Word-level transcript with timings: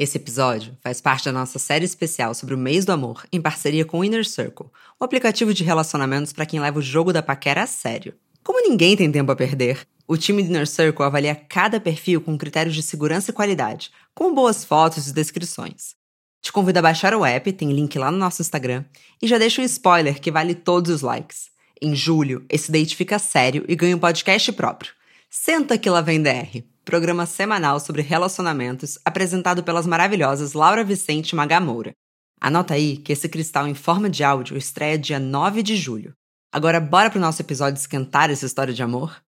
Esse 0.00 0.16
episódio 0.16 0.74
faz 0.80 0.98
parte 0.98 1.26
da 1.26 1.32
nossa 1.32 1.58
série 1.58 1.84
especial 1.84 2.32
sobre 2.32 2.54
o 2.54 2.58
mês 2.58 2.86
do 2.86 2.92
amor, 2.92 3.26
em 3.30 3.38
parceria 3.38 3.84
com 3.84 3.98
o 3.98 4.04
Inner 4.04 4.26
Circle, 4.26 4.68
um 4.98 5.04
aplicativo 5.04 5.52
de 5.52 5.62
relacionamentos 5.62 6.32
para 6.32 6.46
quem 6.46 6.58
leva 6.58 6.78
o 6.78 6.82
jogo 6.82 7.12
da 7.12 7.22
paquera 7.22 7.64
a 7.64 7.66
sério. 7.66 8.14
Como 8.42 8.66
ninguém 8.66 8.96
tem 8.96 9.12
tempo 9.12 9.30
a 9.30 9.36
perder, 9.36 9.86
o 10.08 10.16
time 10.16 10.42
do 10.42 10.48
Inner 10.48 10.66
Circle 10.66 11.04
avalia 11.04 11.34
cada 11.34 11.78
perfil 11.78 12.22
com 12.22 12.38
critérios 12.38 12.74
de 12.74 12.82
segurança 12.82 13.30
e 13.30 13.34
qualidade, 13.34 13.90
com 14.14 14.34
boas 14.34 14.64
fotos 14.64 15.06
e 15.06 15.12
descrições. 15.12 15.94
Te 16.40 16.50
convido 16.50 16.78
a 16.78 16.82
baixar 16.82 17.12
o 17.12 17.22
app, 17.22 17.52
tem 17.52 17.70
link 17.70 17.98
lá 17.98 18.10
no 18.10 18.16
nosso 18.16 18.40
Instagram, 18.40 18.86
e 19.20 19.26
já 19.26 19.36
deixo 19.36 19.60
um 19.60 19.64
spoiler 19.64 20.18
que 20.18 20.32
vale 20.32 20.54
todos 20.54 20.90
os 20.90 21.02
likes. 21.02 21.50
Em 21.78 21.94
julho, 21.94 22.42
esse 22.48 22.72
date 22.72 22.96
fica 22.96 23.18
sério 23.18 23.66
e 23.68 23.76
ganha 23.76 23.96
um 23.96 24.00
podcast 24.00 24.50
próprio. 24.52 24.92
Senta 25.28 25.76
que 25.76 25.90
lá 25.90 26.00
vem 26.00 26.22
DR, 26.22 26.64
programa 26.84 27.26
semanal 27.26 27.78
sobre 27.78 28.02
relacionamentos 28.02 28.98
apresentado 29.04 29.62
pelas 29.62 29.86
maravilhosas 29.86 30.52
Laura 30.52 30.82
Vicente 30.82 31.30
e 31.30 31.36
Magamoura. 31.36 31.94
Anota 32.40 32.74
aí 32.74 32.96
que 32.96 33.12
esse 33.12 33.28
cristal 33.28 33.68
em 33.68 33.74
forma 33.74 34.08
de 34.08 34.24
áudio 34.24 34.56
estreia 34.56 34.98
dia 34.98 35.18
9 35.18 35.62
de 35.62 35.76
julho. 35.76 36.14
Agora 36.52 36.80
bora 36.80 37.10
pro 37.10 37.20
nosso 37.20 37.42
episódio 37.42 37.78
esquentar 37.78 38.30
essa 38.30 38.46
história 38.46 38.74
de 38.74 38.82
amor? 38.82 39.22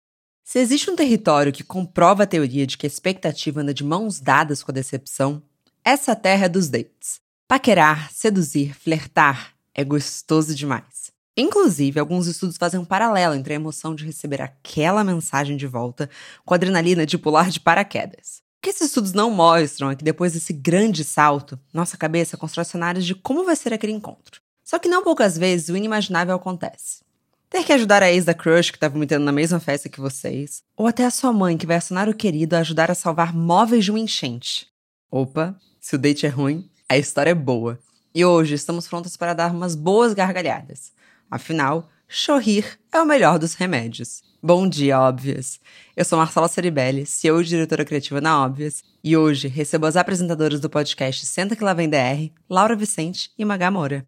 Se 0.43 0.59
existe 0.59 0.89
um 0.89 0.95
território 0.95 1.53
que 1.53 1.63
comprova 1.63 2.23
a 2.23 2.27
teoria 2.27 2.65
de 2.65 2.77
que 2.77 2.85
a 2.85 2.89
expectativa 2.89 3.61
anda 3.61 3.73
de 3.73 3.83
mãos 3.83 4.19
dadas 4.19 4.63
com 4.63 4.71
a 4.71 4.73
decepção, 4.73 5.41
essa 5.83 6.15
terra 6.15 6.45
é 6.45 6.49
dos 6.49 6.67
dates. 6.67 7.21
Paquerar, 7.47 8.11
seduzir, 8.11 8.73
flertar 8.73 9.53
é 9.73 9.83
gostoso 9.83 10.55
demais. 10.55 11.11
Inclusive, 11.35 11.99
alguns 11.99 12.27
estudos 12.27 12.57
fazem 12.57 12.79
um 12.79 12.85
paralelo 12.85 13.35
entre 13.35 13.53
a 13.53 13.55
emoção 13.55 13.95
de 13.95 14.05
receber 14.05 14.41
aquela 14.41 15.03
mensagem 15.03 15.55
de 15.55 15.65
volta 15.65 16.09
com 16.45 16.53
a 16.53 16.57
adrenalina 16.57 17.05
de 17.05 17.17
pular 17.17 17.49
de 17.49 17.59
paraquedas. 17.59 18.41
O 18.59 18.61
que 18.61 18.69
esses 18.69 18.87
estudos 18.87 19.13
não 19.13 19.31
mostram 19.31 19.89
é 19.89 19.95
que 19.95 20.03
depois 20.03 20.33
desse 20.33 20.53
grande 20.53 21.03
salto, 21.03 21.57
nossa 21.73 21.97
cabeça 21.97 22.37
constrói 22.37 22.65
cenários 22.65 23.05
de 23.05 23.15
como 23.15 23.45
vai 23.45 23.55
ser 23.55 23.73
aquele 23.73 23.93
encontro. 23.93 24.41
Só 24.63 24.77
que 24.77 24.89
não 24.89 25.03
poucas 25.03 25.37
vezes 25.37 25.69
o 25.69 25.77
inimaginável 25.77 26.35
acontece. 26.35 27.01
Ter 27.49 27.65
que 27.65 27.73
ajudar 27.73 28.03
a 28.03 28.11
ex 28.11 28.23
da 28.23 28.33
crush 28.33 28.71
que 28.71 28.79
tá 28.79 28.87
vomitando 28.87 29.25
na 29.25 29.31
mesma 29.31 29.59
festa 29.59 29.89
que 29.89 29.99
vocês, 29.99 30.63
ou 30.77 30.85
até 30.85 31.05
a 31.05 31.11
sua 31.11 31.33
mãe 31.33 31.57
que 31.57 31.65
vai 31.65 31.77
acionar 31.77 32.07
o 32.07 32.13
querido 32.13 32.55
a 32.55 32.59
ajudar 32.59 32.91
a 32.91 32.95
salvar 32.95 33.33
móveis 33.33 33.83
de 33.83 33.91
uma 33.91 33.99
enchente. 33.99 34.67
Opa, 35.09 35.57
se 35.79 35.95
o 35.95 35.99
date 35.99 36.25
é 36.25 36.29
ruim, 36.29 36.69
a 36.87 36.97
história 36.97 37.31
é 37.31 37.35
boa. 37.35 37.79
E 38.13 38.23
hoje 38.23 38.55
estamos 38.55 38.87
prontos 38.87 39.17
para 39.17 39.33
dar 39.33 39.51
umas 39.51 39.75
boas 39.75 40.13
gargalhadas. 40.13 40.93
Afinal, 41.31 41.87
sorrir 42.09 42.77
é 42.91 42.99
o 42.99 43.05
melhor 43.05 43.39
dos 43.39 43.53
remédios. 43.53 44.21
Bom 44.43 44.67
dia, 44.67 44.99
óbvias! 44.99 45.61
Eu 45.95 46.03
sou 46.03 46.19
Marcela 46.19 46.49
Ceribelli, 46.49 47.05
CEO 47.05 47.41
e 47.41 47.45
diretora 47.45 47.85
criativa 47.85 48.19
na 48.19 48.43
Óbvias, 48.43 48.83
e 49.01 49.15
hoje 49.15 49.47
recebo 49.47 49.85
as 49.85 49.95
apresentadoras 49.95 50.59
do 50.59 50.69
podcast 50.69 51.25
Senta 51.25 51.55
Que 51.55 51.63
Lá 51.63 51.73
Vem 51.73 51.87
DR, 51.87 52.29
Laura 52.49 52.75
Vicente 52.75 53.31
e 53.37 53.45
Magá 53.45 53.71
Moura. 53.71 54.05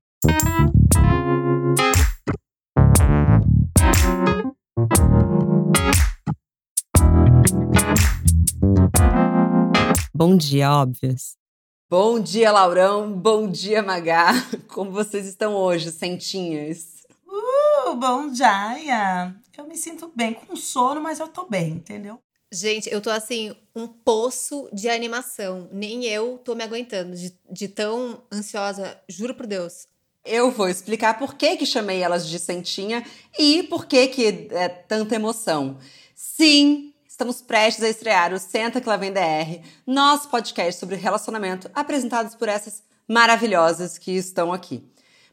Bom 10.13 10.35
dia, 10.35 10.69
óbvias! 10.73 11.41
Bom 11.89 12.19
dia, 12.19 12.51
Laurão. 12.51 13.13
Bom 13.13 13.47
dia, 13.47 13.81
Magá. 13.81 14.33
Como 14.67 14.91
vocês 14.91 15.25
estão 15.25 15.53
hoje, 15.53 15.89
sentinhas? 15.91 17.02
Uh, 17.33 17.95
bom 17.95 18.29
dia. 18.29 19.35
Eu 19.57 19.65
me 19.65 19.75
sinto 19.75 20.11
bem 20.15 20.35
com 20.35 20.55
sono, 20.55 21.01
mas 21.01 21.19
eu 21.19 21.27
tô 21.27 21.45
bem, 21.45 21.71
entendeu? 21.71 22.19
Gente, 22.51 22.87
eu 22.93 23.01
tô 23.01 23.09
assim, 23.09 23.55
um 23.75 23.87
poço 23.87 24.69
de 24.71 24.87
animação. 24.87 25.67
Nem 25.71 26.05
eu 26.05 26.37
tô 26.37 26.53
me 26.53 26.63
aguentando 26.63 27.15
de, 27.15 27.35
de 27.49 27.67
tão 27.67 28.21
ansiosa, 28.31 29.01
juro 29.09 29.33
por 29.33 29.47
Deus. 29.47 29.87
Eu 30.23 30.51
vou 30.51 30.69
explicar 30.69 31.17
por 31.17 31.33
que, 31.33 31.57
que 31.57 31.65
chamei 31.65 32.03
elas 32.03 32.27
de 32.27 32.37
sentinha 32.37 33.03
e 33.37 33.63
por 33.63 33.87
que, 33.87 34.07
que 34.09 34.47
é 34.51 34.69
tanta 34.69 35.15
emoção. 35.15 35.79
Sim, 36.13 36.93
Estamos 37.07 37.41
prestes 37.43 37.83
a 37.83 37.89
estrear 37.89 38.33
o 38.33 38.39
Senta 38.39 38.81
Que 38.81 38.89
Lá 38.89 38.97
Vem 38.97 39.13
DR, 39.13 39.61
nosso 39.85 40.29
podcast 40.29 40.79
sobre 40.79 40.95
relacionamento, 40.95 41.69
apresentados 41.71 42.33
por 42.33 42.49
essas 42.49 42.81
maravilhosas 43.07 43.99
que 43.99 44.11
estão 44.13 44.51
aqui. 44.51 44.83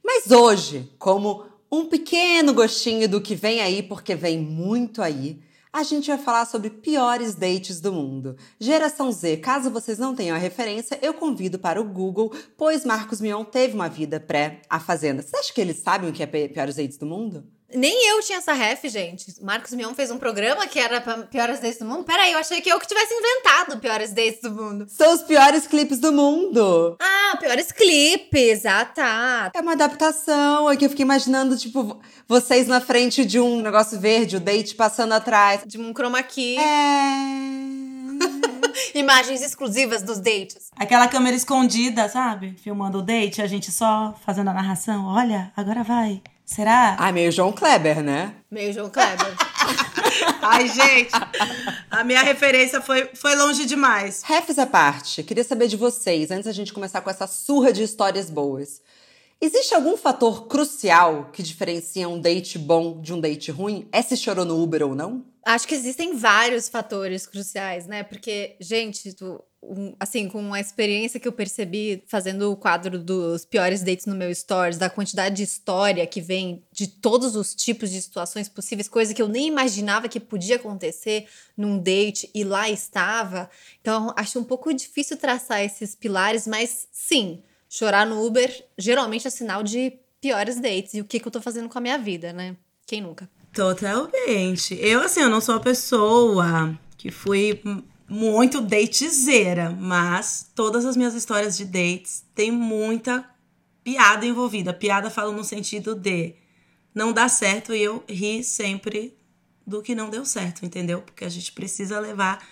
Mas 0.05 0.31
hoje, 0.31 0.93
como 0.99 1.50
um 1.71 1.87
pequeno 1.87 2.53
gostinho 2.53 3.09
do 3.09 3.21
que 3.21 3.35
vem 3.35 3.61
aí, 3.61 3.83
porque 3.83 4.15
vem 4.15 4.39
muito 4.39 5.01
aí, 5.01 5.41
a 5.73 5.85
gente 5.85 6.09
vai 6.09 6.19
falar 6.19 6.47
sobre 6.47 6.69
piores 6.69 7.35
dates 7.37 7.81
do 7.81 7.93
mundo. 7.93 8.37
Geração 8.59 9.13
Z, 9.13 9.37
caso 9.37 9.71
vocês 9.71 9.99
não 9.99 10.15
tenham 10.15 10.35
a 10.35 10.39
referência, 10.39 10.99
eu 11.01 11.15
convido 11.15 11.61
para 11.61 11.81
o 11.81 11.85
Google, 11.85 12.35
pois 12.57 12.85
Marcos 12.85 13.21
Mion 13.21 13.45
teve 13.45 13.75
uma 13.75 13.89
vida 13.89 14.19
pré 14.19 14.63
A 14.69 14.81
Fazenda. 14.81 15.23
Você 15.23 15.37
acha 15.37 15.53
que 15.53 15.61
eles 15.61 15.77
sabem 15.77 16.11
o 16.11 16.13
que 16.13 16.25
é 16.25 16.27
piores 16.27 16.75
dates 16.75 16.99
do 16.99 17.07
mundo? 17.07 17.45
Nem 17.75 18.09
eu 18.09 18.21
tinha 18.21 18.39
essa 18.39 18.53
ref, 18.53 18.89
gente. 18.89 19.35
Marcos 19.41 19.73
Mion 19.73 19.95
fez 19.95 20.11
um 20.11 20.19
programa 20.19 20.67
que 20.67 20.79
era 20.79 21.01
pra 21.01 21.19
piores 21.19 21.61
dates 21.61 21.79
do 21.79 21.85
mundo. 21.85 22.05
Peraí, 22.05 22.33
eu 22.33 22.39
achei 22.39 22.61
que 22.61 22.69
eu 22.69 22.79
que 22.79 22.87
tivesse 22.87 23.15
inventado 23.15 23.79
piores 23.79 24.13
dates 24.13 24.41
do 24.41 24.51
mundo. 24.51 24.87
São 24.89 25.15
os 25.15 25.23
piores 25.23 25.67
clipes 25.67 25.99
do 25.99 26.13
mundo. 26.13 26.97
Ah, 27.01 27.37
piores 27.39 27.71
clipes. 27.71 28.67
Ah, 28.67 28.85
tá. 28.85 29.51
É 29.55 29.61
uma 29.61 29.73
adaptação. 29.73 30.69
Aqui 30.69 30.85
eu 30.85 30.91
fiquei 30.91 31.05
imaginando, 31.05 31.57
tipo, 31.57 32.01
vocês 32.27 32.67
na 32.67 32.81
frente 32.81 33.25
de 33.25 33.39
um 33.39 33.61
negócio 33.61 33.99
verde, 33.99 34.37
o 34.37 34.41
date 34.41 34.75
passando 34.75 35.13
atrás. 35.13 35.63
De 35.65 35.79
um 35.79 35.93
chroma 35.93 36.23
key. 36.23 36.57
É. 36.59 37.71
Imagens 38.95 39.43
exclusivas 39.43 40.03
dos 40.03 40.19
dates. 40.19 40.71
Aquela 40.77 41.09
câmera 41.09 41.37
escondida, 41.37 42.09
sabe? 42.09 42.57
Filmando 42.63 42.99
o 42.99 43.03
date, 43.03 43.43
a 43.43 43.47
gente 43.47 43.71
só 43.71 44.15
fazendo 44.25 44.49
a 44.49 44.55
narração. 44.55 45.07
Olha, 45.07 45.53
agora 45.57 45.83
vai. 45.83 46.21
Será? 46.53 46.97
Ah, 46.99 47.13
meio 47.13 47.31
João 47.31 47.53
Kleber, 47.53 48.03
né? 48.03 48.35
Meio 48.51 48.73
João 48.73 48.91
Kleber. 48.91 49.37
Ai, 50.43 50.69
gente, 50.69 51.13
a 51.89 52.03
minha 52.03 52.23
referência 52.23 52.81
foi, 52.81 53.09
foi 53.15 53.37
longe 53.37 53.65
demais. 53.65 54.23
Refs 54.25 54.59
à 54.59 54.67
parte, 54.67 55.23
queria 55.23 55.45
saber 55.45 55.69
de 55.69 55.77
vocês, 55.77 56.29
antes 56.33 56.47
da 56.47 56.53
gente 56.53 56.73
começar 56.73 57.03
com 57.03 57.11
essa 57.11 57.29
surra 57.29 57.73
de 57.73 57.85
histórias 57.85 58.29
boas. 58.29 58.83
Existe 59.41 59.77
algum 59.77 59.97
fator 59.97 60.49
crucial 60.49 61.31
que 61.33 61.41
diferencia 61.41 62.09
um 62.09 62.21
date 62.21 62.59
bom 62.59 63.01
de 63.01 63.15
um 63.15 63.21
date 63.21 63.53
ruim? 63.53 63.89
É 63.93 64.03
se 64.03 64.17
chorou 64.17 64.45
no 64.45 64.61
Uber 64.61 64.83
ou 64.83 64.95
não? 64.95 65.25
Acho 65.47 65.69
que 65.69 65.75
existem 65.75 66.17
vários 66.17 66.69
fatores 66.69 67.29
cruciais, 67.29 67.87
né? 67.87 68.03
Porque, 68.03 68.57
gente, 68.61 69.15
tu, 69.15 69.41
assim, 69.99 70.29
com 70.29 70.55
a 70.55 70.61
experiência 70.61 71.21
que 71.21 71.29
eu 71.29 71.33
percebi 71.33 72.03
fazendo 72.07 72.51
o 72.51 72.57
quadro 72.57 72.99
dos 72.99 73.45
piores 73.45 73.83
dates 73.83 74.07
no 74.07 74.15
meu 74.15 74.35
stories, 74.35 74.79
da 74.79 74.89
quantidade 74.89 75.37
de 75.37 75.43
história 75.43 76.07
que 76.07 76.21
vem 76.21 76.65
de 76.73 76.87
todos 76.87 77.37
os 77.37 77.55
tipos 77.55 77.91
de 77.91 78.01
situações 78.01 78.49
possíveis, 78.49 78.89
coisa 78.89 79.13
que 79.13 79.21
eu 79.21 79.29
nem 79.29 79.47
imaginava 79.47 80.09
que 80.09 80.19
podia 80.19 80.57
acontecer 80.57 81.27
num 81.57 81.79
date 81.79 82.31
e 82.35 82.43
lá 82.43 82.71
estava. 82.71 83.51
Então, 83.81 84.13
acho 84.17 84.39
um 84.39 84.45
pouco 84.45 84.73
difícil 84.73 85.17
traçar 85.17 85.63
esses 85.63 85.95
pilares, 85.95 86.47
mas 86.47 86.89
sim, 86.91 87.43
chorar 87.69 88.07
no 88.07 88.25
Uber 88.25 88.65
geralmente 88.79 89.27
é 89.27 89.31
sinal 89.31 89.63
de 89.63 89.93
piores 90.21 90.59
dates. 90.59 90.95
E 90.95 91.01
o 91.01 91.05
que, 91.05 91.21
que 91.21 91.29
eu 91.29 91.33
tô 91.33 91.41
fazendo 91.41 91.69
com 91.69 91.79
a 91.79 91.83
minha 91.83 91.99
vida, 91.99 92.33
né? 92.33 92.57
Quem 92.87 93.03
nunca? 93.03 93.29
Totalmente. 93.53 94.79
Eu, 94.81 95.03
assim, 95.03 95.21
eu 95.21 95.29
não 95.29 95.41
sou 95.41 95.57
a 95.57 95.61
pessoa 95.61 96.79
que 96.97 97.11
fui 97.11 97.61
muito 98.11 98.61
datezeira, 98.61 99.71
mas 99.71 100.51
todas 100.53 100.85
as 100.85 100.97
minhas 100.97 101.15
histórias 101.15 101.57
de 101.57 101.65
dates 101.65 102.25
têm 102.35 102.51
muita 102.51 103.25
piada 103.85 104.27
envolvida. 104.27 104.75
Piada 104.75 105.09
falo 105.09 105.31
no 105.31 105.45
sentido 105.45 105.95
de 105.95 106.35
não 106.93 107.13
dá 107.13 107.29
certo 107.29 107.73
e 107.73 107.81
eu 107.81 108.03
ri 108.09 108.43
sempre 108.43 109.17
do 109.65 109.81
que 109.81 109.95
não 109.95 110.11
deu 110.11 110.25
certo, 110.25 110.67
entendeu? 110.67 111.03
Porque 111.03 111.25
a 111.25 111.29
gente 111.29 111.53
precisa 111.53 112.01
levar 112.01 112.45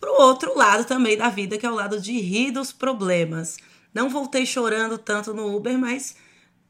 pro 0.00 0.14
outro 0.14 0.56
lado 0.56 0.86
também 0.86 1.16
da 1.16 1.28
vida, 1.28 1.58
que 1.58 1.66
é 1.66 1.70
o 1.70 1.74
lado 1.74 2.00
de 2.00 2.18
rir 2.18 2.50
dos 2.50 2.72
problemas. 2.72 3.58
Não 3.92 4.08
voltei 4.08 4.46
chorando 4.46 4.96
tanto 4.96 5.34
no 5.34 5.54
Uber, 5.54 5.78
mas 5.78 6.16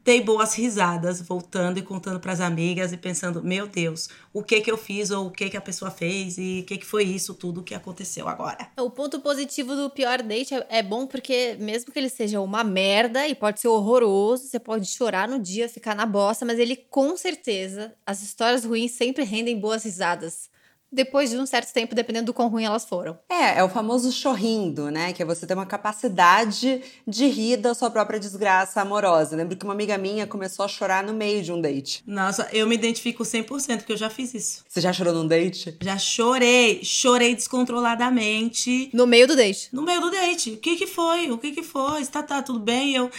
dei 0.04 0.20
boas 0.20 0.54
risadas, 0.54 1.20
voltando 1.20 1.78
e 1.78 1.82
contando 1.82 2.18
para 2.18 2.32
as 2.32 2.40
amigas 2.40 2.92
e 2.92 2.96
pensando, 2.96 3.42
meu 3.42 3.66
Deus, 3.66 4.08
o 4.32 4.42
que 4.42 4.60
que 4.60 4.70
eu 4.70 4.76
fiz 4.76 5.10
ou 5.10 5.26
o 5.26 5.30
que 5.30 5.48
que 5.48 5.56
a 5.56 5.60
pessoa 5.60 5.90
fez 5.90 6.38
e 6.38 6.60
o 6.62 6.66
que 6.66 6.78
que 6.78 6.86
foi 6.86 7.04
isso 7.04 7.34
tudo 7.34 7.62
que 7.62 7.74
aconteceu 7.74 8.28
agora. 8.28 8.68
O 8.78 8.90
ponto 8.90 9.20
positivo 9.20 9.74
do 9.76 9.90
pior 9.90 10.22
date 10.22 10.54
é, 10.54 10.66
é, 10.68 10.82
bom 10.82 11.06
porque 11.06 11.56
mesmo 11.60 11.92
que 11.92 11.98
ele 11.98 12.08
seja 12.08 12.40
uma 12.40 12.64
merda 12.64 13.26
e 13.28 13.34
pode 13.34 13.60
ser 13.60 13.68
horroroso, 13.68 14.48
você 14.48 14.58
pode 14.58 14.86
chorar 14.86 15.28
no 15.28 15.38
dia, 15.38 15.68
ficar 15.68 15.94
na 15.94 16.06
bosta, 16.06 16.44
mas 16.44 16.58
ele 16.58 16.76
com 16.76 17.16
certeza, 17.16 17.94
as 18.04 18.22
histórias 18.22 18.64
ruins 18.64 18.92
sempre 18.92 19.22
rendem 19.24 19.58
boas 19.58 19.84
risadas. 19.84 20.50
Depois 20.92 21.30
de 21.30 21.38
um 21.38 21.46
certo 21.46 21.72
tempo, 21.72 21.94
dependendo 21.94 22.26
do 22.26 22.34
quão 22.34 22.48
ruim 22.48 22.64
elas 22.64 22.84
foram. 22.84 23.18
É, 23.28 23.58
é 23.58 23.64
o 23.64 23.68
famoso 23.68 24.12
chorrindo, 24.12 24.90
né? 24.90 25.12
Que 25.12 25.22
é 25.22 25.26
você 25.26 25.46
ter 25.46 25.54
uma 25.54 25.64
capacidade 25.64 26.82
de 27.08 27.26
rir 27.26 27.56
da 27.56 27.72
sua 27.74 27.90
própria 27.90 28.20
desgraça 28.20 28.80
amorosa. 28.80 29.34
Lembro 29.34 29.56
que 29.56 29.64
uma 29.64 29.72
amiga 29.72 29.96
minha 29.96 30.26
começou 30.26 30.64
a 30.64 30.68
chorar 30.68 31.02
no 31.02 31.14
meio 31.14 31.42
de 31.42 31.50
um 31.50 31.60
date. 31.60 32.02
Nossa, 32.06 32.46
eu 32.52 32.66
me 32.66 32.74
identifico 32.74 33.22
100% 33.22 33.78
porque 33.78 33.92
eu 33.92 33.96
já 33.96 34.10
fiz 34.10 34.34
isso. 34.34 34.64
Você 34.68 34.80
já 34.80 34.92
chorou 34.92 35.14
num 35.14 35.26
date? 35.26 35.76
Já 35.80 35.96
chorei, 35.96 36.84
chorei 36.84 37.34
descontroladamente. 37.34 38.90
No 38.92 39.06
meio 39.06 39.26
do 39.26 39.34
date. 39.34 39.70
No 39.72 39.82
meio 39.82 40.00
do 40.00 40.10
date. 40.10 40.50
O 40.50 40.56
que 40.58 40.76
que 40.76 40.86
foi? 40.86 41.30
O 41.30 41.38
que 41.38 41.52
que 41.52 41.62
foi? 41.62 42.04
Tá, 42.06 42.22
tá, 42.22 42.42
tudo 42.42 42.58
bem? 42.58 42.94
Eu... 42.94 43.10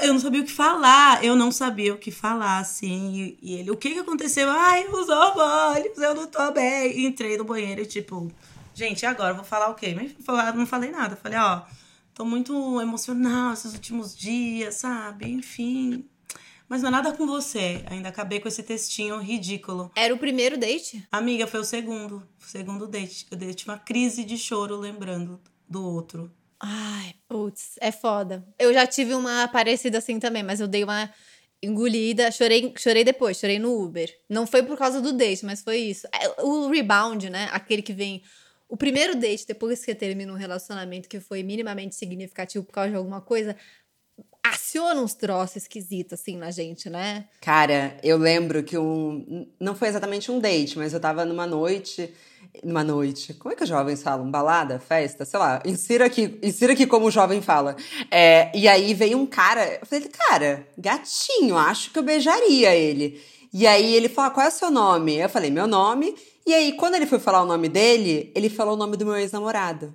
Eu 0.00 0.12
não 0.12 0.20
sabia 0.20 0.40
o 0.40 0.44
que 0.44 0.52
falar. 0.52 1.24
Eu 1.24 1.34
não 1.34 1.50
sabia 1.50 1.92
o 1.92 1.98
que 1.98 2.10
falar, 2.10 2.58
assim. 2.58 3.36
E 3.42 3.54
ele, 3.54 3.70
o 3.70 3.76
que 3.76 3.90
que 3.90 3.98
aconteceu? 3.98 4.27
Ai, 4.36 4.86
os 4.88 5.08
hormônios, 5.08 5.98
eu 5.98 6.14
não 6.14 6.26
tô 6.26 6.50
bem. 6.52 7.06
Entrei 7.06 7.36
no 7.36 7.44
banheiro 7.44 7.82
e 7.82 7.86
tipo... 7.86 8.30
Gente, 8.74 9.04
agora? 9.06 9.34
Vou 9.34 9.44
falar 9.44 9.68
o 9.68 9.74
quê? 9.74 9.94
Mas 9.94 10.14
não 10.54 10.66
falei 10.66 10.90
nada. 10.90 11.16
Falei, 11.16 11.38
ó... 11.38 11.62
Tô 12.14 12.24
muito 12.24 12.80
emocional 12.80 13.52
esses 13.52 13.72
últimos 13.74 14.16
dias, 14.16 14.74
sabe? 14.76 15.30
Enfim... 15.30 16.04
Mas 16.68 16.82
não 16.82 16.88
é 16.88 16.92
nada 16.92 17.12
com 17.12 17.26
você. 17.26 17.82
Ainda 17.86 18.10
acabei 18.10 18.40
com 18.40 18.48
esse 18.48 18.62
textinho 18.62 19.18
ridículo. 19.18 19.90
Era 19.96 20.12
o 20.12 20.18
primeiro 20.18 20.58
date? 20.58 21.02
Amiga, 21.10 21.46
foi 21.46 21.60
o 21.60 21.64
segundo. 21.64 22.16
O 22.16 22.44
segundo 22.44 22.86
date. 22.86 23.26
Eu 23.30 23.54
tive 23.54 23.70
uma 23.70 23.78
crise 23.78 24.22
de 24.22 24.36
choro 24.36 24.76
lembrando 24.76 25.40
do 25.66 25.82
outro. 25.82 26.30
Ai, 26.60 27.14
putz, 27.26 27.78
é 27.80 27.90
foda. 27.90 28.46
Eu 28.58 28.74
já 28.74 28.86
tive 28.86 29.14
uma 29.14 29.48
parecida 29.48 29.96
assim 29.96 30.18
também, 30.18 30.42
mas 30.42 30.60
eu 30.60 30.68
dei 30.68 30.84
uma 30.84 31.10
engolida, 31.62 32.30
chorei, 32.30 32.72
chorei 32.76 33.04
depois, 33.04 33.38
chorei 33.38 33.58
no 33.58 33.80
Uber. 33.82 34.12
Não 34.28 34.46
foi 34.46 34.62
por 34.62 34.76
causa 34.76 35.00
do 35.00 35.12
date, 35.12 35.44
mas 35.44 35.62
foi 35.62 35.78
isso. 35.78 36.06
É, 36.12 36.42
o 36.42 36.68
rebound, 36.68 37.30
né? 37.30 37.48
Aquele 37.52 37.82
que 37.82 37.92
vem. 37.92 38.22
O 38.68 38.76
primeiro 38.76 39.14
date, 39.16 39.46
depois 39.46 39.84
que 39.84 39.94
termina 39.94 40.32
um 40.32 40.36
relacionamento 40.36 41.08
que 41.08 41.20
foi 41.20 41.42
minimamente 41.42 41.94
significativo 41.94 42.64
por 42.64 42.72
causa 42.72 42.90
de 42.90 42.96
alguma 42.96 43.20
coisa, 43.20 43.56
aciona 44.58 45.00
uns 45.00 45.14
troços 45.14 45.56
esquisitos, 45.56 46.20
assim, 46.20 46.36
na 46.36 46.50
gente, 46.50 46.90
né? 46.90 47.24
Cara, 47.40 47.96
eu 48.02 48.18
lembro 48.18 48.62
que 48.62 48.76
um. 48.76 49.46
Não 49.58 49.74
foi 49.74 49.88
exatamente 49.88 50.30
um 50.30 50.40
date, 50.40 50.76
mas 50.76 50.92
eu 50.92 51.00
tava 51.00 51.24
numa 51.24 51.46
noite. 51.46 52.12
Numa 52.62 52.82
noite. 52.82 53.34
Como 53.34 53.52
é 53.52 53.56
que 53.56 53.62
os 53.62 53.68
jovens 53.68 54.02
falam? 54.02 54.30
Balada? 54.30 54.80
Festa? 54.80 55.24
Sei 55.24 55.38
lá. 55.38 55.62
Insira 55.64 56.06
aqui, 56.06 56.38
insira 56.42 56.72
aqui 56.72 56.86
como 56.86 57.06
o 57.06 57.10
jovem 57.10 57.40
fala. 57.40 57.76
É, 58.10 58.50
e 58.54 58.66
aí 58.66 58.92
veio 58.94 59.18
um 59.18 59.26
cara. 59.26 59.78
Eu 59.80 59.86
falei, 59.86 60.08
cara, 60.08 60.66
gatinho, 60.76 61.56
acho 61.56 61.90
que 61.92 61.98
eu 61.98 62.02
beijaria 62.02 62.74
ele. 62.74 63.22
E 63.52 63.66
aí 63.66 63.94
ele 63.94 64.08
falou: 64.08 64.30
ah, 64.30 64.34
qual 64.34 64.46
é 64.46 64.48
o 64.48 64.52
seu 64.52 64.70
nome? 64.70 65.16
Eu 65.16 65.28
falei, 65.28 65.50
meu 65.50 65.66
nome. 65.66 66.14
E 66.46 66.54
aí, 66.54 66.72
quando 66.72 66.94
ele 66.94 67.06
foi 67.06 67.18
falar 67.18 67.42
o 67.42 67.46
nome 67.46 67.68
dele, 67.68 68.32
ele 68.34 68.48
falou 68.48 68.72
o 68.72 68.76
nome 68.76 68.96
do 68.96 69.04
meu 69.04 69.16
ex-namorado. 69.16 69.94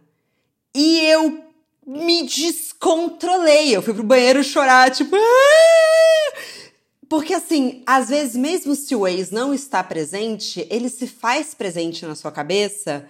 E 0.76 1.00
eu 1.00 1.53
me 1.86 2.24
descontrolei. 2.24 3.76
Eu 3.76 3.82
fui 3.82 3.94
pro 3.94 4.04
banheiro 4.04 4.44
chorar, 4.44 4.92
tipo. 4.92 5.16
Ah! 5.16 6.40
Porque 7.10 7.34
assim, 7.34 7.84
às 7.86 8.10
vezes, 8.10 8.36
mesmo 8.36 8.76
se 8.76 8.96
o 8.96 9.08
ex 9.08 9.30
não 9.30 9.54
está 9.54 9.84
presente, 9.84 10.66
ele 10.70 10.90
se 10.90 11.06
faz 11.06 11.54
presente 11.54 12.06
na 12.06 12.16
sua 12.16 12.32
cabeça 12.32 13.06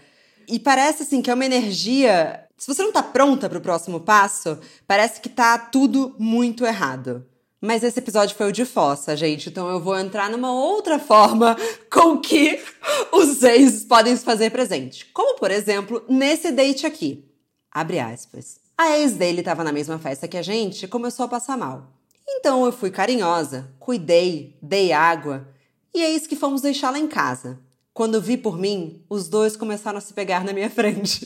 e 0.48 0.60
parece 0.60 1.04
assim 1.04 1.22
que 1.22 1.32
é 1.32 1.34
uma 1.34 1.46
energia. 1.46 2.44
Se 2.58 2.68
você 2.68 2.84
não 2.84 2.92
tá 2.92 3.02
pronta 3.02 3.50
pro 3.50 3.62
próximo 3.62 4.00
passo, 4.00 4.60
parece 4.86 5.22
que 5.22 5.30
tá 5.30 5.58
tudo 5.58 6.16
muito 6.20 6.66
errado. 6.66 7.26
Mas 7.62 7.82
esse 7.82 7.98
episódio 7.98 8.36
foi 8.36 8.50
o 8.50 8.52
de 8.52 8.66
fossa, 8.66 9.16
gente. 9.16 9.48
Então 9.48 9.70
eu 9.70 9.80
vou 9.80 9.98
entrar 9.98 10.30
numa 10.30 10.52
outra 10.52 11.00
forma 11.00 11.56
com 11.90 12.18
que 12.18 12.62
os 13.10 13.42
ex 13.42 13.86
podem 13.86 14.16
se 14.18 14.26
fazer 14.26 14.50
presente. 14.50 15.06
Como, 15.14 15.40
por 15.40 15.50
exemplo, 15.50 16.04
nesse 16.10 16.52
date 16.52 16.86
aqui. 16.86 17.24
Abre 17.72 18.00
aspas. 18.00 18.63
A 18.78 18.98
ex 18.98 19.14
dele 19.14 19.40
estava 19.40 19.64
na 19.64 19.72
mesma 19.72 20.00
festa 20.00 20.28
que 20.28 20.38
a 20.38 20.42
gente 20.42 20.84
e 20.84 20.88
começou 20.88 21.26
a 21.26 21.30
passar 21.30 21.58
mal. 21.58 21.92
Então 22.28 22.66
eu 22.66 22.72
fui 22.72 22.90
carinhosa, 22.90 23.72
cuidei, 23.80 24.58
dei 24.62 24.92
água 24.92 25.48
e 25.94 26.02
eis 26.02 26.26
que 26.26 26.36
fomos 26.36 26.62
deixá-la 26.62 26.98
em 26.98 27.08
casa. 27.08 27.60
Quando 27.94 28.22
vi 28.22 28.38
por 28.38 28.58
mim, 28.58 29.06
os 29.08 29.30
dois 29.30 29.56
começaram 29.56 30.00
a 30.00 30.02
se 30.02 30.14
pegar 30.14 30.44
na 30.44 30.54
minha 30.54 30.70
frente. 30.72 31.26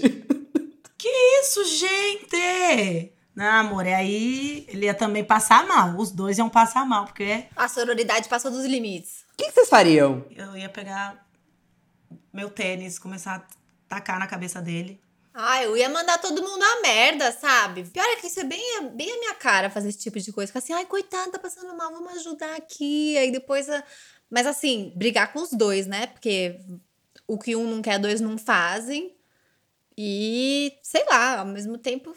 Que 0.97 1.07
isso, 1.41 1.63
gente? 1.63 3.13
Não, 3.33 3.45
amor, 3.45 3.85
e 3.85 3.93
aí 3.93 4.65
ele 4.67 4.85
ia 4.85 4.93
também 4.93 5.23
passar 5.23 5.65
mal. 5.65 5.95
Os 5.97 6.11
dois 6.11 6.37
iam 6.39 6.49
passar 6.49 6.85
mal, 6.85 7.05
porque. 7.05 7.45
A 7.55 7.67
sororidade 7.69 8.27
passou 8.27 8.51
dos 8.51 8.65
limites. 8.65 9.23
O 9.33 9.37
que, 9.37 9.45
que 9.45 9.51
vocês 9.51 9.69
fariam? 9.69 10.25
Eu 10.35 10.57
ia 10.57 10.67
pegar 10.67 11.23
meu 12.33 12.49
tênis, 12.49 12.97
começar 12.99 13.35
a 13.35 13.47
tacar 13.87 14.19
na 14.19 14.27
cabeça 14.27 14.59
dele. 14.61 14.99
Ah, 15.39 15.61
eu 15.61 15.77
ia 15.77 15.87
mandar 15.87 16.17
todo 16.17 16.41
mundo 16.41 16.63
a 16.63 16.81
merda, 16.81 17.31
sabe? 17.31 17.83
Pior 17.83 18.03
é 18.03 18.15
que 18.15 18.25
isso 18.25 18.39
é 18.39 18.43
bem, 18.43 18.59
bem 18.95 19.11
a 19.11 19.19
minha 19.19 19.35
cara 19.35 19.69
fazer 19.69 19.89
esse 19.89 19.99
tipo 19.99 20.19
de 20.19 20.33
coisa. 20.33 20.47
Ficar 20.47 20.57
assim, 20.57 20.73
ai, 20.73 20.83
coitado, 20.87 21.29
tá 21.29 21.37
passando 21.37 21.77
mal, 21.77 21.91
vamos 21.91 22.11
ajudar 22.13 22.55
aqui. 22.55 23.15
Aí 23.15 23.31
depois. 23.31 23.67
Mas 24.31 24.47
assim, 24.47 24.91
brigar 24.95 25.31
com 25.31 25.39
os 25.39 25.51
dois, 25.51 25.85
né? 25.85 26.07
Porque 26.07 26.59
o 27.27 27.37
que 27.37 27.55
um 27.55 27.69
não 27.69 27.83
quer, 27.83 27.99
dois 27.99 28.19
não 28.19 28.35
fazem. 28.35 29.15
E, 29.95 30.73
sei 30.81 31.05
lá, 31.05 31.41
ao 31.41 31.45
mesmo 31.45 31.77
tempo 31.77 32.15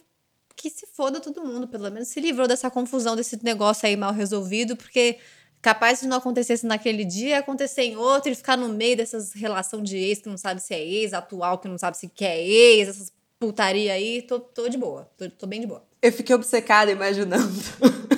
que 0.56 0.70
se 0.70 0.86
foda 0.86 1.20
todo 1.20 1.44
mundo. 1.44 1.68
Pelo 1.68 1.90
menos 1.90 2.08
se 2.08 2.20
livrou 2.20 2.48
dessa 2.48 2.70
confusão, 2.70 3.14
desse 3.16 3.38
negócio 3.44 3.86
aí 3.86 3.96
mal 3.96 4.14
resolvido, 4.14 4.76
porque 4.76 5.18
capaz 5.60 6.00
de 6.00 6.08
não 6.08 6.16
acontecesse 6.16 6.66
naquele 6.66 7.04
dia, 7.04 7.38
acontecer 7.38 7.82
em 7.82 7.96
outro 7.96 8.30
e 8.30 8.34
ficar 8.34 8.56
no 8.56 8.68
meio 8.68 8.96
dessas 8.96 9.32
relação 9.32 9.82
de 9.82 9.96
ex 9.96 10.20
que 10.20 10.28
não 10.28 10.36
sabe 10.36 10.60
se 10.60 10.74
é 10.74 10.82
ex, 10.82 11.12
atual 11.12 11.58
que 11.58 11.68
não 11.68 11.78
sabe 11.78 11.96
se 11.96 12.08
quer 12.08 12.38
ex, 12.40 12.88
essas 12.88 13.12
putaria 13.38 13.94
aí, 13.94 14.22
tô, 14.22 14.38
tô 14.38 14.68
de 14.68 14.76
boa, 14.76 15.08
tô, 15.16 15.28
tô 15.30 15.46
bem 15.46 15.60
de 15.60 15.66
boa. 15.66 15.82
Eu 16.02 16.12
fiquei 16.12 16.34
obcecada 16.34 16.90
imaginando. 16.90 17.50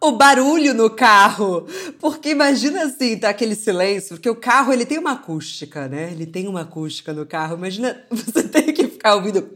o 0.00 0.12
barulho 0.12 0.74
no 0.74 0.90
carro. 0.90 1.66
Porque 2.00 2.30
imagina 2.30 2.84
assim, 2.84 3.16
tá 3.16 3.28
aquele 3.28 3.54
silêncio, 3.54 4.16
porque 4.16 4.28
o 4.28 4.34
carro 4.34 4.72
ele 4.72 4.86
tem 4.86 4.98
uma 4.98 5.12
acústica, 5.12 5.88
né? 5.88 6.10
Ele 6.10 6.26
tem 6.26 6.48
uma 6.48 6.62
acústica 6.62 7.12
no 7.12 7.26
carro. 7.26 7.56
Imagina 7.56 8.04
você 8.10 8.42
ter 8.42 8.72
que 8.72 8.88
ficar 8.88 9.14
ouvindo 9.14 9.48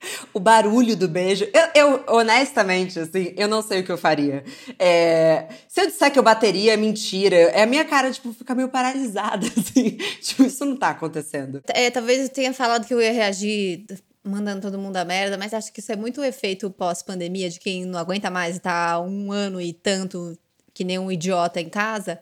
o 0.32 0.40
barulho 0.40 0.96
do 0.96 1.08
beijo. 1.08 1.46
Eu, 1.52 1.68
eu, 1.74 2.04
honestamente, 2.08 2.98
assim, 2.98 3.34
eu 3.36 3.48
não 3.48 3.62
sei 3.62 3.80
o 3.80 3.84
que 3.84 3.92
eu 3.92 3.98
faria. 3.98 4.44
É, 4.78 5.48
se 5.68 5.80
eu 5.80 5.86
disser 5.86 6.10
que 6.12 6.18
eu 6.18 6.22
bateria, 6.22 6.74
é 6.74 6.76
mentira. 6.76 7.36
É 7.36 7.62
a 7.62 7.66
minha 7.66 7.84
cara, 7.84 8.10
tipo, 8.10 8.32
ficar 8.32 8.54
meio 8.54 8.68
paralisada, 8.68 9.46
assim. 9.56 9.98
Tipo, 10.20 10.44
isso 10.44 10.64
não 10.64 10.76
tá 10.76 10.90
acontecendo. 10.90 11.62
É, 11.68 11.90
talvez 11.90 12.22
eu 12.22 12.28
tenha 12.28 12.52
falado 12.52 12.86
que 12.86 12.94
eu 12.94 13.00
ia 13.00 13.12
reagir 13.12 13.84
mandando 14.22 14.60
todo 14.60 14.78
mundo 14.78 14.96
a 14.96 15.04
merda, 15.04 15.38
mas 15.38 15.54
acho 15.54 15.72
que 15.72 15.80
isso 15.80 15.92
é 15.92 15.96
muito 15.96 16.20
o 16.20 16.24
efeito 16.24 16.70
pós-pandemia 16.70 17.48
de 17.48 17.58
quem 17.58 17.86
não 17.86 17.98
aguenta 17.98 18.30
mais 18.30 18.56
e 18.56 18.60
tá 18.60 19.00
um 19.00 19.32
ano 19.32 19.58
e 19.60 19.72
tanto 19.72 20.38
que 20.74 20.84
nem 20.84 20.98
um 20.98 21.10
idiota 21.10 21.58
em 21.58 21.70
casa. 21.70 22.20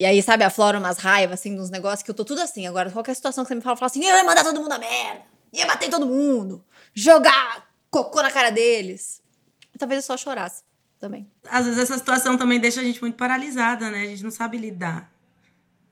E 0.00 0.04
aí, 0.04 0.20
sabe, 0.20 0.42
aflora 0.42 0.78
umas 0.78 0.98
raivas, 0.98 1.38
assim, 1.38 1.60
uns 1.60 1.70
negócios 1.70 2.02
que 2.02 2.10
eu 2.10 2.14
tô 2.14 2.24
tudo 2.24 2.40
assim. 2.40 2.66
Agora, 2.66 2.90
qualquer 2.90 3.14
situação 3.14 3.44
que 3.44 3.48
você 3.48 3.54
me 3.54 3.60
fala, 3.60 3.74
eu 3.74 3.78
falo 3.78 3.86
assim, 3.86 4.04
eu 4.04 4.16
ia 4.16 4.24
mandar 4.24 4.42
todo 4.42 4.60
mundo 4.60 4.72
a 4.72 4.78
merda, 4.78 5.22
ia 5.52 5.64
bater 5.64 5.88
todo 5.88 6.06
mundo 6.06 6.64
jogar 6.94 7.68
cocô 7.90 8.22
na 8.22 8.30
cara 8.30 8.50
deles. 8.50 9.22
Talvez 9.78 10.02
eu 10.02 10.06
só 10.06 10.16
chorasse 10.16 10.62
também. 10.98 11.30
Às 11.50 11.66
vezes 11.66 11.80
essa 11.80 11.98
situação 11.98 12.38
também 12.38 12.60
deixa 12.60 12.80
a 12.80 12.84
gente 12.84 13.00
muito 13.00 13.16
paralisada, 13.16 13.90
né? 13.90 14.02
A 14.02 14.06
gente 14.06 14.22
não 14.22 14.30
sabe 14.30 14.56
lidar. 14.56 15.12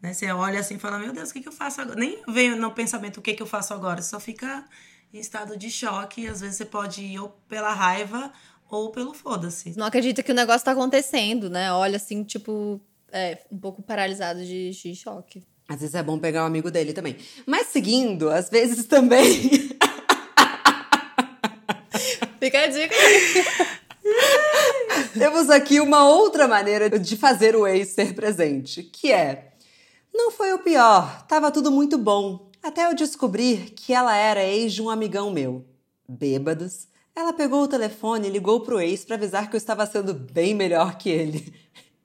Né? 0.00 0.12
Você 0.12 0.30
olha 0.30 0.61
assim 0.61 0.76
e 0.76 0.78
fala, 0.78 0.99
meu 0.99 1.12
Deus, 1.12 1.30
o 1.30 1.33
que, 1.33 1.40
que 1.40 1.49
eu 1.49 1.52
faço 1.52 1.80
agora? 1.80 1.99
Nem 1.99 2.23
vem 2.28 2.54
no 2.54 2.73
pensamento 2.73 3.19
o 3.19 3.23
que, 3.23 3.35
que 3.35 3.42
eu 3.42 3.47
faço 3.47 3.75
agora. 3.75 4.00
Você 4.00 4.11
só 4.11 4.21
fica 4.21 4.64
em 5.12 5.19
estado 5.19 5.57
de 5.57 5.71
choque. 5.71 6.26
Às 6.26 6.40
vezes 6.40 6.57
você 6.57 6.64
pode 6.64 7.02
ir 7.02 7.19
ou 7.19 7.28
pela 7.49 7.73
raiva 7.73 8.33
ou 8.69 8.90
pelo 8.90 9.12
foda-se. 9.12 9.76
Não 9.76 9.87
acredita 9.87 10.23
que 10.23 10.33
o 10.33 10.35
negócio 10.35 10.64
tá 10.64 10.73
acontecendo, 10.73 11.50
né? 11.50 11.73
Olha 11.73 11.97
assim, 11.97 12.23
tipo, 12.23 12.80
é, 13.12 13.38
um 13.50 13.59
pouco 13.59 13.83
paralisado 13.83 14.45
de, 14.45 14.71
de 14.71 14.95
choque. 14.95 15.45
Às 15.69 15.80
vezes 15.80 15.95
é 15.95 16.02
bom 16.02 16.19
pegar 16.19 16.42
um 16.45 16.47
amigo 16.47 16.71
dele 16.71 16.92
também. 16.92 17.16
Mas 17.47 17.69
seguindo, 17.69 18.30
às 18.30 18.49
vezes 18.49 18.87
também. 18.87 19.71
Fica 22.50 22.64
a 22.64 22.66
dica. 22.66 22.97
Temos 25.16 25.49
aqui 25.49 25.78
uma 25.78 26.09
outra 26.09 26.49
maneira 26.49 26.90
de 26.99 27.16
fazer 27.16 27.54
o 27.54 27.64
ex 27.64 27.90
ser 27.90 28.12
presente, 28.12 28.83
que 28.83 29.12
é: 29.12 29.52
não 30.12 30.33
foi 30.33 30.52
o 30.52 30.59
pior, 30.59 31.25
tava 31.28 31.52
tudo 31.52 31.71
muito 31.71 31.97
bom, 31.97 32.50
até 32.61 32.87
eu 32.87 32.95
descobrir 32.95 33.71
que 33.71 33.92
ela 33.92 34.16
era 34.16 34.42
ex 34.42 34.73
de 34.73 34.83
um 34.83 34.90
amigão 34.90 35.30
meu. 35.30 35.64
Bêbados, 36.09 36.88
ela 37.14 37.33
pegou 37.33 37.62
o 37.62 37.69
telefone 37.69 38.26
e 38.26 38.33
ligou 38.33 38.62
pro 38.62 38.80
ex 38.80 39.04
para 39.04 39.14
avisar 39.14 39.49
que 39.49 39.54
eu 39.54 39.59
estava 39.59 39.87
sendo 39.87 40.12
bem 40.12 40.52
melhor 40.52 40.99
que 40.99 41.09
ele. 41.09 41.54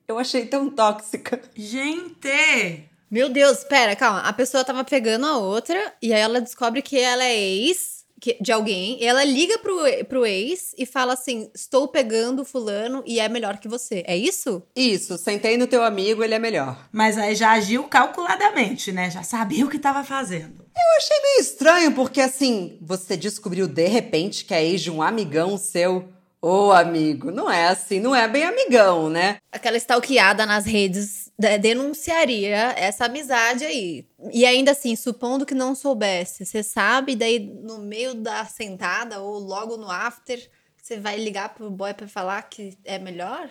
Eu 0.08 0.20
achei 0.20 0.46
tão 0.46 0.70
tóxica. 0.70 1.42
Gente! 1.56 2.88
Meu 3.10 3.30
Deus, 3.30 3.64
pera, 3.64 3.96
calma. 3.96 4.20
A 4.20 4.32
pessoa 4.32 4.64
tava 4.64 4.84
pegando 4.84 5.26
a 5.26 5.38
outra 5.38 5.96
e 6.00 6.14
aí 6.14 6.20
ela 6.20 6.40
descobre 6.40 6.84
que 6.84 7.00
ela 7.00 7.24
é 7.24 7.36
ex 7.36 7.95
que- 8.26 8.38
de 8.42 8.52
alguém, 8.52 8.98
ela 9.06 9.24
liga 9.24 9.60
pro, 9.60 9.78
pro 10.10 10.26
ex 10.26 10.74
e 10.76 10.84
fala 10.84 11.14
assim: 11.14 11.48
estou 11.54 11.88
pegando 11.88 12.44
fulano 12.44 13.04
e 13.06 13.20
é 13.20 13.30
melhor 13.30 13.60
que 13.60 13.68
você. 13.68 14.04
É 14.08 14.18
isso? 14.18 14.64
Isso, 14.76 15.16
sentei 15.16 15.58
no 15.58 15.68
teu 15.68 15.84
amigo, 15.84 16.24
ele 16.24 16.34
é 16.34 16.40
melhor. 16.40 16.88
Mas 16.92 17.20
aí 17.20 17.36
já 17.36 17.52
agiu 17.52 17.84
calculadamente, 17.84 18.92
né? 18.92 19.12
Já 19.12 19.22
sabia 19.22 19.64
o 19.64 19.70
que 19.70 19.78
tava 19.78 20.04
fazendo. 20.04 20.66
Eu 20.76 20.98
achei 20.98 21.22
meio 21.22 21.40
estranho, 21.42 21.92
porque 21.92 22.20
assim, 22.20 22.80
você 22.82 23.16
descobriu 23.16 23.68
de 23.68 23.86
repente 23.88 24.44
que 24.44 24.54
é 24.56 24.66
ex 24.66 24.82
de 24.82 24.90
um 24.90 25.04
amigão 25.04 25.56
seu. 25.56 26.10
Ô, 26.42 26.72
amigo, 26.72 27.32
não 27.32 27.50
é 27.52 27.68
assim, 27.70 28.00
não 28.00 28.16
é 28.16 28.28
bem 28.28 28.44
amigão, 28.44 29.10
né? 29.10 29.38
Aquela 29.52 29.78
stalkeada 29.78 30.46
nas 30.46 30.66
redes 30.66 31.25
de- 31.25 31.25
denunciaria 31.38 32.74
essa 32.78 33.06
amizade 33.06 33.66
aí. 33.66 34.08
E 34.32 34.46
ainda 34.46 34.72
assim, 34.72 34.96
supondo 34.96 35.46
que 35.46 35.54
não 35.54 35.76
soubesse, 35.76 36.46
você 36.46 36.64
sabe, 36.64 37.16
daí 37.16 37.40
no 37.40 37.80
meio 37.80 38.16
da 38.16 38.46
sentada 38.46 39.20
ou 39.20 39.38
logo 39.40 39.76
no 39.76 39.90
after, 39.90 40.40
você 40.82 40.98
vai 40.98 41.18
ligar 41.18 41.54
pro 41.54 41.70
boy 41.70 41.94
pra 41.94 42.08
falar 42.08 42.42
que 42.44 42.78
é 42.86 42.98
melhor? 42.98 43.50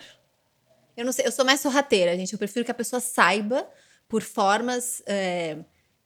Eu 0.97 1.05
não 1.05 1.11
sei, 1.11 1.27
eu 1.27 1.31
sou 1.31 1.45
mais 1.45 1.59
sorrateira, 1.59 2.15
gente. 2.15 2.33
Eu 2.33 2.39
prefiro 2.39 2.63
que 2.63 2.71
a 2.71 2.75
pessoa 2.75 2.99
saiba 2.99 3.67
por 4.07 4.21
formas 4.21 5.03
é, 5.05 5.57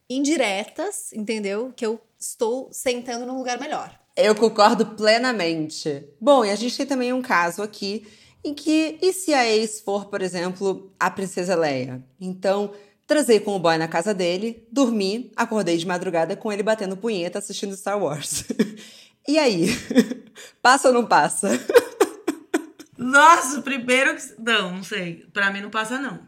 indiretas, 0.08 1.12
entendeu? 1.12 1.72
Que 1.74 1.86
eu 1.86 2.00
estou 2.18 2.68
sentando 2.72 3.24
num 3.24 3.38
lugar 3.38 3.58
melhor. 3.58 3.98
Eu 4.16 4.34
concordo 4.34 4.84
plenamente. 4.84 6.04
Bom, 6.20 6.44
e 6.44 6.50
a 6.50 6.56
gente 6.56 6.76
tem 6.76 6.86
também 6.86 7.12
um 7.12 7.22
caso 7.22 7.62
aqui 7.62 8.06
em 8.42 8.54
que, 8.54 8.98
e 9.02 9.12
se 9.12 9.34
a 9.34 9.46
ex 9.46 9.80
for, 9.80 10.06
por 10.06 10.22
exemplo, 10.22 10.92
a 10.98 11.10
princesa 11.10 11.54
Leia? 11.54 12.02
Então, 12.20 12.72
trazei 13.06 13.40
com 13.40 13.54
o 13.54 13.58
boy 13.58 13.76
na 13.76 13.88
casa 13.88 14.14
dele, 14.14 14.66
dormi, 14.70 15.30
acordei 15.36 15.76
de 15.76 15.86
madrugada 15.86 16.36
com 16.36 16.52
ele 16.52 16.62
batendo 16.62 16.96
punheta 16.96 17.38
assistindo 17.38 17.76
Star 17.76 18.02
Wars. 18.02 18.44
e 19.28 19.38
aí? 19.38 19.68
passa 20.62 20.88
ou 20.88 20.94
não 20.94 21.06
passa? 21.06 21.50
Nossa, 22.96 23.62
primeiro 23.62 24.14
que. 24.14 24.22
Não, 24.38 24.76
não 24.76 24.82
sei. 24.84 25.26
Pra 25.32 25.50
mim 25.50 25.62
não 25.62 25.70
passa, 25.70 25.98
não. 25.98 26.20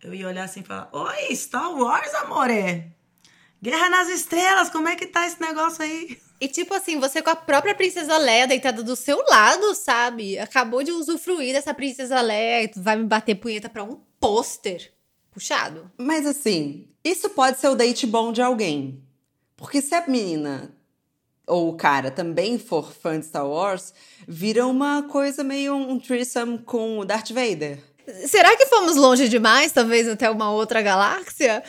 Eu 0.00 0.14
ia 0.14 0.28
olhar 0.28 0.44
assim 0.44 0.60
e 0.60 0.64
falar: 0.64 0.88
Oi, 0.92 1.34
Star 1.34 1.72
Wars, 1.74 2.14
amore. 2.14 2.93
Guerra 3.64 3.88
nas 3.88 4.10
Estrelas, 4.10 4.68
como 4.68 4.88
é 4.88 4.94
que 4.94 5.06
tá 5.06 5.26
esse 5.26 5.40
negócio 5.40 5.82
aí? 5.82 6.18
E 6.38 6.46
tipo 6.46 6.74
assim, 6.74 7.00
você 7.00 7.22
com 7.22 7.30
a 7.30 7.34
própria 7.34 7.74
princesa 7.74 8.18
Leia 8.18 8.46
deitada 8.46 8.82
do 8.82 8.94
seu 8.94 9.16
lado, 9.26 9.74
sabe? 9.74 10.38
Acabou 10.38 10.82
de 10.82 10.92
usufruir 10.92 11.54
dessa 11.54 11.72
princesa 11.72 12.20
Leia 12.20 12.64
e 12.64 12.68
tu 12.68 12.82
vai 12.82 12.94
me 12.94 13.04
bater 13.04 13.36
punheta 13.36 13.70
pra 13.70 13.82
um 13.82 13.98
pôster. 14.20 14.92
Puxado. 15.30 15.90
Mas 15.96 16.26
assim, 16.26 16.86
isso 17.02 17.30
pode 17.30 17.58
ser 17.58 17.68
o 17.68 17.74
date 17.74 18.06
bom 18.06 18.32
de 18.32 18.42
alguém. 18.42 19.02
Porque 19.56 19.80
se 19.80 19.94
a 19.94 20.06
menina 20.06 20.70
ou 21.46 21.70
o 21.70 21.76
cara 21.78 22.10
também 22.10 22.58
for 22.58 22.92
fã 22.92 23.18
de 23.18 23.24
Star 23.24 23.48
Wars, 23.48 23.94
vira 24.28 24.66
uma 24.66 25.04
coisa 25.04 25.42
meio 25.42 25.74
um 25.74 25.98
threesome 25.98 26.58
com 26.58 26.98
o 26.98 27.04
Darth 27.06 27.30
Vader. 27.30 27.82
Será 28.26 28.54
que 28.58 28.66
fomos 28.66 28.96
longe 28.96 29.26
demais? 29.26 29.72
Talvez 29.72 30.06
até 30.06 30.28
uma 30.28 30.50
outra 30.50 30.82
galáxia? 30.82 31.64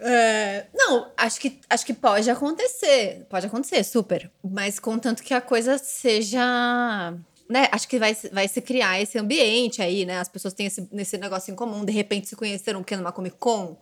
É, 0.00 0.66
não, 0.74 1.10
acho 1.16 1.40
que, 1.40 1.60
acho 1.68 1.84
que 1.84 1.92
pode 1.94 2.30
acontecer. 2.30 3.26
Pode 3.28 3.46
acontecer, 3.46 3.82
super. 3.84 4.30
Mas 4.42 4.78
contanto 4.78 5.22
que 5.22 5.34
a 5.34 5.40
coisa 5.40 5.76
seja. 5.78 6.40
Né, 7.48 7.66
acho 7.72 7.88
que 7.88 7.98
vai, 7.98 8.14
vai 8.30 8.46
se 8.46 8.60
criar 8.60 9.00
esse 9.00 9.18
ambiente 9.18 9.80
aí, 9.80 10.04
né? 10.04 10.18
As 10.18 10.28
pessoas 10.28 10.52
têm 10.52 10.66
esse, 10.66 10.86
esse 10.92 11.16
negócio 11.16 11.50
em 11.50 11.54
comum. 11.54 11.84
De 11.84 11.92
repente 11.92 12.28
se 12.28 12.36
conheceram 12.36 12.82
que 12.84 12.94
numa 12.96 13.10
Comic 13.12 13.36
Con. 13.38 13.76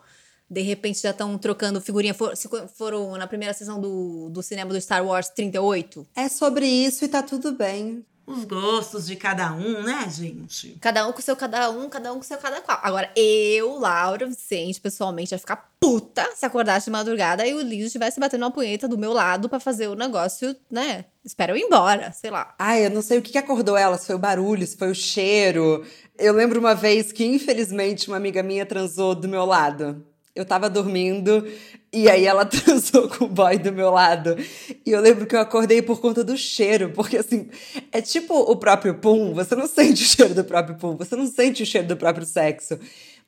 De 0.48 0.60
repente 0.62 1.00
já 1.02 1.10
estão 1.10 1.36
trocando 1.36 1.80
figurinha. 1.80 2.14
For- 2.14 2.36
se 2.36 2.48
foram 2.76 3.16
na 3.16 3.26
primeira 3.26 3.52
sessão 3.52 3.80
do, 3.80 4.28
do 4.30 4.40
cinema 4.42 4.72
do 4.72 4.80
Star 4.80 5.04
Wars 5.04 5.28
38. 5.30 6.06
É 6.14 6.28
sobre 6.28 6.64
isso 6.66 7.04
e 7.04 7.08
tá 7.08 7.22
tudo 7.22 7.50
bem. 7.52 8.04
Os 8.26 8.44
gostos 8.44 9.06
de 9.06 9.14
cada 9.14 9.52
um, 9.52 9.82
né, 9.82 10.08
gente? 10.10 10.76
Cada 10.80 11.06
um 11.06 11.12
com 11.12 11.20
seu 11.20 11.36
cada 11.36 11.70
um, 11.70 11.88
cada 11.88 12.12
um 12.12 12.16
com 12.16 12.22
seu 12.22 12.36
cada 12.38 12.60
qual. 12.60 12.80
Agora, 12.82 13.08
eu, 13.14 13.78
Laura 13.78 14.26
Vicente, 14.26 14.80
pessoalmente, 14.80 15.32
ia 15.32 15.38
ficar 15.38 15.70
puta 15.78 16.28
se 16.34 16.44
acordasse 16.44 16.86
de 16.86 16.90
madrugada 16.90 17.46
e 17.46 17.54
o 17.54 17.60
Liso 17.60 17.86
estivesse 17.86 18.18
batendo 18.18 18.42
uma 18.42 18.50
punheta 18.50 18.88
do 18.88 18.98
meu 18.98 19.12
lado 19.12 19.48
pra 19.48 19.60
fazer 19.60 19.86
o 19.86 19.94
negócio, 19.94 20.56
né? 20.68 21.04
Espera 21.24 21.52
eu 21.52 21.56
ir 21.56 21.62
embora, 21.62 22.12
sei 22.12 22.30
lá. 22.30 22.54
Ai, 22.58 22.86
eu 22.86 22.90
não 22.90 23.02
sei 23.02 23.18
o 23.18 23.22
que 23.22 23.32
que 23.32 23.38
acordou 23.38 23.76
ela, 23.76 23.98
se 23.98 24.06
foi 24.06 24.16
o 24.16 24.18
barulho, 24.18 24.66
se 24.66 24.76
foi 24.76 24.90
o 24.90 24.94
cheiro. 24.94 25.84
Eu 26.18 26.32
lembro 26.32 26.58
uma 26.60 26.74
vez 26.74 27.12
que, 27.12 27.24
infelizmente, 27.24 28.08
uma 28.08 28.16
amiga 28.16 28.42
minha 28.42 28.64
transou 28.64 29.14
do 29.14 29.28
meu 29.28 29.44
lado. 29.44 30.05
Eu 30.36 30.44
tava 30.44 30.68
dormindo 30.68 31.48
e 31.90 32.10
aí 32.10 32.26
ela 32.26 32.44
transou 32.46 33.08
com 33.08 33.24
o 33.24 33.28
boy 33.28 33.58
do 33.58 33.72
meu 33.72 33.90
lado. 33.90 34.36
E 34.84 34.90
eu 34.90 35.00
lembro 35.00 35.26
que 35.26 35.34
eu 35.34 35.40
acordei 35.40 35.80
por 35.80 35.98
conta 35.98 36.22
do 36.22 36.36
cheiro, 36.36 36.90
porque 36.90 37.16
assim, 37.16 37.48
é 37.90 38.02
tipo 38.02 38.34
o 38.34 38.54
próprio 38.54 38.94
pum, 38.98 39.32
você 39.32 39.56
não 39.56 39.66
sente 39.66 40.02
o 40.02 40.06
cheiro 40.06 40.34
do 40.34 40.44
próprio 40.44 40.76
pum, 40.76 40.94
você 40.94 41.16
não 41.16 41.26
sente 41.26 41.62
o 41.62 41.66
cheiro 41.66 41.88
do 41.88 41.96
próprio 41.96 42.26
sexo. 42.26 42.78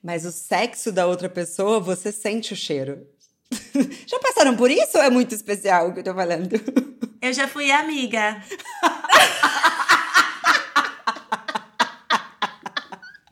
Mas 0.02 0.26
o 0.26 0.30
sexo 0.30 0.92
da 0.92 1.06
outra 1.06 1.30
pessoa, 1.30 1.80
você 1.80 2.12
sente 2.12 2.52
o 2.52 2.56
cheiro. 2.56 3.06
Já 4.06 4.18
passaram 4.18 4.54
por 4.54 4.70
isso 4.70 4.98
ou 4.98 5.02
é 5.02 5.08
muito 5.08 5.34
especial 5.34 5.88
o 5.88 5.94
que 5.94 6.00
eu 6.00 6.04
tô 6.04 6.14
falando? 6.14 6.60
Eu 7.20 7.32
já 7.32 7.48
fui 7.48 7.68
amiga. 7.72 8.40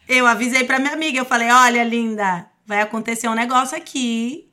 eu 0.09 0.27
avisei 0.27 0.65
pra 0.65 0.81
minha 0.81 0.93
amiga, 0.93 1.19
eu 1.19 1.25
falei, 1.25 1.49
olha, 1.53 1.85
linda, 1.85 2.51
vai 2.67 2.83
acontecer 2.83 3.29
um 3.29 3.35
negócio 3.35 3.77
aqui 3.77 4.51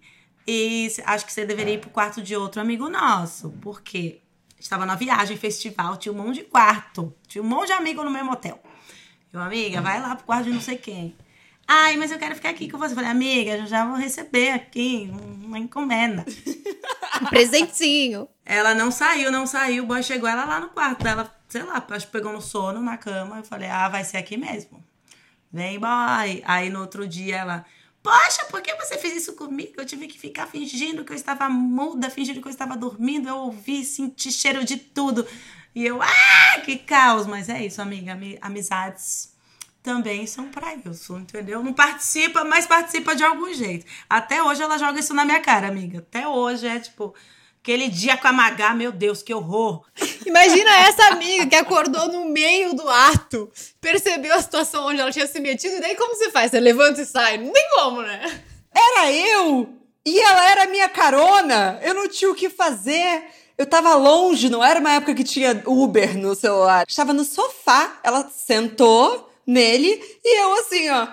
e 0.47 0.87
acho 1.05 1.25
que 1.25 1.33
você 1.33 1.45
deveria 1.45 1.73
ir 1.73 1.79
pro 1.79 1.89
quarto 1.89 2.21
de 2.21 2.35
outro 2.35 2.61
amigo 2.61 2.87
nosso. 2.89 3.49
Por 3.61 3.81
quê? 3.81 4.21
Estava 4.59 4.85
na 4.85 4.95
viagem, 4.95 5.35
festival, 5.35 5.97
tinha 5.97 6.13
um 6.13 6.17
monte 6.17 6.35
de 6.35 6.43
quarto, 6.43 7.13
tinha 7.27 7.43
um 7.43 7.47
monte 7.47 7.67
de 7.67 7.73
amigo 7.73 8.03
no 8.03 8.11
mesmo 8.11 8.31
hotel. 8.31 8.61
Eu, 9.31 9.41
amiga, 9.41 9.81
vai 9.81 9.99
lá 9.99 10.15
pro 10.15 10.25
quarto 10.25 10.45
de 10.45 10.51
não 10.51 10.61
sei 10.61 10.77
quem. 10.77 11.15
Ai, 11.67 11.97
mas 11.97 12.11
eu 12.11 12.19
quero 12.19 12.35
ficar 12.35 12.49
aqui 12.49 12.69
com 12.69 12.77
você. 12.77 12.91
Eu 12.91 12.95
falei, 12.95 13.09
amiga, 13.09 13.57
eu 13.57 13.65
já 13.65 13.85
vou 13.85 13.95
receber 13.95 14.51
aqui 14.51 15.09
uma 15.43 15.57
encomenda. 15.57 16.25
Um 17.21 17.25
presentinho. 17.25 18.27
Ela 18.45 18.75
não 18.75 18.91
saiu, 18.91 19.31
não 19.31 19.47
saiu. 19.47 19.83
O 19.83 19.87
boy 19.87 20.03
chegou 20.03 20.27
ela 20.27 20.45
lá 20.45 20.59
no 20.59 20.69
quarto 20.69 21.03
dela, 21.03 21.33
sei 21.47 21.63
lá, 21.63 21.83
acho 21.89 22.05
que 22.05 22.11
pegou 22.11 22.33
no 22.33 22.41
sono 22.41 22.81
na 22.81 22.97
cama. 22.97 23.37
Eu 23.37 23.43
falei, 23.43 23.69
ah, 23.69 23.87
vai 23.87 24.03
ser 24.03 24.17
aqui 24.17 24.35
mesmo. 24.35 24.83
Vem, 25.51 25.79
boy. 25.79 26.43
Aí 26.45 26.69
no 26.69 26.81
outro 26.81 27.07
dia 27.07 27.37
ela, 27.37 27.65
poxa, 28.03 28.45
por 28.51 28.61
que 28.61 28.75
você 28.75 28.97
fez 28.97 29.15
isso 29.15 29.33
comigo? 29.33 29.73
Eu 29.77 29.85
tive 29.85 30.05
que 30.07 30.19
ficar 30.19 30.45
fingindo 30.45 31.03
que 31.05 31.11
eu 31.11 31.15
estava 31.15 31.49
muda, 31.49 32.09
fingindo 32.09 32.41
que 32.41 32.47
eu 32.47 32.51
estava 32.51 32.75
dormindo. 32.77 33.27
Eu 33.29 33.37
ouvi, 33.37 33.83
senti 33.85 34.31
cheiro 34.31 34.63
de 34.65 34.75
tudo. 34.77 35.25
E 35.73 35.83
eu, 35.85 36.01
ah, 36.01 36.59
que 36.63 36.77
caos. 36.77 37.25
Mas 37.25 37.49
é 37.49 37.65
isso, 37.65 37.81
amiga. 37.81 38.11
ami- 38.11 38.37
Amizades 38.41 39.31
também 39.81 40.25
são 40.27 40.49
pra 40.49 40.75
isso, 40.75 41.17
entendeu? 41.17 41.61
Não 41.63 41.73
participa, 41.73 42.43
mas 42.43 42.65
participa 42.65 43.15
de 43.15 43.23
algum 43.23 43.53
jeito. 43.53 43.85
Até 44.09 44.41
hoje 44.43 44.61
ela 44.61 44.77
joga 44.77 44.99
isso 44.99 45.13
na 45.13 45.25
minha 45.25 45.41
cara, 45.41 45.67
amiga. 45.67 45.99
Até 45.99 46.27
hoje 46.27 46.67
é 46.67 46.79
tipo, 46.79 47.13
aquele 47.63 47.87
dia 47.87 48.17
com 48.17 48.27
a 48.27 48.33
Magá, 48.33 48.73
meu 48.73 48.91
Deus, 48.91 49.23
que 49.23 49.33
horror. 49.33 49.85
Imagina 50.25 50.69
essa 50.79 51.05
amiga 51.07 51.47
que 51.47 51.55
acordou 51.55 52.09
no 52.09 52.25
meio 52.25 52.73
do 52.73 52.87
ato, 52.89 53.49
percebeu 53.79 54.35
a 54.35 54.41
situação 54.41 54.87
onde 54.87 54.99
ela 54.99 55.13
tinha 55.13 55.25
se 55.25 55.39
metido, 55.39 55.77
e 55.77 55.79
daí 55.79 55.95
como 55.95 56.13
você 56.13 56.29
faz? 56.29 56.51
Você 56.51 56.59
levanta 56.59 57.01
e 57.01 57.05
sai? 57.05 57.37
Não 57.37 57.53
tem 57.53 57.69
como, 57.75 58.01
né? 58.01 58.43
Era 58.75 59.09
eu! 59.13 59.73
E 60.05 60.19
ela 60.19 60.51
era 60.51 60.67
minha 60.67 60.89
carona! 60.89 61.79
Eu 61.81 61.93
não 61.93 62.09
tinha 62.09 62.29
o 62.29 62.35
que 62.35 62.49
fazer! 62.49 63.23
Eu 63.57 63.65
tava 63.65 63.95
longe, 63.95 64.49
não 64.49 64.61
era 64.61 64.81
uma 64.81 64.95
época 64.95 65.15
que 65.15 65.23
tinha 65.23 65.63
Uber 65.65 66.17
no 66.17 66.35
celular. 66.35 66.85
Estava 66.85 67.13
no 67.13 67.23
sofá, 67.23 67.97
ela 68.03 68.29
sentou 68.29 69.31
nele 69.47 70.01
e 70.21 70.41
eu 70.41 70.53
assim, 70.59 70.89
ó. 70.89 71.07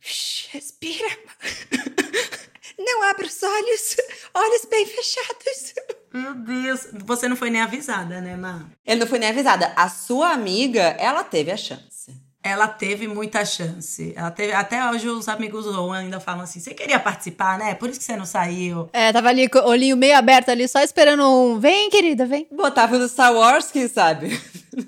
"Shh, 0.00 0.46
Respira. 0.52 1.08
Não 2.80 3.02
abra 3.02 3.26
os 3.26 3.42
olhos. 3.42 3.96
Olhos 4.32 4.64
bem 4.64 4.86
fechados. 4.86 5.74
Meu 6.14 6.34
Deus. 6.34 6.88
Você 7.04 7.28
não 7.28 7.36
foi 7.36 7.50
nem 7.50 7.60
avisada, 7.60 8.22
né, 8.22 8.36
Má? 8.36 8.64
Ele 8.86 9.00
não 9.00 9.06
foi 9.06 9.18
nem 9.18 9.28
avisada. 9.28 9.70
A 9.76 9.90
sua 9.90 10.30
amiga, 10.30 10.96
ela 10.98 11.22
teve 11.22 11.50
a 11.50 11.58
chance. 11.58 12.18
Ela 12.42 12.66
teve 12.66 13.06
muita 13.06 13.44
chance. 13.44 14.14
Ela 14.16 14.30
teve. 14.30 14.54
Até 14.54 14.88
hoje 14.90 15.06
os 15.10 15.28
amigos 15.28 15.66
do 15.66 15.92
ainda 15.92 16.18
falam 16.18 16.44
assim: 16.44 16.58
você 16.58 16.72
queria 16.72 16.98
participar, 16.98 17.58
né? 17.58 17.74
Por 17.74 17.90
isso 17.90 17.98
que 17.98 18.04
você 18.04 18.16
não 18.16 18.24
saiu. 18.24 18.88
É, 18.94 19.12
tava 19.12 19.28
ali 19.28 19.46
com 19.46 19.58
o 19.58 19.68
olhinho 19.68 19.94
meio 19.94 20.16
aberto 20.16 20.48
ali, 20.48 20.66
só 20.66 20.80
esperando 20.80 21.22
um. 21.28 21.60
Vem, 21.60 21.90
querida, 21.90 22.24
vem. 22.24 22.48
Botava 22.50 22.98
no 22.98 23.06
Star 23.06 23.34
Wars, 23.34 23.70
quem 23.70 23.86
sabe? 23.86 24.40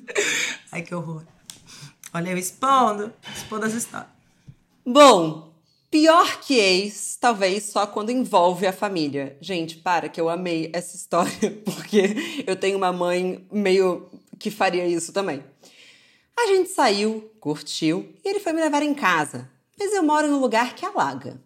Ai, 0.73 0.81
que 0.81 0.95
horror. 0.95 1.25
Olha, 2.15 2.31
eu 2.31 2.39
expondo, 2.39 3.13
expondo 3.37 3.67
as 3.67 3.75
histórias. 3.75 4.09
Bom, 4.85 5.52
pior 5.93 6.41
que 6.41 6.55
ex, 6.55 7.19
talvez 7.21 7.65
só 7.65 7.87
quando 7.87 8.11
envolve 8.11 8.67
a 8.67 8.73
família. 8.73 9.37
Gente, 9.43 9.77
para 9.77 10.09
que 10.09 10.19
eu 10.19 10.31
amei 10.31 10.71
essa 10.73 10.97
história, 10.97 11.51
porque 11.67 12.43
eu 12.47 12.57
tenho 12.57 12.79
uma 12.79 12.91
mãe 12.91 13.47
meio 13.53 14.09
que 14.39 14.51
faria 14.51 14.87
isso 14.87 15.13
também. 15.13 15.45
A 16.35 16.47
gente 16.47 16.71
saiu, 16.71 17.31
curtiu 17.39 18.15
e 18.25 18.29
ele 18.31 18.41
foi 18.41 18.55
me 18.55 18.63
levar 18.63 18.83
em 18.83 18.95
casa. 18.95 19.51
Mas 19.79 19.93
eu 19.93 20.03
moro 20.03 20.29
num 20.29 20.41
lugar 20.41 20.75
que 20.75 20.87
alaga. 20.87 21.39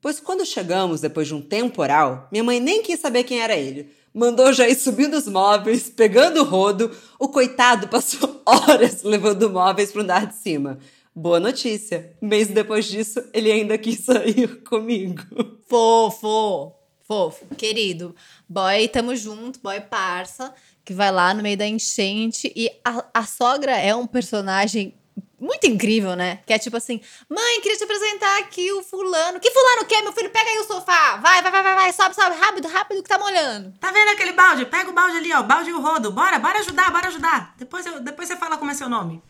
Pois 0.00 0.18
quando 0.18 0.46
chegamos, 0.46 1.02
depois 1.02 1.28
de 1.28 1.34
um 1.34 1.42
temporal, 1.42 2.28
minha 2.32 2.42
mãe 2.42 2.58
nem 2.58 2.82
quis 2.82 2.98
saber 2.98 3.24
quem 3.24 3.40
era 3.42 3.54
ele. 3.54 3.92
mandou 4.14 4.52
já 4.54 4.66
ir 4.66 4.74
subindo 4.74 5.14
os 5.14 5.28
móveis, 5.28 5.90
pegando 5.90 6.40
o 6.40 6.44
rodo. 6.44 6.90
O 7.18 7.28
coitado 7.28 7.88
passou 7.88 8.40
horas 8.46 9.02
levando 9.02 9.50
móveis 9.50 9.92
pro 9.92 10.00
andar 10.00 10.26
de 10.26 10.34
cima. 10.34 10.78
Boa 11.14 11.38
notícia. 11.38 12.16
Mês 12.22 12.48
depois 12.48 12.86
disso, 12.86 13.22
ele 13.34 13.52
ainda 13.52 13.76
quis 13.76 14.00
sair 14.00 14.48
comigo. 14.64 15.22
Fofo, 15.68 16.74
fofo, 17.06 17.46
querido. 17.54 18.16
Boy, 18.48 18.88
tamo 18.88 19.14
junto, 19.14 19.60
boy 19.60 19.78
parça, 19.82 20.54
que 20.82 20.94
vai 20.94 21.12
lá 21.12 21.34
no 21.34 21.42
meio 21.42 21.58
da 21.58 21.66
enchente. 21.66 22.50
E 22.56 22.70
a, 22.82 23.04
a 23.12 23.24
sogra 23.24 23.72
é 23.72 23.94
um 23.94 24.06
personagem 24.06 24.94
muito 25.38 25.66
incrível, 25.66 26.16
né? 26.16 26.38
Que 26.46 26.54
é 26.54 26.58
tipo 26.58 26.78
assim: 26.78 26.98
mãe, 27.28 27.60
queria 27.60 27.76
te 27.76 27.84
apresentar 27.84 28.38
aqui 28.38 28.72
o 28.72 28.82
fulano. 28.82 29.38
Que 29.38 29.50
fulano 29.50 29.84
quer, 29.84 30.02
meu 30.02 30.14
filho? 30.14 30.30
Pega 30.30 30.48
aí 30.48 30.58
o 30.60 30.64
sofá. 30.64 31.16
Vai, 31.16 31.42
vai, 31.42 31.50
vai, 31.50 31.62
vai, 31.62 31.74
vai. 31.74 31.92
Sobe, 31.92 32.14
sobe, 32.14 32.36
rápido, 32.36 32.68
rápido 32.68 33.02
que 33.02 33.08
tá 33.08 33.18
molhando. 33.18 33.74
Tá 33.78 33.92
vendo 33.92 34.08
aquele 34.08 34.32
balde? 34.32 34.64
Pega 34.64 34.88
o 34.88 34.94
balde 34.94 35.18
ali, 35.18 35.30
ó. 35.34 35.42
Balde 35.42 35.68
e 35.68 35.74
o 35.74 35.80
rodo. 35.82 36.10
Bora, 36.10 36.38
bora 36.38 36.60
ajudar, 36.60 36.90
bora 36.90 37.08
ajudar. 37.08 37.54
Depois, 37.58 37.84
eu, 37.84 38.00
depois 38.00 38.28
você 38.28 38.36
fala 38.36 38.56
como 38.56 38.70
é 38.70 38.74
seu 38.74 38.88
nome. 38.88 39.22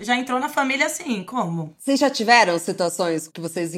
Já 0.00 0.16
entrou 0.16 0.38
na 0.38 0.48
família 0.48 0.86
assim, 0.86 1.24
como? 1.24 1.74
Vocês 1.78 1.98
já 1.98 2.08
tiveram 2.08 2.58
situações 2.58 3.28
que 3.28 3.40
vocês 3.40 3.72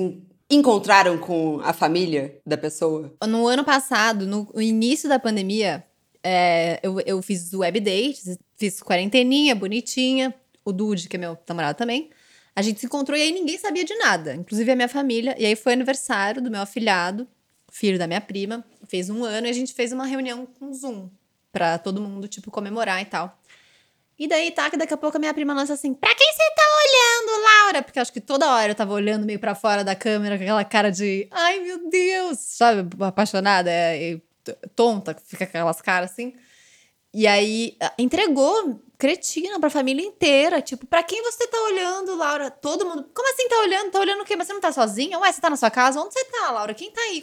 encontraram 0.51 1.19
com 1.19 1.61
a 1.63 1.73
família 1.73 2.39
da 2.47 2.57
pessoa? 2.57 3.15
No 3.27 3.47
ano 3.47 3.65
passado, 3.65 4.27
no 4.27 4.49
início 4.61 5.09
da 5.09 5.19
pandemia, 5.19 5.85
é, 6.23 6.79
eu, 6.83 7.01
eu 7.01 7.23
fiz 7.23 7.53
web 7.53 7.81
date, 7.81 8.39
fiz 8.57 8.81
quarenteninha, 8.83 9.55
bonitinha 9.55 10.35
o 10.65 10.73
Dude, 10.73 11.09
que 11.09 11.17
é 11.17 11.19
meu 11.19 11.39
namorado 11.49 11.77
também. 11.77 12.11
A 12.57 12.63
gente 12.63 12.81
se 12.81 12.87
encontrou 12.87 13.19
e 13.19 13.23
aí 13.23 13.33
ninguém 13.33 13.59
sabia 13.59 13.85
de 13.85 13.95
nada, 13.97 14.35
inclusive 14.35 14.71
a 14.71 14.77
minha 14.77 14.89
família. 14.89 15.35
E 15.39 15.45
aí 15.45 15.57
foi 15.57 15.73
aniversário 15.73 16.41
do 16.41 16.51
meu 16.51 16.63
afilhado, 16.63 17.27
filho 17.71 17.99
da 17.99 18.07
minha 18.07 18.21
prima, 18.21 18.65
fez 18.87 19.11
um 19.11 19.25
ano 19.25 19.47
e 19.47 19.51
a 19.51 19.53
gente 19.53 19.75
fez 19.75 19.93
uma 19.93 20.07
reunião 20.07 20.47
com 20.47 20.73
Zoom 20.73 21.11
pra 21.53 21.79
todo 21.79 22.01
mundo, 22.01 22.27
tipo, 22.27 22.51
comemorar 22.51 23.01
e 23.03 23.05
tal. 23.05 23.39
E 24.19 24.29
daí, 24.29 24.51
tá, 24.51 24.71
que 24.71 24.77
daqui 24.77 24.95
a 24.95 24.97
pouco 24.97 25.17
a 25.17 25.21
minha 25.21 25.35
prima 25.35 25.53
lança 25.53 25.75
assim: 25.75 25.93
Pra 25.93 26.15
quem 26.15 26.33
você 26.33 26.51
tá 26.55 26.63
olhando, 26.85 27.43
Laura? 27.43 27.83
Porque 27.83 27.99
acho 27.99 28.13
que 28.13 28.21
toda 28.21 28.53
hora 28.55 28.71
eu 28.71 28.75
tava 28.75 28.93
olhando 28.93 29.27
meio 29.27 29.39
para 29.39 29.55
fora 29.55 29.83
da 29.83 29.95
câmera 29.95 30.37
com 30.37 30.45
aquela 30.45 30.65
cara 30.65 30.91
de 30.91 31.29
ai 31.31 31.61
meu 31.61 31.89
Deus, 31.91 32.39
sabe? 32.39 32.89
Apaixonada, 33.05 33.71
é, 33.71 34.13
é, 34.13 34.21
tonta, 34.77 35.17
fica 35.27 35.45
aquelas 35.45 35.81
caras 35.81 36.13
assim. 36.13 36.35
E 37.13 37.27
aí 37.27 37.77
entregou 37.99 38.81
cretina 38.99 39.61
pra 39.61 39.71
família 39.71 40.05
inteira. 40.05 40.61
Tipo, 40.63 40.87
pra 40.87 41.03
quem 41.03 41.23
você 41.23 41.47
tá 41.47 41.61
olhando, 41.63 42.17
Laura? 42.17 42.51
Todo 42.51 42.85
mundo. 42.87 43.09
Como 43.15 43.33
assim 43.33 43.49
tá 43.49 43.59
olhando? 43.61 43.91
Tá 43.91 44.01
olhando 44.01 44.23
o 44.23 44.25
quê? 44.25 44.35
Mas 44.35 44.47
você 44.47 44.53
não 44.53 44.61
tá 44.61 44.73
sozinha? 44.73 45.19
Ué, 45.19 45.31
você 45.31 45.41
tá 45.41 45.51
na 45.51 45.57
sua 45.57 45.71
casa? 45.71 46.01
Onde 46.01 46.13
você 46.13 46.25
tá, 46.25 46.51
Laura? 46.51 46.75
Quem 46.75 46.91
tá 46.91 47.01
aí? 47.03 47.23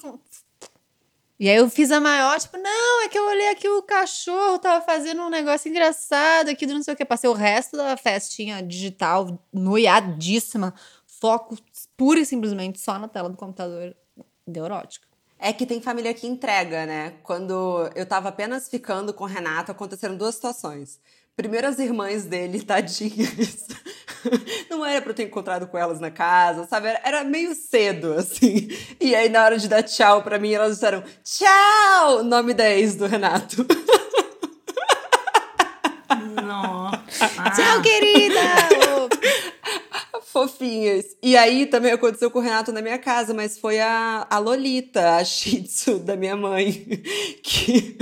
E 1.41 1.49
aí 1.49 1.55
eu 1.55 1.67
fiz 1.71 1.89
a 1.89 1.99
maior, 1.99 2.39
tipo, 2.39 2.55
não, 2.55 3.01
é 3.01 3.09
que 3.09 3.17
eu 3.17 3.27
olhei 3.27 3.49
aqui 3.49 3.67
o 3.67 3.81
cachorro, 3.81 4.59
tava 4.59 4.85
fazendo 4.85 5.23
um 5.23 5.29
negócio 5.29 5.67
engraçado 5.67 6.49
aqui 6.49 6.67
do 6.67 6.75
não 6.75 6.83
sei 6.83 6.93
o 6.93 6.97
que. 6.97 7.03
Passei 7.03 7.27
o 7.27 7.33
resto 7.33 7.75
da 7.75 7.97
festinha 7.97 8.61
digital, 8.61 9.43
noiadíssima, 9.51 10.71
foco 11.07 11.57
pura 11.97 12.19
e 12.19 12.27
simplesmente 12.27 12.79
só 12.79 12.99
na 12.99 13.07
tela 13.07 13.27
do 13.27 13.35
computador 13.35 13.95
neurótico. 14.45 15.07
É 15.39 15.51
que 15.51 15.65
tem 15.65 15.81
família 15.81 16.13
que 16.13 16.27
entrega, 16.27 16.85
né? 16.85 17.15
Quando 17.23 17.89
eu 17.95 18.05
tava 18.05 18.29
apenas 18.29 18.69
ficando 18.69 19.11
com 19.11 19.23
o 19.23 19.27
Renato, 19.27 19.71
aconteceram 19.71 20.15
duas 20.15 20.35
situações. 20.35 20.99
Primeiro, 21.35 21.67
as 21.67 21.79
irmãs 21.79 22.25
dele, 22.25 22.61
tadinhas. 22.63 23.67
Não 24.69 24.85
era 24.85 25.01
pra 25.01 25.11
eu 25.11 25.15
ter 25.15 25.23
encontrado 25.23 25.67
com 25.67 25.77
elas 25.77 25.99
na 25.99 26.11
casa, 26.11 26.67
sabe? 26.67 26.87
Era, 27.03 27.23
meio 27.23 27.55
cedo, 27.55 28.13
assim. 28.13 28.67
E 28.99 29.15
aí, 29.15 29.29
na 29.29 29.43
hora 29.43 29.57
de 29.57 29.67
dar 29.67 29.81
tchau 29.83 30.21
pra 30.21 30.37
mim, 30.37 30.53
elas 30.53 30.75
disseram 30.75 31.03
tchau! 31.23 32.23
Nome 32.23 32.53
da 32.53 32.69
ex 32.69 32.95
do 32.95 33.07
Renato. 33.07 33.65
Nossa. 36.43 37.27
Tchau, 37.55 37.81
querida! 37.81 38.39
Fofinhas. 40.23 41.05
E 41.21 41.35
aí 41.35 41.65
também 41.65 41.91
aconteceu 41.91 42.31
com 42.31 42.39
o 42.39 42.41
Renato 42.41 42.71
na 42.71 42.81
minha 42.81 42.97
casa, 42.97 43.33
mas 43.33 43.57
foi 43.57 43.79
a, 43.79 44.25
a 44.29 44.37
Lolita, 44.37 45.17
a 45.17 45.25
Shih 45.25 45.63
Tzu 45.63 45.99
da 45.99 46.15
minha 46.15 46.35
mãe. 46.37 47.01
Que, 47.43 47.97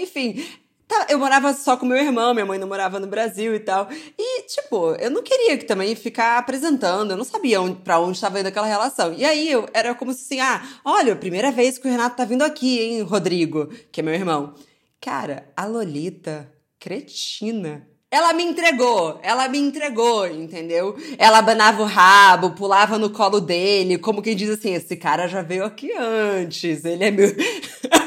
enfim, 0.00 0.44
Tá, 0.44 0.63
eu 1.08 1.18
morava 1.18 1.52
só 1.52 1.76
com 1.76 1.86
meu 1.86 1.96
irmão, 1.96 2.34
minha 2.34 2.46
mãe 2.46 2.58
não 2.58 2.68
morava 2.68 2.98
no 2.98 3.06
Brasil 3.06 3.54
e 3.54 3.60
tal. 3.60 3.88
E, 4.18 4.42
tipo, 4.42 4.94
eu 4.96 5.10
não 5.10 5.22
queria 5.22 5.56
que 5.58 5.64
também 5.64 5.94
ficar 5.94 6.38
apresentando, 6.38 7.12
eu 7.12 7.16
não 7.16 7.24
sabia 7.24 7.60
onde, 7.60 7.76
pra 7.76 8.00
onde 8.00 8.16
estava 8.16 8.40
indo 8.40 8.46
aquela 8.46 8.66
relação. 8.66 9.12
E 9.12 9.24
aí 9.24 9.50
eu 9.50 9.68
era 9.72 9.94
como 9.94 10.12
se 10.12 10.24
assim, 10.24 10.40
ah, 10.40 10.62
olha, 10.84 11.16
primeira 11.16 11.50
vez 11.50 11.78
que 11.78 11.86
o 11.86 11.90
Renato 11.90 12.16
tá 12.16 12.24
vindo 12.24 12.42
aqui, 12.42 12.80
hein, 12.80 13.02
Rodrigo, 13.02 13.68
que 13.92 14.00
é 14.00 14.02
meu 14.02 14.14
irmão. 14.14 14.54
Cara, 15.00 15.52
a 15.56 15.66
Lolita, 15.66 16.50
cretina, 16.78 17.86
ela 18.14 18.32
me 18.32 18.44
entregou, 18.44 19.18
ela 19.24 19.48
me 19.48 19.58
entregou, 19.58 20.24
entendeu? 20.24 20.96
Ela 21.18 21.38
abanava 21.38 21.82
o 21.82 21.84
rabo, 21.84 22.50
pulava 22.50 22.96
no 22.96 23.10
colo 23.10 23.40
dele, 23.40 23.98
como 23.98 24.22
quem 24.22 24.36
diz 24.36 24.50
assim: 24.50 24.72
esse 24.72 24.94
cara 24.94 25.26
já 25.26 25.42
veio 25.42 25.64
aqui 25.64 25.92
antes, 25.92 26.84
ele 26.84 27.04
é 27.04 27.10
meu. 27.10 27.28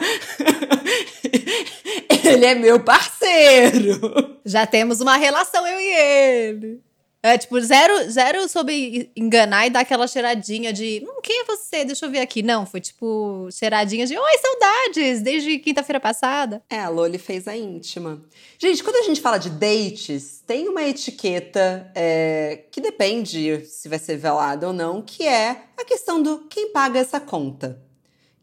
ele 2.34 2.46
é 2.46 2.56
meu 2.56 2.80
parceiro. 2.80 4.38
Já 4.46 4.66
temos 4.66 5.02
uma 5.02 5.18
relação, 5.18 5.66
eu 5.68 5.80
e 5.80 5.96
ele. 5.96 6.88
É, 7.24 7.38
tipo, 7.38 7.60
zero, 7.60 8.10
zero 8.10 8.48
sobre 8.48 9.12
enganar 9.16 9.66
e 9.66 9.70
dar 9.70 9.80
aquela 9.82 10.08
cheiradinha 10.08 10.72
de 10.72 11.04
hum, 11.06 11.20
quem 11.22 11.42
é 11.42 11.44
você? 11.46 11.84
Deixa 11.84 12.06
eu 12.06 12.12
ver 12.12 12.20
aqui. 12.20 12.44
Não, 12.44 12.66
foi 12.66 12.80
tipo 12.80 13.50
cheiradinha 13.52 14.06
de 14.06 14.18
oi, 14.18 14.38
saudades, 14.38 15.22
desde 15.22 15.58
quinta-feira 15.58 16.00
passada. 16.00 16.62
É, 16.70 16.80
a 16.80 16.90
Loli 16.90 17.18
fez 17.18 17.48
a 17.48 17.58
íntima. 17.58 18.22
Gente, 18.60 18.84
quando 18.84 18.98
a 18.98 19.04
gente 19.04 19.20
fala 19.20 19.38
de 19.40 19.50
dates, 19.50 20.44
tem 20.46 20.70
uma 20.70 20.84
etiqueta 20.84 21.92
é, 21.96 22.64
que 22.72 22.80
depende 22.80 23.66
se 23.66 23.90
vai 23.90 24.00
ser 24.00 24.18
velada 24.18 24.68
ou 24.68 24.74
não, 24.74 25.02
que 25.02 25.28
é 25.28 25.64
a 25.76 25.84
questão 25.84 26.22
do 26.22 26.46
quem 26.48 26.72
paga 26.72 27.00
essa 27.00 27.20
conta 27.20 27.87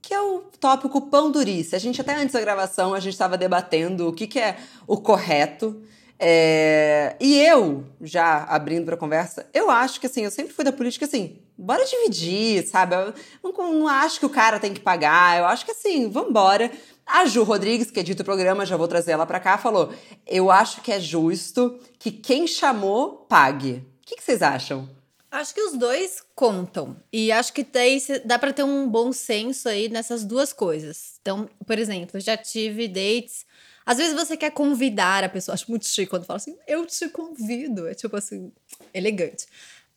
que 0.06 0.12
é 0.12 0.20
o 0.20 0.40
tópico 0.60 1.00
pão 1.00 1.30
durice. 1.30 1.74
A 1.74 1.78
gente 1.78 2.00
até 2.00 2.14
antes 2.14 2.34
da 2.34 2.40
gravação 2.40 2.92
a 2.92 3.00
gente 3.00 3.14
estava 3.14 3.38
debatendo 3.38 4.08
o 4.08 4.12
que, 4.12 4.26
que 4.26 4.38
é 4.38 4.56
o 4.86 4.98
correto. 4.98 5.82
É, 6.18 7.16
e 7.18 7.38
eu, 7.40 7.84
já 8.00 8.44
abrindo 8.44 8.84
para 8.84 8.96
conversa, 8.96 9.48
eu 9.52 9.70
acho 9.70 9.98
que 9.98 10.06
assim, 10.06 10.22
eu 10.22 10.30
sempre 10.30 10.52
fui 10.52 10.64
da 10.64 10.72
política 10.72 11.06
assim, 11.06 11.38
bora 11.56 11.84
dividir, 11.84 12.66
sabe? 12.66 12.94
Eu 12.94 13.14
não, 13.42 13.72
não 13.72 13.88
acho 13.88 14.20
que 14.20 14.26
o 14.26 14.30
cara 14.30 14.60
tem 14.60 14.74
que 14.74 14.80
pagar, 14.80 15.38
eu 15.38 15.46
acho 15.46 15.64
que 15.64 15.72
assim, 15.72 16.08
vambora. 16.10 16.70
A 17.06 17.26
Ju 17.26 17.42
Rodrigues, 17.42 17.90
que 17.90 18.00
edita 18.00 18.22
o 18.22 18.24
programa, 18.24 18.64
já 18.64 18.76
vou 18.76 18.88
trazer 18.88 19.12
ela 19.12 19.26
para 19.26 19.40
cá, 19.40 19.58
falou: 19.58 19.92
eu 20.26 20.50
acho 20.50 20.82
que 20.82 20.92
é 20.92 21.00
justo 21.00 21.78
que 21.98 22.10
quem 22.10 22.46
chamou 22.46 23.26
pague. 23.28 23.84
O 24.02 24.06
que, 24.06 24.16
que 24.16 24.22
vocês 24.22 24.42
acham? 24.42 24.88
Acho 25.34 25.54
que 25.54 25.60
os 25.60 25.76
dois 25.76 26.22
contam. 26.34 26.96
E 27.12 27.32
acho 27.32 27.52
que 27.52 27.64
daí 27.64 28.00
dá 28.24 28.38
para 28.38 28.52
ter 28.52 28.62
um 28.62 28.88
bom 28.88 29.12
senso 29.12 29.68
aí 29.68 29.88
nessas 29.88 30.24
duas 30.24 30.52
coisas. 30.52 31.14
Então, 31.20 31.48
por 31.66 31.78
exemplo, 31.78 32.20
já 32.20 32.36
tive 32.36 32.86
dates 32.88 33.44
às 33.86 33.98
vezes 33.98 34.14
você 34.14 34.36
quer 34.36 34.50
convidar 34.50 35.22
a 35.24 35.28
pessoa. 35.28 35.54
Acho 35.54 35.70
muito 35.70 35.86
chique 35.86 36.08
quando 36.08 36.24
fala 36.24 36.38
assim, 36.38 36.56
eu 36.66 36.86
te 36.86 37.08
convido. 37.08 37.86
É 37.86 37.94
tipo 37.94 38.16
assim, 38.16 38.50
elegante. 38.92 39.46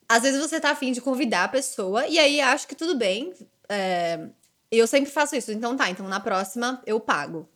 Às 0.10 0.23
vezes 0.23 0.39
você 0.39 0.60
tá 0.60 0.71
afim 0.71 0.91
de 0.91 1.02
convidar 1.02 1.45
a 1.45 1.47
pessoa, 1.50 2.08
e 2.08 2.17
aí 2.17 2.39
acho 2.41 2.67
que 2.67 2.76
tudo 2.76 2.95
bem. 2.97 3.34
É, 3.69 4.28
eu 4.71 4.88
sempre 4.88 5.10
faço 5.10 5.36
isso. 5.36 5.52
Então 5.52 5.76
tá, 5.78 5.89
então 5.89 6.08
na 6.08 6.19
próxima 6.19 6.82
eu 6.86 7.00
pago. 7.00 7.47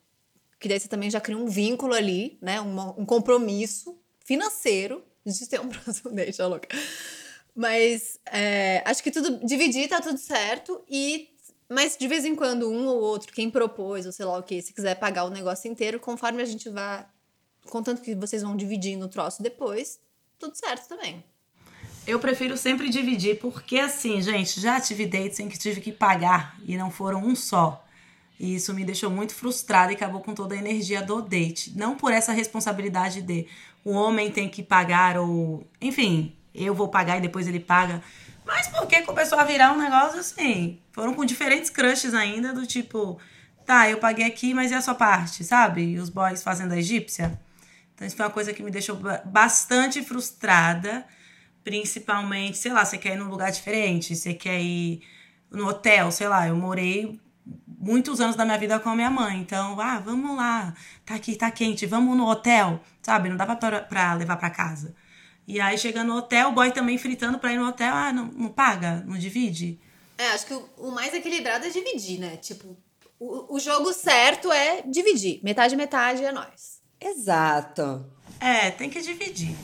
Que 0.60 0.70
daí 0.70 0.80
você 0.80 0.88
também 0.88 1.10
já 1.10 1.20
cria 1.20 1.38
um 1.38 1.48
vínculo 1.48 1.94
ali, 1.94 2.38
né? 2.42 2.62
Um, 2.62 3.02
um 3.02 3.06
compromisso 3.06 3.98
financeiro 4.24 5.04
de 5.26 5.50
ter 5.50 5.60
um 5.60 5.68
próximo 5.68 6.12
date, 6.16 6.42
ó, 6.42 6.48
louca. 6.48 6.68
Mas 7.62 8.20
é, 8.26 8.82
acho 8.84 9.04
que 9.04 9.12
tudo 9.12 9.46
dividir 9.46 9.88
tá 9.88 10.02
tudo 10.02 10.18
certo 10.18 10.82
e 10.90 11.30
mas 11.70 11.96
de 11.96 12.08
vez 12.08 12.26
em 12.26 12.36
quando, 12.36 12.68
um 12.68 12.88
ou 12.88 13.00
outro, 13.00 13.32
quem 13.32 13.52
propôs, 13.52 14.08
ou 14.08 14.12
sei 14.12 14.26
lá 14.26 14.36
o 14.40 14.42
que, 14.42 14.60
se 14.64 14.74
quiser 14.74 14.96
pagar 14.96 15.26
o 15.26 15.30
negócio 15.30 15.72
inteiro, 15.72 16.00
conforme 16.00 16.42
a 16.42 16.46
gente 16.46 16.68
vá. 16.70 17.08
Contanto 17.70 18.02
que 18.02 18.16
vocês 18.16 18.42
vão 18.42 18.58
dividindo 18.58 19.06
o 19.06 19.08
troço 19.08 19.44
depois, 19.44 20.00
tudo 20.40 20.56
certo 20.56 20.88
também. 20.88 21.24
Eu 22.08 22.20
prefiro 22.20 22.58
sempre 22.58 22.90
dividir, 22.90 23.40
porque 23.40 23.78
assim, 23.78 24.20
gente, 24.24 24.60
já 24.60 24.82
tive 24.82 25.06
dates 25.06 25.40
em 25.40 25.48
que 25.48 25.60
tive 25.60 25.82
que 25.82 25.92
pagar 25.92 26.60
e 26.66 26.76
não 26.76 26.90
foram 26.90 27.24
um 27.24 27.36
só. 27.36 27.86
E 28.40 28.56
isso 28.56 28.74
me 28.74 28.84
deixou 28.84 29.12
muito 29.12 29.36
frustrada 29.36 29.92
e 29.92 29.96
acabou 29.96 30.22
com 30.22 30.34
toda 30.34 30.56
a 30.56 30.58
energia 30.58 31.04
do 31.04 31.22
date. 31.22 31.78
Não 31.78 31.96
por 31.96 32.12
essa 32.12 32.34
responsabilidade 32.34 33.22
de 33.22 33.48
o 33.86 33.92
homem 33.92 34.32
tem 34.32 34.50
que 34.50 34.64
pagar 34.64 35.16
ou. 35.16 35.64
Enfim, 35.80 36.36
eu 36.54 36.74
vou 36.74 36.88
pagar 36.88 37.18
e 37.18 37.22
depois 37.22 37.48
ele 37.48 37.60
paga. 37.60 38.02
Mas 38.46 38.68
porque 38.68 39.02
começou 39.02 39.40
a 39.40 39.44
virar 39.44 39.72
um 39.72 39.78
negócio 39.78 40.20
assim. 40.20 40.80
Foram 40.92 41.14
com 41.14 41.24
diferentes 41.26 41.70
crushes 41.70 42.14
ainda, 42.14 42.54
do 42.54 42.66
tipo, 42.66 43.20
tá, 43.66 43.90
eu 43.90 43.98
paguei 43.98 44.26
aqui, 44.26 44.54
mas 44.54 44.72
e 44.72 44.76
a 44.76 44.82
sua 44.82 44.96
parte, 44.96 45.44
sabe? 45.44 45.82
E 45.82 46.00
os 46.00 46.10
boys 46.10 46.44
fazendo 46.44 46.74
a 46.74 46.78
egípcia. 46.78 47.40
Então 47.94 48.08
isso 48.08 48.16
foi 48.16 48.26
uma 48.26 48.32
coisa 48.32 48.54
que 48.54 48.64
me 48.64 48.72
deixou 48.72 48.98
bastante 49.26 50.02
frustrada. 50.04 51.06
Principalmente, 51.64 52.58
sei 52.58 52.74
lá, 52.74 52.84
você 52.84 52.98
quer 52.98 53.14
ir 53.14 53.20
num 53.20 53.30
lugar 53.30 53.52
diferente, 53.52 54.16
você 54.16 54.34
quer 54.34 54.60
ir 54.60 55.02
no 55.52 55.68
hotel, 55.68 56.12
sei 56.12 56.28
lá, 56.28 56.48
eu 56.48 56.56
morei 56.56 57.20
muitos 57.68 58.20
anos 58.20 58.36
da 58.36 58.46
minha 58.46 58.58
vida 58.58 58.80
com 58.80 58.90
a 58.90 58.96
minha 58.96 59.10
mãe. 59.10 59.40
Então, 59.40 59.80
ah, 59.80 60.00
vamos 60.00 60.36
lá, 60.36 60.74
tá 61.06 61.16
aqui, 61.16 61.36
tá 61.36 61.52
quente, 61.52 61.86
vamos 61.86 62.18
no 62.18 62.28
hotel, 62.28 62.80
sabe? 63.02 63.30
Não 63.30 63.38
dava 63.38 63.56
pra, 63.56 63.82
pra 63.82 64.14
levar 64.14 64.38
pra 64.38 64.50
casa. 64.50 64.96
E 65.48 65.60
aí 65.60 65.78
chega 65.78 66.04
no 66.04 66.16
hotel, 66.16 66.50
o 66.50 66.52
boy 66.52 66.72
também 66.72 66.98
fritando 66.98 67.40
pra 67.40 67.52
ir 67.52 67.58
no 67.58 67.68
hotel, 67.68 67.94
ah, 67.94 68.14
não, 68.14 68.26
não 68.26 68.50
paga, 68.50 69.04
não 69.08 69.18
divide. 69.18 69.80
É, 70.18 70.28
acho 70.30 70.46
que 70.46 70.54
o, 70.54 70.70
o 70.78 70.92
mais 70.92 71.14
equilibrado 71.14 71.66
é 71.66 71.70
dividir, 71.70 72.20
né? 72.20 72.38
Tipo, 72.38 72.78
o, 73.20 73.56
o 73.56 73.60
jogo 73.60 73.92
certo 73.92 74.52
é 74.52 74.82
dividir. 74.84 75.40
Metade, 75.44 75.76
metade 75.76 76.24
é 76.24 76.32
nós. 76.32 76.82
Exato. 77.00 78.06
É, 78.40 78.72
tem 78.72 78.90
que 78.90 79.02
dividir. 79.02 79.56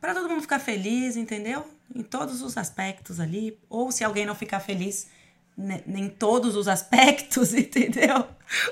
Pra 0.00 0.14
todo 0.14 0.28
mundo 0.28 0.42
ficar 0.42 0.58
feliz, 0.58 1.16
entendeu? 1.16 1.66
Em 1.94 2.02
todos 2.02 2.42
os 2.42 2.56
aspectos 2.56 3.20
ali. 3.20 3.58
Ou 3.68 3.92
se 3.92 4.02
alguém 4.02 4.26
não 4.26 4.34
ficar 4.34 4.60
feliz 4.60 5.08
em 5.58 6.08
todos 6.08 6.56
os 6.56 6.68
aspectos, 6.68 7.52
entendeu? 7.54 8.26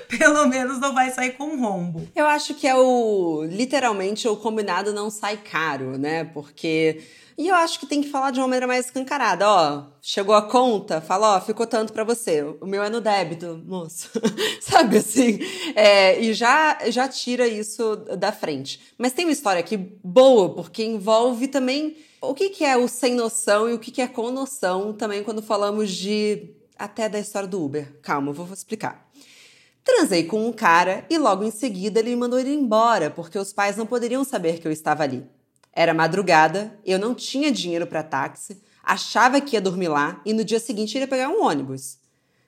Pelo 0.07 0.45
menos 0.47 0.79
não 0.79 0.93
vai 0.93 1.11
sair 1.11 1.31
com 1.31 1.59
rombo. 1.59 2.07
Eu 2.15 2.27
acho 2.27 2.53
que 2.53 2.67
é 2.67 2.75
o. 2.75 3.43
Literalmente, 3.45 4.27
o 4.27 4.37
combinado 4.37 4.93
não 4.93 5.09
sai 5.09 5.37
caro, 5.37 5.97
né? 5.97 6.23
Porque 6.23 7.01
e 7.37 7.47
eu 7.47 7.55
acho 7.55 7.79
que 7.79 7.87
tem 7.87 8.01
que 8.01 8.09
falar 8.09 8.31
de 8.31 8.39
uma 8.39 8.47
maneira 8.47 8.67
mais 8.67 8.85
escancarada. 8.85 9.47
Ó, 9.47 9.83
chegou 10.01 10.35
a 10.35 10.41
conta, 10.43 11.01
fala, 11.01 11.37
ó, 11.37 11.41
ficou 11.41 11.65
tanto 11.65 11.91
para 11.91 12.03
você. 12.03 12.43
O 12.43 12.65
meu 12.65 12.83
é 12.83 12.89
no 12.89 13.01
débito, 13.01 13.61
moço. 13.65 14.09
Sabe 14.61 14.97
assim? 14.97 15.39
É, 15.75 16.19
e 16.21 16.33
já, 16.33 16.77
já 16.89 17.07
tira 17.07 17.47
isso 17.47 17.95
da 18.17 18.31
frente. 18.31 18.79
Mas 18.97 19.13
tem 19.13 19.25
uma 19.25 19.31
história 19.31 19.59
aqui 19.59 19.77
boa, 20.03 20.53
porque 20.53 20.83
envolve 20.83 21.47
também 21.47 21.97
o 22.21 22.33
que, 22.33 22.49
que 22.49 22.63
é 22.63 22.77
o 22.77 22.87
sem 22.87 23.15
noção 23.15 23.69
e 23.69 23.73
o 23.73 23.79
que, 23.79 23.91
que 23.91 24.01
é 24.01 24.07
com 24.07 24.29
noção 24.29 24.93
também 24.93 25.23
quando 25.23 25.41
falamos 25.41 25.91
de. 25.91 26.51
Até 26.83 27.07
da 27.07 27.17
história 27.17 27.47
do 27.47 27.63
Uber. 27.63 27.97
Calma, 28.01 28.31
eu 28.31 28.33
vou 28.33 28.45
explicar. 28.51 29.09
Transei 29.85 30.25
com 30.25 30.45
um 30.45 30.51
cara 30.51 31.05
e 31.09 31.17
logo 31.17 31.45
em 31.45 31.49
seguida 31.49 31.97
ele 31.97 32.09
me 32.09 32.17
mandou 32.17 32.37
ir 32.37 32.47
embora, 32.47 33.09
porque 33.09 33.39
os 33.39 33.53
pais 33.53 33.77
não 33.77 33.85
poderiam 33.85 34.21
saber 34.25 34.59
que 34.59 34.67
eu 34.67 34.71
estava 34.71 35.01
ali. 35.01 35.25
Era 35.71 35.93
madrugada, 35.93 36.77
eu 36.85 36.99
não 36.99 37.15
tinha 37.15 37.53
dinheiro 37.53 37.87
para 37.87 38.03
táxi, 38.03 38.61
achava 38.83 39.39
que 39.39 39.55
ia 39.55 39.61
dormir 39.61 39.87
lá 39.87 40.21
e 40.25 40.33
no 40.33 40.43
dia 40.43 40.59
seguinte 40.59 40.95
iria 40.95 41.07
pegar 41.07 41.29
um 41.29 41.45
ônibus. 41.45 41.99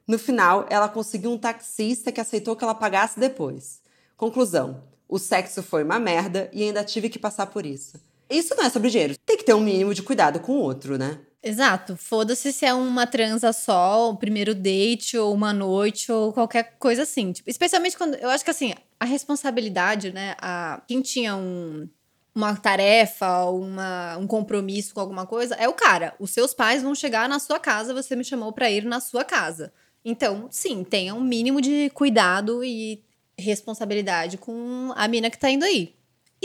No 0.05 0.19
final, 0.19 0.65
ela 0.69 0.89
conseguiu 0.89 1.31
um 1.31 1.37
taxista 1.37 2.11
que 2.11 2.19
aceitou 2.19 2.57
que 2.57 2.63
ela 2.65 2.75
pagasse 2.75 3.17
depois. 3.17 3.79
Conclusão: 4.17 4.83
o 5.07 5.17
sexo 5.17 5.63
foi 5.63 5.81
uma 5.81 5.97
merda 5.97 6.49
e 6.51 6.61
ainda 6.61 6.83
tive 6.83 7.07
que 7.07 7.17
passar 7.17 7.45
por 7.45 7.65
isso. 7.65 7.97
Isso 8.29 8.53
não 8.53 8.65
é 8.65 8.69
sobre 8.69 8.89
dinheiro. 8.89 9.15
Tem 9.25 9.37
que 9.37 9.45
ter 9.45 9.53
um 9.53 9.61
mínimo 9.61 9.93
de 9.93 10.03
cuidado 10.03 10.41
com 10.41 10.57
o 10.57 10.61
outro, 10.61 10.97
né? 10.97 11.21
Exato. 11.47 11.95
Foda-se 11.95 12.51
se 12.51 12.65
é 12.65 12.73
uma 12.73 13.05
transa 13.05 13.53
só, 13.53 14.09
o 14.09 14.17
primeiro 14.17 14.55
date, 14.55 15.15
ou 15.15 15.31
uma 15.31 15.53
noite, 15.53 16.11
ou 16.11 16.33
qualquer 16.33 16.75
coisa 16.79 17.03
assim. 17.03 17.31
Tipo, 17.31 17.47
especialmente 17.51 17.95
quando. 17.95 18.15
Eu 18.15 18.29
acho 18.29 18.43
que 18.43 18.49
assim, 18.49 18.73
a 18.99 19.05
responsabilidade, 19.05 20.11
né? 20.11 20.35
A, 20.39 20.81
quem 20.87 21.01
tinha 21.03 21.35
um 21.35 21.87
uma 22.33 22.53
tarefa, 22.57 23.45
uma, 23.45 24.17
um 24.17 24.27
compromisso 24.27 24.93
com 24.93 24.99
alguma 24.99 25.25
coisa, 25.25 25.55
é 25.55 25.69
o 25.69 25.73
cara. 25.73 26.13
Os 26.19 26.31
seus 26.31 26.53
pais 26.53 26.83
vão 26.83 26.93
chegar 26.93 27.29
na 27.29 27.39
sua 27.39 27.59
casa, 27.59 27.93
você 27.93 28.13
me 28.13 28.25
chamou 28.25 28.51
para 28.51 28.69
ir 28.69 28.83
na 28.83 28.99
sua 28.99 29.23
casa. 29.23 29.71
Então, 30.03 30.49
sim, 30.51 30.83
tenha 30.83 31.15
um 31.15 31.21
mínimo 31.21 31.61
de 31.61 31.89
cuidado 31.91 32.61
e 32.63 33.01
responsabilidade 33.39 34.37
com 34.37 34.91
a 34.95 35.07
mina 35.07 35.29
que 35.29 35.39
tá 35.39 35.49
indo 35.49 35.63
aí. 35.63 35.95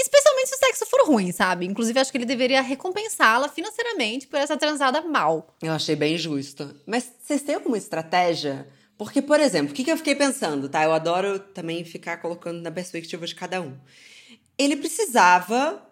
Especialmente 0.00 0.48
se 0.48 0.54
o 0.54 0.58
sexo 0.58 0.86
for 0.86 1.06
ruim, 1.06 1.30
sabe? 1.30 1.66
Inclusive, 1.66 1.98
acho 2.00 2.10
que 2.10 2.16
ele 2.16 2.24
deveria 2.24 2.62
recompensá-la 2.62 3.48
financeiramente 3.48 4.26
por 4.26 4.38
essa 4.38 4.56
transada 4.56 5.02
mal. 5.02 5.54
Eu 5.62 5.72
achei 5.72 5.94
bem 5.94 6.16
justo. 6.16 6.74
Mas 6.86 7.12
vocês 7.20 7.42
têm 7.42 7.54
alguma 7.54 7.76
estratégia? 7.76 8.66
Porque, 8.96 9.20
por 9.20 9.38
exemplo, 9.38 9.72
o 9.72 9.74
que, 9.74 9.84
que 9.84 9.92
eu 9.92 9.96
fiquei 9.96 10.14
pensando, 10.14 10.68
tá? 10.68 10.82
Eu 10.84 10.92
adoro 10.92 11.38
também 11.38 11.84
ficar 11.84 12.16
colocando 12.16 12.62
na 12.62 12.70
perspectiva 12.70 13.26
de 13.26 13.34
cada 13.34 13.60
um. 13.60 13.76
Ele 14.58 14.76
precisava. 14.76 15.86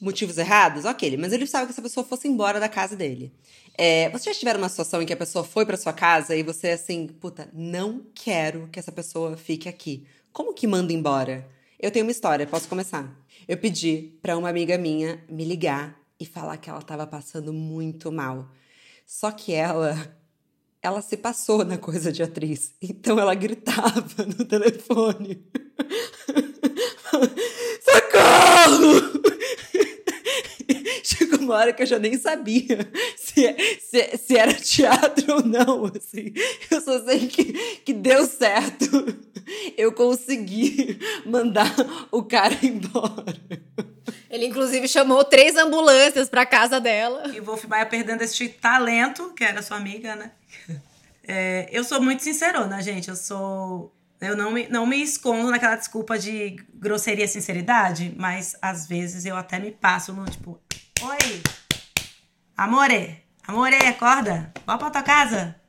Motivos 0.00 0.36
errados? 0.36 0.84
Ok, 0.84 1.16
mas 1.16 1.32
ele 1.32 1.42
precisava 1.42 1.64
que 1.64 1.72
essa 1.72 1.80
pessoa 1.80 2.04
fosse 2.04 2.26
embora 2.26 2.58
da 2.58 2.68
casa 2.68 2.96
dele. 2.96 3.32
É, 3.78 4.08
vocês 4.10 4.34
já 4.34 4.40
tiveram 4.40 4.58
uma 4.58 4.68
situação 4.68 5.00
em 5.00 5.06
que 5.06 5.12
a 5.12 5.16
pessoa 5.16 5.44
foi 5.44 5.64
para 5.64 5.76
sua 5.76 5.92
casa 5.92 6.34
e 6.34 6.42
você 6.42 6.70
assim, 6.70 7.06
puta, 7.06 7.48
não 7.52 8.04
quero 8.12 8.68
que 8.72 8.80
essa 8.80 8.90
pessoa 8.90 9.36
fique 9.36 9.68
aqui. 9.68 10.04
Como 10.32 10.54
que 10.54 10.66
manda 10.66 10.92
embora? 10.92 11.48
Eu 11.78 11.90
tenho 11.90 12.04
uma 12.04 12.10
história, 12.10 12.46
posso 12.46 12.68
começar? 12.68 13.21
Eu 13.46 13.56
pedi 13.56 14.18
para 14.22 14.36
uma 14.36 14.48
amiga 14.48 14.78
minha 14.78 15.22
me 15.28 15.44
ligar 15.44 15.98
e 16.18 16.24
falar 16.24 16.56
que 16.56 16.70
ela 16.70 16.78
estava 16.78 17.06
passando 17.06 17.52
muito 17.52 18.12
mal. 18.12 18.50
Só 19.06 19.30
que 19.30 19.52
ela 19.52 19.96
ela 20.82 21.00
se 21.00 21.16
passou 21.16 21.64
na 21.64 21.78
coisa 21.78 22.10
de 22.10 22.22
atriz. 22.22 22.74
Então 22.82 23.18
ela 23.18 23.34
gritava 23.34 24.04
no 24.26 24.44
telefone. 24.44 25.46
Socorro! 27.84 29.11
Uma 31.42 31.56
hora 31.56 31.72
que 31.72 31.82
eu 31.82 31.86
já 31.86 31.98
nem 31.98 32.16
sabia 32.18 32.90
se, 33.16 33.54
se, 33.80 34.16
se 34.16 34.36
era 34.36 34.54
teatro 34.54 35.34
ou 35.34 35.42
não, 35.44 35.86
assim. 35.86 36.32
Eu 36.70 36.80
só 36.80 37.04
sei 37.04 37.26
que, 37.26 37.52
que 37.84 37.92
deu 37.92 38.26
certo. 38.26 38.86
Eu 39.76 39.92
consegui 39.92 40.98
mandar 41.26 41.74
o 42.10 42.22
cara 42.22 42.56
embora. 42.62 43.36
Ele, 44.30 44.46
inclusive, 44.46 44.88
chamou 44.88 45.24
três 45.24 45.56
ambulâncias 45.56 46.28
pra 46.28 46.46
casa 46.46 46.80
dela. 46.80 47.30
E 47.34 47.40
o 47.40 47.44
Wolf 47.44 47.64
Maia 47.64 47.86
perdendo 47.86 48.22
esse 48.22 48.48
talento, 48.48 49.32
que 49.34 49.44
era 49.44 49.62
sua 49.62 49.76
amiga, 49.76 50.16
né? 50.16 50.32
É, 51.26 51.68
eu 51.70 51.84
sou 51.84 52.00
muito 52.00 52.22
sincerona, 52.22 52.80
gente. 52.80 53.08
Eu 53.08 53.16
sou 53.16 53.92
eu 54.22 54.36
não 54.36 54.52
me, 54.52 54.68
não 54.68 54.86
me 54.86 55.02
escondo 55.02 55.50
naquela 55.50 55.74
desculpa 55.74 56.16
de 56.16 56.56
grosseria 56.74 57.24
e 57.24 57.28
sinceridade, 57.28 58.14
mas 58.16 58.56
às 58.62 58.86
vezes 58.86 59.24
eu 59.24 59.36
até 59.36 59.58
me 59.58 59.72
passo 59.72 60.12
no 60.12 60.24
tipo: 60.26 60.60
Oi, 61.04 61.42
amore, 62.56 63.24
amore, 63.48 63.74
acorda, 63.74 64.52
vá 64.64 64.78
pra 64.78 64.88
tua 64.88 65.02
casa. 65.02 65.60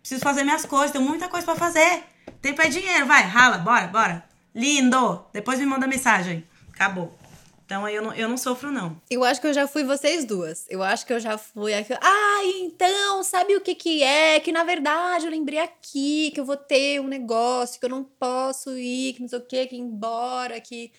Preciso 0.00 0.20
fazer 0.22 0.42
minhas 0.42 0.66
coisas, 0.66 0.90
tenho 0.90 1.04
muita 1.04 1.28
coisa 1.28 1.46
para 1.46 1.54
fazer. 1.54 2.02
Tempo 2.42 2.60
é 2.60 2.68
dinheiro, 2.68 3.06
vai, 3.06 3.22
rala, 3.22 3.58
bora, 3.58 3.86
bora. 3.86 4.24
Lindo! 4.52 5.24
Depois 5.32 5.60
me 5.60 5.66
manda 5.66 5.86
mensagem. 5.86 6.44
Acabou. 6.74 7.16
Então 7.64 7.88
eu 7.88 8.02
não, 8.02 8.12
eu 8.12 8.28
não 8.28 8.36
sofro, 8.36 8.72
não. 8.72 9.00
Eu 9.08 9.22
acho 9.22 9.40
que 9.40 9.46
eu 9.46 9.54
já 9.54 9.68
fui 9.68 9.84
vocês 9.84 10.24
duas. 10.24 10.66
Eu 10.68 10.82
acho 10.82 11.06
que 11.06 11.12
eu 11.12 11.20
já 11.20 11.38
fui 11.38 11.72
aqui. 11.72 11.92
Ah, 12.02 12.40
então, 12.60 13.22
sabe 13.22 13.54
o 13.54 13.60
que 13.60 13.76
que 13.76 14.02
é? 14.02 14.40
Que 14.40 14.50
na 14.50 14.64
verdade 14.64 15.26
eu 15.26 15.30
lembrei 15.30 15.60
aqui 15.60 16.32
que 16.34 16.40
eu 16.40 16.44
vou 16.44 16.56
ter 16.56 17.00
um 17.00 17.06
negócio, 17.06 17.78
que 17.78 17.86
eu 17.86 17.90
não 17.90 18.02
posso 18.02 18.76
ir, 18.76 19.12
que 19.12 19.20
não 19.20 19.28
sei 19.28 19.38
o 19.38 19.46
que, 19.46 19.66
que 19.68 19.76
ir 19.76 19.78
embora, 19.78 20.60
que. 20.60 20.90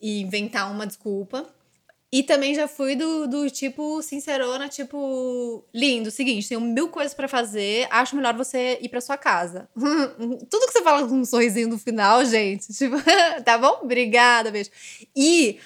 E 0.00 0.20
inventar 0.20 0.68
uma 0.68 0.84
desculpa. 0.84 1.48
E 2.12 2.22
também 2.22 2.54
já 2.54 2.68
fui 2.68 2.94
do, 2.94 3.26
do 3.26 3.50
tipo 3.50 4.02
sincerona, 4.02 4.68
tipo, 4.68 5.64
lindo, 5.72 6.10
seguinte, 6.10 6.48
tenho 6.48 6.60
mil 6.60 6.88
coisas 6.88 7.14
para 7.14 7.26
fazer, 7.26 7.88
acho 7.90 8.14
melhor 8.14 8.36
você 8.36 8.78
ir 8.82 8.90
para 8.90 9.00
sua 9.00 9.16
casa. 9.16 9.66
Tudo 9.74 10.66
que 10.66 10.72
você 10.72 10.82
fala 10.82 11.08
com 11.08 11.14
um 11.14 11.24
sorrisinho 11.24 11.68
no 11.68 11.78
final, 11.78 12.22
gente, 12.26 12.68
tipo, 12.76 12.96
tá 13.44 13.56
bom? 13.56 13.80
Obrigada, 13.82 14.50
beijo. 14.50 14.70
E 15.16 15.58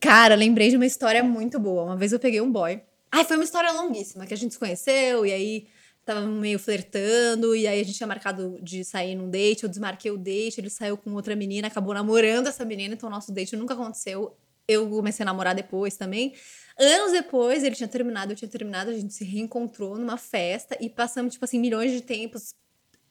Cara, 0.00 0.34
lembrei 0.34 0.70
de 0.70 0.76
uma 0.76 0.86
história 0.86 1.22
muito 1.22 1.58
boa. 1.58 1.84
Uma 1.84 1.96
vez 1.96 2.12
eu 2.12 2.18
peguei 2.18 2.40
um 2.40 2.50
boy. 2.50 2.80
Ai, 3.10 3.24
foi 3.24 3.36
uma 3.36 3.44
história 3.44 3.70
longuíssima, 3.72 4.26
que 4.26 4.34
a 4.34 4.36
gente 4.36 4.52
se 4.52 4.58
conheceu 4.58 5.24
e 5.24 5.32
aí 5.32 5.66
tava 6.04 6.20
meio 6.20 6.58
flertando, 6.58 7.56
e 7.56 7.66
aí 7.66 7.80
a 7.80 7.84
gente 7.84 7.96
tinha 7.96 8.06
marcado 8.06 8.58
de 8.62 8.84
sair 8.84 9.16
num 9.16 9.28
date, 9.28 9.64
eu 9.64 9.68
desmarquei 9.68 10.10
o 10.10 10.16
date, 10.16 10.60
ele 10.60 10.70
saiu 10.70 10.96
com 10.96 11.12
outra 11.14 11.34
menina, 11.34 11.66
acabou 11.66 11.92
namorando 11.92 12.46
essa 12.46 12.64
menina, 12.64 12.94
então 12.94 13.08
o 13.08 13.12
nosso 13.12 13.32
date 13.32 13.56
nunca 13.56 13.74
aconteceu. 13.74 14.36
Eu 14.68 14.88
comecei 14.88 15.22
a 15.22 15.26
namorar 15.26 15.54
depois 15.54 15.96
também. 15.96 16.34
Anos 16.78 17.12
depois, 17.12 17.62
ele 17.62 17.74
tinha 17.74 17.88
terminado, 17.88 18.32
eu 18.32 18.36
tinha 18.36 18.50
terminado, 18.50 18.90
a 18.90 18.94
gente 18.94 19.14
se 19.14 19.24
reencontrou 19.24 19.96
numa 19.96 20.16
festa 20.16 20.76
e 20.80 20.90
passamos, 20.90 21.32
tipo 21.32 21.44
assim, 21.44 21.58
milhões 21.58 21.90
de 21.92 22.02
tempos 22.02 22.54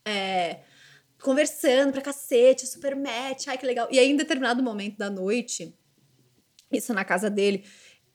é, 0.06 0.60
conversando 1.22 1.91
pra 1.91 2.02
cacete, 2.02 2.68
super 2.68 2.96
match, 2.96 3.48
ai 3.48 3.58
que 3.58 3.65
legal. 3.65 3.88
E 3.89 3.98
aí, 3.98 4.10
em 4.10 4.15
determinado 4.15 4.62
momento 4.62 4.98
da 4.98 5.10
noite, 5.10 5.76
isso 6.72 6.94
na 6.94 7.04
casa 7.04 7.30
dele. 7.30 7.65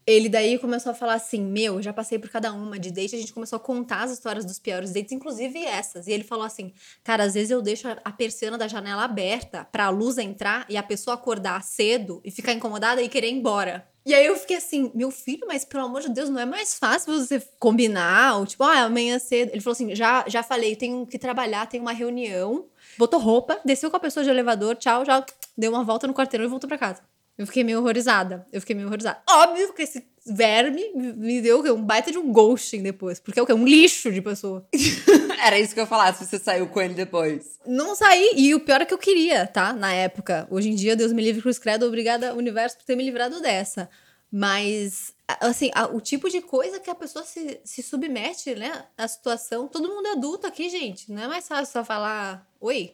Ele 0.06 0.28
daí 0.28 0.58
começou 0.58 0.92
a 0.92 0.94
falar 0.94 1.14
assim: 1.14 1.42
Meu, 1.42 1.80
já 1.82 1.92
passei 1.92 2.18
por 2.18 2.30
cada 2.30 2.52
uma 2.52 2.78
de 2.78 2.90
date. 2.90 3.16
A 3.16 3.18
gente 3.18 3.32
começou 3.32 3.56
a 3.56 3.60
contar 3.60 4.02
as 4.02 4.10
histórias 4.12 4.44
dos 4.44 4.58
piores 4.58 4.92
dates, 4.92 5.12
inclusive 5.12 5.64
essas. 5.64 6.06
E 6.06 6.12
ele 6.12 6.24
falou 6.24 6.44
assim: 6.44 6.72
Cara, 7.04 7.24
às 7.24 7.34
vezes 7.34 7.50
eu 7.50 7.62
deixo 7.62 7.88
a 7.88 8.12
persiana 8.12 8.58
da 8.58 8.68
janela 8.68 9.04
aberta 9.04 9.64
pra 9.70 9.88
luz 9.90 10.18
entrar 10.18 10.66
e 10.68 10.76
a 10.76 10.82
pessoa 10.82 11.14
acordar 11.14 11.62
cedo 11.62 12.20
e 12.24 12.30
ficar 12.30 12.52
incomodada 12.52 13.02
e 13.02 13.08
querer 13.08 13.28
ir 13.28 13.34
embora. 13.34 13.88
E 14.04 14.14
aí 14.14 14.24
eu 14.24 14.34
fiquei 14.34 14.56
assim, 14.56 14.90
meu 14.94 15.10
filho, 15.10 15.46
mas 15.46 15.62
pelo 15.64 15.84
amor 15.84 16.00
de 16.00 16.08
Deus, 16.08 16.30
não 16.30 16.40
é 16.40 16.46
mais 16.46 16.78
fácil 16.78 17.12
você 17.12 17.38
combinar? 17.58 18.38
Ou 18.38 18.46
tipo, 18.46 18.64
ah, 18.64 18.84
amanhã 18.84 19.18
cedo. 19.18 19.50
Ele 19.50 19.60
falou 19.60 19.74
assim: 19.74 19.94
já, 19.94 20.24
já 20.26 20.42
falei, 20.42 20.74
tenho 20.74 21.06
que 21.06 21.18
trabalhar, 21.18 21.66
tenho 21.66 21.82
uma 21.82 21.92
reunião. 21.92 22.66
Botou 22.98 23.20
roupa, 23.20 23.60
desceu 23.64 23.90
com 23.90 23.96
a 23.96 24.00
pessoa 24.00 24.24
de 24.24 24.30
elevador, 24.30 24.74
tchau, 24.76 25.04
já 25.04 25.24
deu 25.56 25.70
uma 25.70 25.84
volta 25.84 26.06
no 26.06 26.14
quarteirão 26.14 26.46
e 26.46 26.48
voltou 26.48 26.66
pra 26.68 26.78
casa. 26.78 27.02
Eu 27.40 27.46
fiquei 27.46 27.64
meio 27.64 27.78
horrorizada. 27.78 28.46
Eu 28.52 28.60
fiquei 28.60 28.76
meio 28.76 28.86
horrorizada. 28.86 29.22
Óbvio 29.26 29.72
que 29.72 29.80
esse, 29.80 30.06
verme, 30.26 30.92
me 30.94 31.40
deu 31.40 31.74
um 31.74 31.82
baita 31.82 32.12
de 32.12 32.18
um 32.18 32.30
ghosting 32.30 32.82
depois. 32.82 33.18
Porque 33.18 33.40
é 33.40 33.42
o 33.42 33.46
quê? 33.46 33.54
Um 33.54 33.64
lixo 33.64 34.12
de 34.12 34.20
pessoa. 34.20 34.68
Era 35.42 35.58
isso 35.58 35.72
que 35.72 35.80
eu 35.80 35.86
falar, 35.86 36.14
se 36.14 36.26
você 36.26 36.38
saiu 36.38 36.68
com 36.68 36.82
ele 36.82 36.92
depois. 36.92 37.58
Não 37.66 37.94
saí, 37.94 38.32
e 38.36 38.54
o 38.54 38.60
pior 38.60 38.82
é 38.82 38.84
que 38.84 38.92
eu 38.92 38.98
queria, 38.98 39.46
tá? 39.46 39.72
Na 39.72 39.90
época. 39.90 40.46
Hoje 40.50 40.68
em 40.68 40.74
dia, 40.74 40.94
Deus 40.94 41.14
me 41.14 41.22
livre 41.22 41.40
cruz 41.40 41.58
credo, 41.58 41.86
obrigada, 41.86 42.34
universo, 42.34 42.76
por 42.76 42.84
ter 42.84 42.94
me 42.94 43.04
livrado 43.04 43.40
dessa. 43.40 43.88
Mas, 44.30 45.14
assim, 45.40 45.70
a, 45.74 45.86
o 45.86 45.98
tipo 45.98 46.28
de 46.28 46.42
coisa 46.42 46.78
que 46.78 46.90
a 46.90 46.94
pessoa 46.94 47.24
se, 47.24 47.58
se 47.64 47.82
submete, 47.82 48.54
né? 48.54 48.84
A 48.98 49.08
situação. 49.08 49.66
Todo 49.66 49.88
mundo 49.88 50.08
é 50.08 50.12
adulto 50.12 50.46
aqui, 50.46 50.68
gente. 50.68 51.10
Não 51.10 51.22
é 51.22 51.26
mais 51.26 51.48
fácil 51.48 51.72
só 51.72 51.82
falar, 51.82 52.46
oi, 52.60 52.92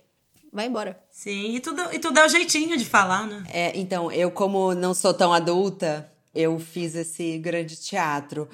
vai 0.56 0.66
embora. 0.66 0.98
Sim, 1.10 1.54
e 1.54 1.60
tudo, 1.60 1.82
e 1.92 1.98
tudo 1.98 2.18
é 2.18 2.24
o 2.24 2.28
jeitinho 2.28 2.76
de 2.76 2.84
falar, 2.84 3.26
né? 3.26 3.44
É, 3.52 3.78
então, 3.78 4.10
eu, 4.10 4.30
como 4.30 4.74
não 4.74 4.94
sou 4.94 5.14
tão 5.14 5.32
adulta, 5.32 6.10
eu 6.34 6.58
fiz 6.58 6.94
esse 6.94 7.38
grande 7.38 7.76
teatro. 7.76 8.48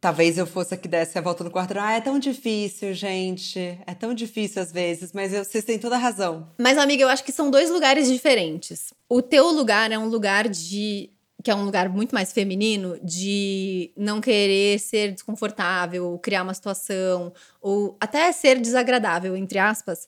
Talvez 0.00 0.36
eu 0.36 0.46
fosse 0.46 0.74
a 0.74 0.76
que 0.76 0.86
desse 0.86 1.16
a 1.16 1.22
volta 1.22 1.42
no 1.42 1.50
quarto. 1.50 1.78
Ah, 1.78 1.92
é 1.92 2.00
tão 2.00 2.18
difícil, 2.18 2.92
gente. 2.92 3.58
É 3.86 3.94
tão 3.94 4.12
difícil 4.12 4.60
às 4.60 4.70
vezes, 4.70 5.12
mas 5.14 5.32
eu, 5.32 5.42
vocês 5.42 5.64
têm 5.64 5.78
toda 5.78 5.94
a 5.94 5.98
razão. 5.98 6.46
Mas, 6.58 6.76
amiga, 6.76 7.02
eu 7.02 7.08
acho 7.08 7.24
que 7.24 7.32
são 7.32 7.50
dois 7.50 7.70
lugares 7.70 8.06
diferentes. 8.06 8.92
O 9.08 9.22
teu 9.22 9.48
lugar 9.50 9.90
é 9.90 9.98
um 9.98 10.08
lugar 10.08 10.46
de. 10.48 11.08
que 11.42 11.50
é 11.50 11.54
um 11.54 11.64
lugar 11.64 11.88
muito 11.88 12.14
mais 12.14 12.32
feminino, 12.32 12.98
de 13.02 13.92
não 13.96 14.20
querer 14.20 14.78
ser 14.78 15.12
desconfortável, 15.12 16.18
criar 16.22 16.42
uma 16.42 16.52
situação, 16.52 17.32
ou 17.62 17.96
até 17.98 18.30
ser 18.32 18.60
desagradável, 18.60 19.34
entre 19.34 19.58
aspas, 19.58 20.06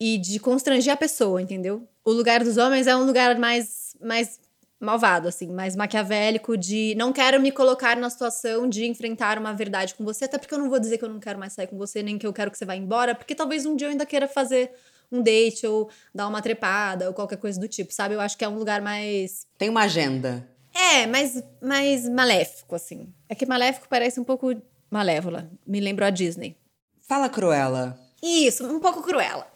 e 0.00 0.16
de 0.16 0.40
constranger 0.40 0.94
a 0.94 0.96
pessoa, 0.96 1.42
entendeu? 1.42 1.86
O 2.02 2.10
lugar 2.10 2.42
dos 2.42 2.56
homens 2.56 2.86
é 2.86 2.96
um 2.96 3.04
lugar 3.04 3.38
mais, 3.38 3.94
mais 4.00 4.40
malvado, 4.80 5.28
assim, 5.28 5.48
mais 5.48 5.76
maquiavélico, 5.76 6.56
de 6.56 6.94
não 6.96 7.12
quero 7.12 7.38
me 7.38 7.52
colocar 7.52 7.96
na 7.96 8.08
situação 8.08 8.66
de 8.66 8.86
enfrentar 8.86 9.38
uma 9.38 9.52
verdade 9.52 9.94
com 9.94 10.02
você, 10.02 10.24
até 10.24 10.38
porque 10.38 10.54
eu 10.54 10.58
não 10.58 10.70
vou 10.70 10.80
dizer 10.80 10.96
que 10.96 11.04
eu 11.04 11.08
não 11.10 11.20
quero 11.20 11.38
mais 11.38 11.52
sair 11.52 11.66
com 11.66 11.76
você, 11.76 12.02
nem 12.02 12.16
que 12.16 12.26
eu 12.26 12.32
quero 12.32 12.50
que 12.50 12.56
você 12.56 12.64
vá 12.64 12.74
embora, 12.74 13.14
porque 13.14 13.34
talvez 13.34 13.66
um 13.66 13.76
dia 13.76 13.88
eu 13.88 13.90
ainda 13.90 14.06
queira 14.06 14.26
fazer 14.26 14.72
um 15.12 15.22
date 15.22 15.66
ou 15.66 15.90
dar 16.14 16.28
uma 16.28 16.40
trepada 16.40 17.08
ou 17.08 17.14
qualquer 17.14 17.36
coisa 17.36 17.60
do 17.60 17.68
tipo, 17.68 17.92
sabe? 17.92 18.14
Eu 18.14 18.20
acho 18.20 18.38
que 18.38 18.44
é 18.44 18.48
um 18.48 18.56
lugar 18.56 18.80
mais. 18.80 19.46
Tem 19.58 19.68
uma 19.68 19.82
agenda. 19.82 20.48
É, 20.72 21.06
mais, 21.06 21.42
mais 21.60 22.08
maléfico, 22.08 22.74
assim. 22.74 23.12
É 23.28 23.34
que 23.34 23.44
maléfico 23.44 23.88
parece 23.88 24.20
um 24.20 24.24
pouco 24.24 24.54
malévola. 24.88 25.50
Me 25.66 25.80
lembrou 25.80 26.06
a 26.06 26.10
Disney. 26.10 26.56
Fala, 27.00 27.28
Cruella. 27.28 27.98
Isso, 28.22 28.64
um 28.64 28.78
pouco 28.78 29.02
cruela. 29.02 29.46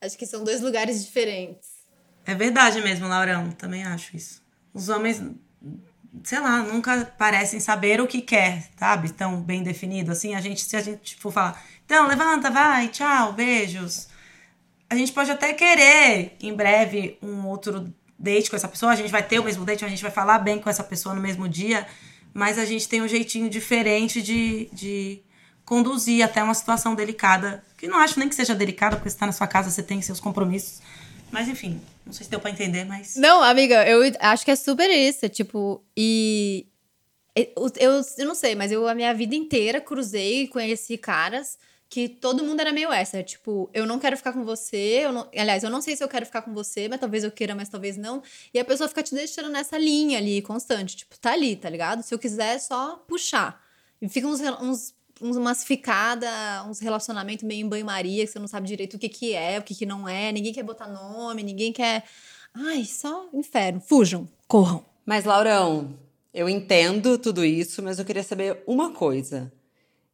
Acho 0.00 0.16
que 0.16 0.26
são 0.26 0.42
dois 0.42 0.60
lugares 0.60 1.04
diferentes. 1.04 1.68
É 2.24 2.34
verdade 2.34 2.80
mesmo, 2.80 3.08
Laurão. 3.08 3.50
Também 3.52 3.84
acho 3.84 4.16
isso 4.16 4.40
os 4.72 4.88
homens, 4.88 5.22
sei 6.22 6.40
lá, 6.40 6.62
nunca 6.62 7.04
parecem 7.18 7.60
saber 7.60 8.00
o 8.00 8.06
que 8.06 8.20
quer, 8.20 8.68
sabe? 8.78 9.12
Tão 9.12 9.40
bem 9.40 9.62
definido 9.62 10.12
assim. 10.12 10.34
A 10.34 10.40
gente, 10.40 10.62
se 10.62 10.76
a 10.76 10.80
gente 10.80 11.16
for 11.16 11.32
falar, 11.32 11.62
então 11.84 12.06
levanta, 12.06 12.50
vai, 12.50 12.88
tchau, 12.88 13.32
beijos. 13.32 14.08
A 14.88 14.96
gente 14.96 15.12
pode 15.12 15.30
até 15.30 15.52
querer 15.52 16.36
em 16.40 16.54
breve 16.54 17.18
um 17.22 17.46
outro 17.46 17.92
date 18.18 18.50
com 18.50 18.56
essa 18.56 18.68
pessoa, 18.68 18.92
a 18.92 18.96
gente 18.96 19.10
vai 19.10 19.22
ter 19.22 19.38
o 19.38 19.44
mesmo 19.44 19.64
date, 19.64 19.84
a 19.84 19.88
gente 19.88 20.02
vai 20.02 20.10
falar 20.10 20.38
bem 20.38 20.58
com 20.58 20.68
essa 20.68 20.84
pessoa 20.84 21.14
no 21.14 21.20
mesmo 21.20 21.48
dia, 21.48 21.86
mas 22.34 22.58
a 22.58 22.64
gente 22.64 22.88
tem 22.88 23.00
um 23.00 23.08
jeitinho 23.08 23.48
diferente 23.48 24.20
de, 24.20 24.68
de 24.72 25.22
conduzir 25.70 26.24
até 26.24 26.42
uma 26.42 26.52
situação 26.52 26.96
delicada, 26.96 27.62
que 27.78 27.86
não 27.86 27.96
acho 27.96 28.18
nem 28.18 28.28
que 28.28 28.34
seja 28.34 28.56
delicada, 28.56 28.96
porque 28.96 29.08
você 29.08 29.14
está 29.14 29.24
na 29.24 29.30
sua 29.30 29.46
casa, 29.46 29.70
você 29.70 29.84
tem 29.84 30.02
seus 30.02 30.18
compromissos. 30.18 30.80
Mas 31.30 31.46
enfim, 31.46 31.80
não 32.04 32.12
sei 32.12 32.24
se 32.24 32.30
deu 32.30 32.40
pra 32.40 32.50
entender, 32.50 32.84
mas. 32.84 33.14
Não, 33.14 33.40
amiga, 33.40 33.88
eu 33.88 34.00
acho 34.18 34.44
que 34.44 34.50
é 34.50 34.56
super 34.56 34.90
isso. 34.90 35.28
Tipo, 35.28 35.80
e. 35.96 36.66
Eu, 37.36 37.70
eu, 37.76 38.02
eu 38.18 38.26
não 38.26 38.34
sei, 38.34 38.56
mas 38.56 38.72
eu 38.72 38.88
a 38.88 38.96
minha 38.96 39.14
vida 39.14 39.36
inteira 39.36 39.80
cruzei 39.80 40.42
e 40.42 40.48
conheci 40.48 40.98
caras 40.98 41.56
que 41.88 42.08
todo 42.08 42.42
mundo 42.42 42.58
era 42.58 42.72
meio 42.72 42.92
essa. 42.92 43.22
Tipo, 43.22 43.70
eu 43.72 43.86
não 43.86 44.00
quero 44.00 44.16
ficar 44.16 44.32
com 44.32 44.44
você. 44.44 45.02
Eu 45.04 45.12
não, 45.12 45.28
aliás, 45.32 45.62
eu 45.62 45.70
não 45.70 45.80
sei 45.80 45.94
se 45.94 46.02
eu 46.02 46.08
quero 46.08 46.26
ficar 46.26 46.42
com 46.42 46.52
você, 46.52 46.88
mas 46.88 46.98
talvez 46.98 47.22
eu 47.22 47.30
queira, 47.30 47.54
mas 47.54 47.68
talvez 47.68 47.96
não. 47.96 48.24
E 48.52 48.58
a 48.58 48.64
pessoa 48.64 48.88
fica 48.88 49.04
te 49.04 49.14
deixando 49.14 49.48
nessa 49.48 49.78
linha 49.78 50.18
ali, 50.18 50.42
constante. 50.42 50.96
Tipo, 50.96 51.16
tá 51.16 51.30
ali, 51.30 51.54
tá 51.54 51.70
ligado? 51.70 52.02
Se 52.02 52.12
eu 52.12 52.18
quiser, 52.18 52.56
é 52.56 52.58
só 52.58 52.96
puxar. 53.06 53.62
E 54.02 54.08
fica 54.08 54.26
uns, 54.26 54.40
uns 54.60 54.99
umas 55.20 55.64
ficadas, 55.64 56.30
uns 56.66 56.80
relacionamentos 56.80 57.44
meio 57.44 57.64
em 57.64 57.68
banho-maria, 57.68 58.24
que 58.24 58.32
você 58.32 58.38
não 58.38 58.48
sabe 58.48 58.66
direito 58.66 58.94
o 58.94 58.98
que, 58.98 59.08
que 59.08 59.34
é, 59.34 59.58
o 59.58 59.62
que, 59.62 59.74
que 59.74 59.86
não 59.86 60.08
é, 60.08 60.32
ninguém 60.32 60.52
quer 60.52 60.62
botar 60.62 60.88
nome, 60.88 61.42
ninguém 61.42 61.72
quer. 61.72 62.04
Ai, 62.54 62.84
só 62.84 63.28
inferno. 63.32 63.80
Fujam, 63.80 64.28
corram. 64.48 64.84
Mas, 65.04 65.24
Laurão, 65.24 65.98
eu 66.32 66.48
entendo 66.48 67.18
tudo 67.18 67.44
isso, 67.44 67.82
mas 67.82 67.98
eu 67.98 68.04
queria 68.04 68.22
saber 68.22 68.62
uma 68.66 68.92
coisa. 68.92 69.52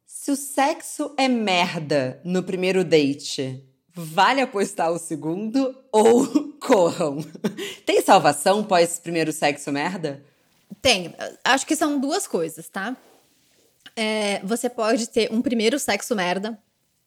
Se 0.06 0.30
o 0.30 0.36
sexo 0.36 1.12
é 1.16 1.28
merda 1.28 2.20
no 2.24 2.42
primeiro 2.42 2.84
date, 2.84 3.62
vale 3.92 4.40
apostar 4.40 4.92
o 4.92 4.98
segundo 4.98 5.76
ou 5.92 6.52
corram? 6.60 7.18
Tem 7.84 8.00
salvação 8.02 8.64
pós 8.64 8.98
primeiro 8.98 9.32
sexo 9.32 9.72
merda? 9.72 10.24
Tem. 10.80 11.14
Acho 11.44 11.66
que 11.66 11.76
são 11.76 11.98
duas 11.98 12.26
coisas, 12.26 12.68
tá? 12.68 12.96
É, 13.96 14.40
você 14.44 14.68
pode 14.68 15.08
ter 15.08 15.32
um 15.32 15.40
primeiro 15.40 15.78
sexo 15.78 16.14
merda 16.14 16.58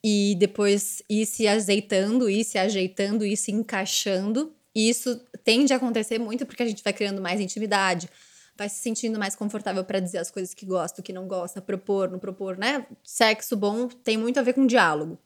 e 0.03 0.35
depois 0.39 1.03
ir 1.09 1.25
se 1.25 1.47
azeitando, 1.47 2.29
ir 2.29 2.43
se 2.43 2.57
ajeitando, 2.57 3.25
ir 3.25 3.37
se 3.37 3.51
encaixando. 3.51 4.53
E 4.73 4.89
isso 4.89 5.21
tende 5.43 5.73
a 5.73 5.77
acontecer 5.77 6.19
muito 6.19 6.45
porque 6.45 6.63
a 6.63 6.65
gente 6.65 6.83
vai 6.83 6.93
criando 6.93 7.21
mais 7.21 7.39
intimidade, 7.39 8.09
vai 8.57 8.69
se 8.69 8.79
sentindo 8.79 9.19
mais 9.19 9.35
confortável 9.35 9.83
para 9.83 9.99
dizer 9.99 10.17
as 10.17 10.31
coisas 10.31 10.53
que 10.53 10.65
gosta, 10.65 11.01
o 11.01 11.03
que 11.03 11.13
não 11.13 11.27
gosta, 11.27 11.61
propor, 11.61 12.09
não 12.09 12.19
propor, 12.19 12.57
né? 12.57 12.85
Sexo 13.03 13.55
bom 13.55 13.87
tem 13.87 14.17
muito 14.17 14.39
a 14.39 14.43
ver 14.43 14.53
com 14.53 14.65
diálogo. 14.65 15.19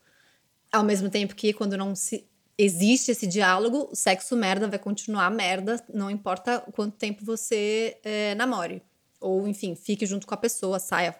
Ao 0.71 0.83
mesmo 0.83 1.09
tempo 1.09 1.35
que 1.35 1.53
quando 1.53 1.77
não 1.77 1.95
se 1.95 2.27
existe 2.57 3.11
esse 3.11 3.27
diálogo, 3.27 3.89
o 3.91 3.95
sexo 3.95 4.35
merda 4.35 4.67
vai 4.67 4.79
continuar 4.79 5.29
merda, 5.31 5.83
não 5.93 6.09
importa 6.09 6.59
quanto 6.73 6.97
tempo 6.97 7.23
você 7.23 7.97
é, 8.03 8.35
namore. 8.35 8.81
Ou, 9.19 9.47
enfim, 9.47 9.75
fique 9.75 10.05
junto 10.05 10.27
com 10.27 10.33
a 10.33 10.37
pessoa, 10.37 10.79
saia, 10.79 11.15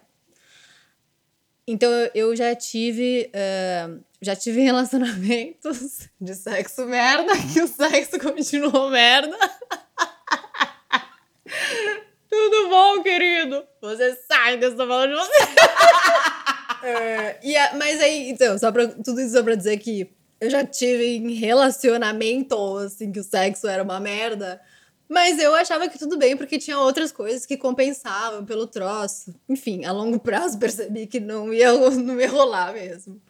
então 1.68 1.90
eu 2.14 2.36
já 2.36 2.56
tive. 2.56 3.32
Uh, 3.34 4.04
já 4.22 4.36
tive 4.36 4.62
relacionamentos 4.64 6.10
de 6.20 6.36
sexo 6.36 6.86
merda, 6.86 7.34
que 7.54 7.62
o 7.62 7.68
sexo 7.68 8.20
continuou 8.20 8.90
merda. 8.90 9.38
Tudo 12.30 12.70
bom, 12.70 13.04
querido? 13.04 13.64
Você 13.82 14.18
sai 14.28 14.56
estou 14.56 14.88
falando 14.88 15.12
de 15.12 15.16
você. 15.16 15.44
uh, 16.82 17.38
e 17.44 17.54
mas 17.78 18.02
aí, 18.02 18.30
então, 18.30 18.58
só 18.58 18.72
pra, 18.72 18.88
tudo 18.88 19.22
isso 19.22 19.34
só 19.34 19.44
pra 19.44 19.54
dizer 19.54 19.78
que 19.78 20.10
eu 20.42 20.50
já 20.50 20.66
tive 20.66 21.18
em 21.18 21.34
relacionamento, 21.34 22.78
assim, 22.78 23.12
que 23.12 23.20
o 23.20 23.24
sexo 23.24 23.68
era 23.68 23.84
uma 23.84 24.00
merda. 24.00 24.60
Mas 25.08 25.38
eu 25.38 25.54
achava 25.54 25.88
que 25.90 26.00
tudo 26.00 26.18
bem, 26.18 26.36
porque 26.36 26.58
tinha 26.58 26.80
outras 26.80 27.12
coisas 27.12 27.46
que 27.46 27.58
compensavam 27.58 28.46
pelo 28.46 28.66
troço. 28.66 29.34
Enfim, 29.48 29.86
a 29.86 29.92
longo 29.92 30.20
prazo 30.20 30.58
percebi 30.60 31.08
que 31.08 31.20
não 31.20 31.54
ia, 31.54 31.72
não 31.92 32.20
ia 32.20 32.30
rolar 32.30 32.74
mesmo. 32.74 33.22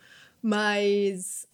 Mas 0.41 1.47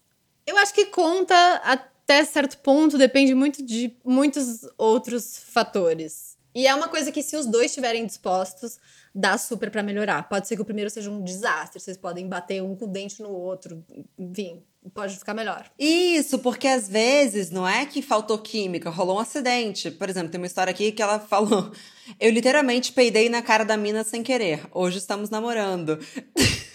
eu 0.46 0.58
acho 0.58 0.74
que 0.74 0.86
conta 0.86 1.36
até 1.64 2.24
certo 2.26 2.58
ponto, 2.58 2.98
depende 2.98 3.34
muito 3.34 3.64
de 3.64 3.96
muitos 4.04 4.68
outros 4.78 5.38
fatores. 5.38 6.38
E 6.54 6.66
é 6.66 6.74
uma 6.74 6.88
coisa 6.88 7.12
que, 7.12 7.22
se 7.22 7.38
os 7.38 7.46
dois 7.46 7.68
estiverem 7.68 8.06
dispostos, 8.06 8.80
dá 9.14 9.38
super 9.38 9.70
para 9.70 9.84
melhorar. 9.84 10.28
Pode 10.28 10.48
ser 10.48 10.56
que 10.56 10.62
o 10.62 10.66
primeiro 10.66 10.90
seja 10.90 11.10
um 11.10 11.24
desastre, 11.24 11.80
vocês 11.80 11.98
podem 11.98 12.28
bater 12.28 12.64
um 12.64 12.76
com 12.76 12.86
o 12.86 12.88
dente 12.88 13.22
no 13.22 13.30
outro, 13.30 13.86
enfim, 14.18 14.64
pode 14.94 15.18
ficar 15.18 15.34
melhor. 15.34 15.65
Isso, 15.78 16.39
porque 16.39 16.68
às 16.68 16.88
vezes 16.88 17.50
não 17.50 17.68
é 17.68 17.86
que 17.86 18.02
faltou 18.02 18.38
química, 18.38 18.89
rolou 18.89 19.18
um 19.18 19.20
acidente. 19.20 19.92
Por 19.92 20.10
exemplo, 20.10 20.30
tem 20.30 20.39
uma 20.39 20.48
história 20.48 20.72
aqui 20.72 20.92
que 20.92 21.02
ela 21.02 21.20
falou: 21.28 21.72
Eu 22.20 22.32
literalmente 22.32 22.94
peidei 22.94 23.30
na 23.30 23.42
cara 23.42 23.65
da 23.65 23.78
mina 23.78 24.04
sem 24.04 24.24
querer. 24.24 24.62
Hoje 24.72 24.98
estamos 24.98 25.30
namorando. 25.30 26.00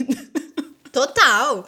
Total! 0.93 1.67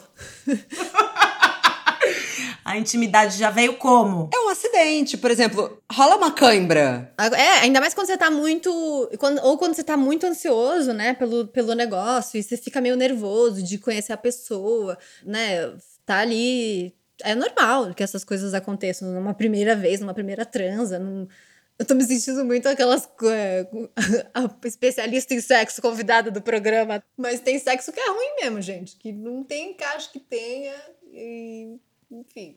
A 2.65 2.77
intimidade 2.77 3.39
já 3.39 3.49
veio 3.49 3.77
como? 3.77 4.29
É 4.35 4.39
um 4.39 4.49
acidente, 4.49 5.17
por 5.17 5.31
exemplo, 5.31 5.81
rola 5.91 6.17
uma 6.17 6.33
cãibra. 6.33 7.13
É, 7.33 7.61
ainda 7.61 7.81
mais 7.81 7.95
quando 7.95 8.09
você 8.09 8.17
tá 8.17 8.29
muito. 8.29 9.09
Quando, 9.19 9.39
ou 9.45 9.57
quando 9.57 9.75
você 9.75 9.85
tá 9.85 9.97
muito 9.97 10.27
ansioso, 10.27 10.93
né, 10.93 11.15
pelo, 11.15 11.47
pelo 11.47 11.75
negócio, 11.75 12.39
e 12.39 12.43
você 12.43 12.57
fica 12.57 12.81
meio 12.81 12.97
nervoso 12.97 13.63
de 13.63 13.79
conhecer 13.79 14.13
a 14.13 14.17
pessoa, 14.17 14.99
né? 15.25 15.73
Tá 16.07 16.19
ali. 16.19 16.95
É 17.23 17.35
normal 17.35 17.93
que 17.93 18.03
essas 18.03 18.25
coisas 18.25 18.55
aconteçam 18.55 19.11
numa 19.13 19.35
primeira 19.35 19.75
vez, 19.75 20.01
numa 20.01 20.15
primeira 20.15 20.47
transa. 20.47 20.99
Num... 20.99 21.27
Eu 21.79 21.85
tô 21.85 21.95
me 21.95 22.05
sentindo 22.05 22.45
muito 22.45 22.69
aquelas. 22.69 23.09
É, 23.25 23.67
especialista 24.65 25.35
em 25.35 25.41
sexo 25.41 25.83
convidada 25.83 26.31
do 26.31 26.41
programa. 26.41 27.03
Mas 27.17 27.41
tem 27.41 27.59
sexo 27.59 27.93
que 27.93 28.01
é 28.01 28.09
ruim 28.09 28.37
mesmo, 28.41 28.63
gente. 28.63 28.97
Que 28.97 29.13
não 29.13 29.43
tem 29.43 29.73
encaixe 29.73 30.11
que 30.11 30.21
tenha. 30.21 30.75
E 31.13 31.77
enfim, 32.11 32.57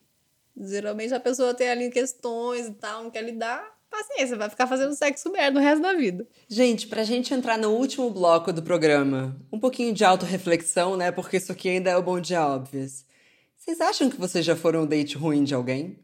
geralmente 0.55 1.13
a 1.13 1.19
pessoa 1.19 1.53
tem 1.53 1.69
ali 1.69 1.89
questões 1.89 2.67
e 2.67 2.73
tal, 2.73 3.03
não 3.03 3.11
quer 3.11 3.23
lidar. 3.23 3.65
paciência, 3.89 4.37
vai 4.37 4.49
ficar 4.49 4.67
fazendo 4.67 4.93
sexo 4.93 5.31
merda 5.31 5.59
o 5.59 5.63
resto 5.63 5.81
da 5.81 5.93
vida. 5.93 6.27
Gente, 6.47 6.87
pra 6.87 7.03
gente 7.03 7.33
entrar 7.33 7.57
no 7.57 7.71
último 7.71 8.11
bloco 8.11 8.53
do 8.53 8.61
programa, 8.61 9.35
um 9.51 9.59
pouquinho 9.59 9.93
de 9.93 10.05
autorreflexão, 10.05 10.95
né? 10.95 11.11
Porque 11.11 11.37
isso 11.37 11.51
aqui 11.51 11.69
ainda 11.69 11.89
é 11.89 11.97
o 11.97 12.03
bom 12.03 12.19
dia 12.19 12.45
óbvios. 12.45 13.05
Vocês 13.59 13.81
acham 13.81 14.09
que 14.09 14.15
vocês 14.15 14.45
já 14.45 14.55
foram 14.55 14.83
um 14.83 14.85
date 14.87 15.17
ruim 15.17 15.43
de 15.43 15.53
alguém? 15.53 15.99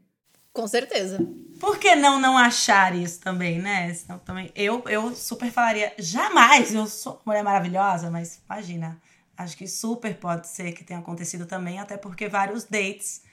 Com 0.51 0.67
certeza. 0.67 1.25
Por 1.57 1.79
que 1.79 1.95
não 1.95 2.19
não 2.19 2.37
achar 2.37 2.93
isso 2.93 3.21
também, 3.21 3.59
né? 3.59 3.93
Senão, 3.93 4.19
também, 4.19 4.51
eu, 4.53 4.83
eu 4.87 5.15
super 5.15 5.49
falaria, 5.49 5.93
jamais, 5.97 6.75
eu 6.75 6.85
sou 6.85 7.21
mulher 7.25 7.43
maravilhosa, 7.43 8.11
mas 8.11 8.41
imagina, 8.45 9.01
acho 9.37 9.55
que 9.55 9.67
super 9.67 10.13
pode 10.17 10.47
ser 10.47 10.73
que 10.73 10.83
tenha 10.83 10.99
acontecido 10.99 11.45
também, 11.45 11.79
até 11.79 11.95
porque 11.95 12.27
vários 12.27 12.65
dates. 12.65 13.23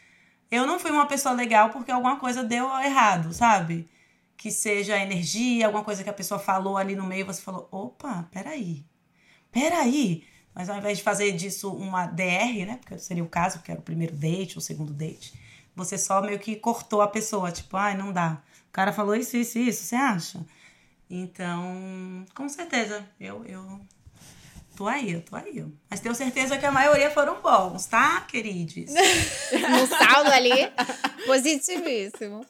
Eu 0.48 0.66
não 0.66 0.78
fui 0.78 0.92
uma 0.92 1.06
pessoa 1.06 1.35
legal 1.35 1.70
porque 1.70 1.90
alguma 1.90 2.16
coisa 2.16 2.44
deu 2.44 2.68
errado, 2.78 3.32
sabe? 3.32 3.88
Que 4.37 4.52
seja 4.52 4.96
energia, 4.98 5.66
alguma 5.66 5.82
coisa 5.85 6.04
que 6.04 6.11
a 6.11 6.12
pessoa 6.12 6.38
falou 6.38 6.76
ali 6.76 6.94
no 6.94 7.04
meio, 7.04 7.26
você 7.26 7.42
falou, 7.42 7.68
opa, 7.72 8.28
peraí, 8.30 8.85
peraí. 9.50 10.24
Mas 10.54 10.68
ao 10.68 10.76
invés 10.76 10.98
de 10.98 11.04
fazer 11.04 11.32
disso 11.32 11.72
uma 11.72 12.06
DR, 12.06 12.66
né? 12.66 12.78
Porque 12.80 12.98
seria 12.98 13.24
o 13.24 13.28
caso, 13.28 13.58
porque 13.58 13.70
era 13.70 13.80
o 13.80 13.84
primeiro 13.84 14.14
date, 14.14 14.58
o 14.58 14.60
segundo 14.60 14.92
date 14.92 15.32
você 15.74 15.96
só 15.96 16.20
meio 16.20 16.38
que 16.38 16.56
cortou 16.56 17.00
a 17.00 17.08
pessoa, 17.08 17.50
tipo, 17.50 17.76
ai, 17.76 17.96
não 17.96 18.12
dá. 18.12 18.42
O 18.68 18.72
cara 18.72 18.92
falou 18.92 19.14
isso, 19.14 19.36
isso, 19.36 19.58
isso, 19.58 19.84
você 19.84 19.96
acha? 19.96 20.44
Então, 21.08 22.24
com 22.34 22.48
certeza, 22.48 23.04
eu, 23.20 23.44
eu 23.44 23.80
tô 24.76 24.86
aí, 24.86 25.12
eu 25.12 25.22
tô 25.22 25.36
aí. 25.36 25.64
Mas 25.90 26.00
tenho 26.00 26.14
certeza 26.14 26.56
que 26.58 26.64
a 26.64 26.72
maioria 26.72 27.10
foram 27.10 27.40
bons, 27.40 27.86
tá, 27.86 28.22
queridos? 28.22 28.92
um 29.52 29.86
saldo 29.86 30.30
ali, 30.30 30.72
positivíssimo. 31.26 32.46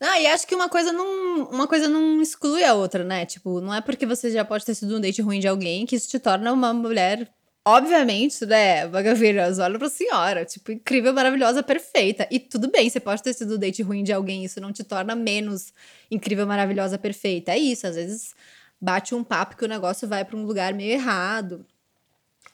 Ah, 0.00 0.20
e 0.20 0.26
acho 0.26 0.46
que 0.46 0.54
uma 0.54 0.68
coisa 0.68 0.92
não, 0.92 1.44
uma 1.44 1.66
coisa 1.66 1.88
não 1.88 2.20
exclui 2.20 2.62
a 2.64 2.74
outra, 2.74 3.02
né? 3.02 3.24
Tipo, 3.24 3.60
não 3.60 3.72
é 3.74 3.80
porque 3.80 4.04
você 4.06 4.30
já 4.30 4.44
pode 4.44 4.64
ter 4.64 4.74
sido 4.74 4.96
um 4.96 5.00
date 5.00 5.22
ruim 5.22 5.40
de 5.40 5.48
alguém 5.48 5.86
que 5.86 5.96
isso 5.96 6.08
te 6.08 6.18
torna 6.18 6.52
uma 6.52 6.72
mulher 6.74 7.30
Obviamente, 7.68 8.46
né, 8.46 8.86
Magaviras, 8.86 9.58
olha 9.58 9.76
pra 9.76 9.88
senhora, 9.88 10.44
tipo, 10.44 10.70
incrível, 10.70 11.12
maravilhosa, 11.12 11.64
perfeita. 11.64 12.24
E 12.30 12.38
tudo 12.38 12.70
bem, 12.70 12.88
você 12.88 13.00
pode 13.00 13.20
ter 13.24 13.32
sido 13.32 13.58
date 13.58 13.82
ruim 13.82 14.04
de 14.04 14.12
alguém, 14.12 14.44
isso 14.44 14.60
não 14.60 14.72
te 14.72 14.84
torna 14.84 15.16
menos 15.16 15.72
incrível, 16.08 16.46
maravilhosa, 16.46 16.96
perfeita. 16.96 17.50
É 17.50 17.58
isso, 17.58 17.84
às 17.84 17.96
vezes 17.96 18.36
bate 18.80 19.16
um 19.16 19.24
papo 19.24 19.56
que 19.56 19.64
o 19.64 19.68
negócio 19.68 20.06
vai 20.06 20.24
para 20.24 20.36
um 20.36 20.44
lugar 20.44 20.72
meio 20.74 20.92
errado. 20.92 21.66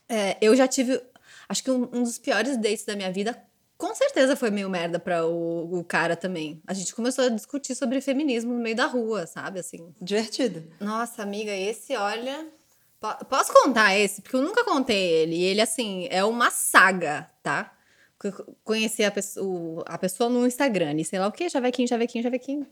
É, 0.09 0.39
eu 0.41 0.57
já 0.57 0.67
tive, 0.67 0.99
acho 1.47 1.63
que 1.63 1.71
um, 1.71 1.83
um, 1.93 2.03
dos 2.03 2.17
piores 2.17 2.57
dates 2.57 2.87
da 2.87 2.97
minha 2.97 3.13
vida, 3.13 3.39
com 3.83 3.93
certeza 3.97 4.37
foi 4.37 4.49
meio 4.49 4.71
merda 4.71 5.01
para 5.01 5.27
o, 5.27 5.81
o, 5.81 5.83
cara 5.83 6.15
também. 6.15 6.63
A 6.65 6.73
gente 6.73 6.95
começou 6.95 7.25
a 7.25 7.29
discutir 7.29 7.75
sobre 7.75 8.01
feminismo 8.01 8.55
no 8.55 8.61
meio 8.61 8.77
da 8.77 8.87
rua, 8.87 9.27
sabe, 9.27 9.59
assim. 9.59 9.93
Divertido. 10.01 10.63
Nossa, 10.79 11.25
amiga, 11.25 11.51
esse, 11.51 11.97
olha 11.97 12.47
Posso 13.29 13.53
contar 13.53 13.99
esse? 13.99 14.23
Porque 14.23 14.37
eu 14.37 14.43
nunca 14.43 14.65
contei 14.65 14.97
ele. 14.97 15.35
E 15.35 15.43
ele, 15.43 15.61
assim, 15.61 16.07
é 16.09 16.25
uma 16.25 16.53
saga, 16.53 17.29
tá? 17.43 17.77
Conheci 18.63 19.03
a 19.03 19.11
pessoa, 19.11 19.83
a 19.89 19.99
pessoa 19.99 20.31
no 20.31 20.47
Instagram 20.47 20.95
e 21.01 21.05
sei 21.05 21.19
lá 21.19 21.27
o 21.27 21.33
que, 21.33 21.51
chavequinho, 21.51 21.89
chavequinho, 21.89 22.23
chavequinho. 22.23 22.67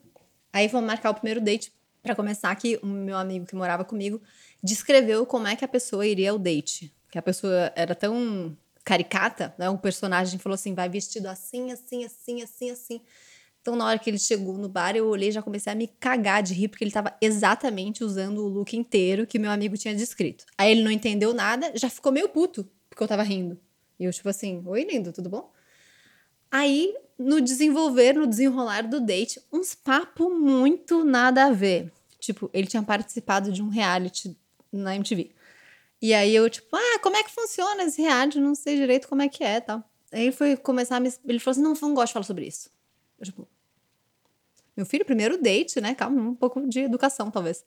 Aí 0.53 0.69
vamos 0.69 0.87
marcar 0.87 1.11
o 1.11 1.15
primeiro 1.15 1.41
date 1.41 1.73
para 2.01 2.15
começar 2.15 2.55
que 2.55 2.79
o 2.81 2.87
meu 2.87 3.17
amigo 3.17 3.45
que 3.45 3.57
morava 3.57 3.85
comigo 3.85 4.23
descreveu 4.63 5.27
como 5.27 5.49
é 5.49 5.57
que 5.57 5.65
a 5.65 5.69
pessoa 5.69 6.07
iria 6.07 6.31
ao 6.31 6.39
date. 6.39 6.95
Que 7.11 7.19
a 7.19 7.23
pessoa 7.23 7.73
era 7.75 7.97
tão 7.97 8.57
caricata, 8.85 9.55
né? 9.59 9.69
O 9.69 9.79
personagem 9.79 10.39
falou 10.39 10.55
assim, 10.55 10.75
vai 10.75 10.89
vestido 10.89 11.27
assim, 11.27 11.71
assim, 11.71 12.05
assim, 12.05 12.43
assim, 12.43 12.71
assim. 12.71 13.01
Então, 13.61 13.77
na 13.77 13.87
hora 13.87 13.99
que 13.99 14.09
ele 14.09 14.19
chegou 14.19 14.57
no 14.57 14.69
bar, 14.69 14.97
eu 14.97 15.07
olhei 15.07 15.29
e 15.29 15.33
já 15.33 15.43
comecei 15.43 15.71
a 15.71 15.77
me 15.77 15.87
cagar 15.87 16.43
de 16.43 16.55
rir, 16.55 16.69
porque 16.69 16.83
ele 16.83 16.91
estava 16.91 17.15
exatamente 17.21 18.03
usando 18.03 18.39
o 18.39 18.49
look 18.49 18.75
inteiro 18.75 19.27
que 19.27 19.39
meu 19.39 19.51
amigo 19.51 19.77
tinha 19.77 19.95
descrito. 19.95 20.47
Aí 20.57 20.71
ele 20.71 20.83
não 20.83 20.91
entendeu 20.91 21.35
nada, 21.35 21.71
já 21.75 21.91
ficou 21.91 22.11
meio 22.11 22.29
puto, 22.31 22.67
porque 22.89 23.03
eu 23.03 23.09
tava 23.09 23.23
rindo. 23.23 23.61
E 23.99 24.05
eu, 24.05 24.13
tipo 24.13 24.29
assim, 24.31 24.63
oi, 24.65 24.85
lindo, 24.85 25.13
tudo 25.13 25.29
bom? 25.29 25.53
Aí, 26.51 26.95
no 27.19 27.39
desenvolver, 27.39 28.15
no 28.15 28.27
desenrolar 28.27 28.83
do 28.83 28.99
date, 28.99 29.41
uns 29.53 29.75
papos 29.75 30.33
muito 30.33 31.05
nada 31.05 31.45
a 31.45 31.53
ver. 31.53 31.93
Tipo, 32.19 32.51
ele 32.55 32.67
tinha 32.67 32.83
participado 32.83 33.53
de 33.53 33.63
um 33.63 33.69
reality 33.69 34.37
na 34.73 34.97
MTV. 34.97 35.33
E 36.01 36.15
aí 36.15 36.35
eu, 36.35 36.49
tipo, 36.49 36.75
ah, 36.75 36.99
como 37.03 37.17
é 37.17 37.23
que 37.23 37.31
funciona 37.31 37.85
esse 37.85 38.01
reality? 38.01 38.41
Não 38.41 38.55
sei 38.55 38.77
direito 38.77 39.09
como 39.09 39.23
é 39.23 39.29
que 39.29 39.45
é 39.45 39.61
tal. 39.61 39.85
Aí 40.13 40.23
ele 40.23 40.33
foi 40.33 40.57
começar 40.57 40.97
a 40.97 41.01
me. 41.01 41.13
Ele 41.27 41.39
falou 41.39 41.53
assim: 41.53 41.63
não, 41.63 41.75
não 41.75 41.95
gosto 41.95 42.09
de 42.09 42.13
falar 42.15 42.25
sobre 42.25 42.47
isso. 42.47 42.71
Eu, 43.19 43.27
tipo, 43.27 43.49
meu 44.77 44.87
filho, 44.87 45.05
primeiro 45.05 45.41
date, 45.41 45.81
né? 45.81 45.95
Calma, 45.95 46.23
um 46.23 46.35
pouco 46.35 46.67
de 46.67 46.81
educação, 46.81 47.31
talvez. 47.31 47.65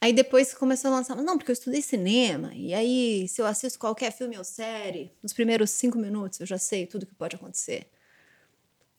Aí 0.00 0.12
depois 0.12 0.52
começou 0.52 0.90
a 0.90 0.96
lançar, 0.96 1.16
não, 1.16 1.38
porque 1.38 1.50
eu 1.50 1.54
estudei 1.54 1.80
cinema, 1.80 2.52
e 2.54 2.74
aí 2.74 3.26
se 3.28 3.40
eu 3.40 3.46
assisto 3.46 3.78
qualquer 3.78 4.12
filme 4.12 4.36
ou 4.36 4.44
série, 4.44 5.10
nos 5.22 5.32
primeiros 5.32 5.70
cinco 5.70 5.96
minutos 5.96 6.38
eu 6.38 6.46
já 6.46 6.58
sei 6.58 6.86
tudo 6.86 7.06
que 7.06 7.14
pode 7.14 7.36
acontecer. 7.36 7.86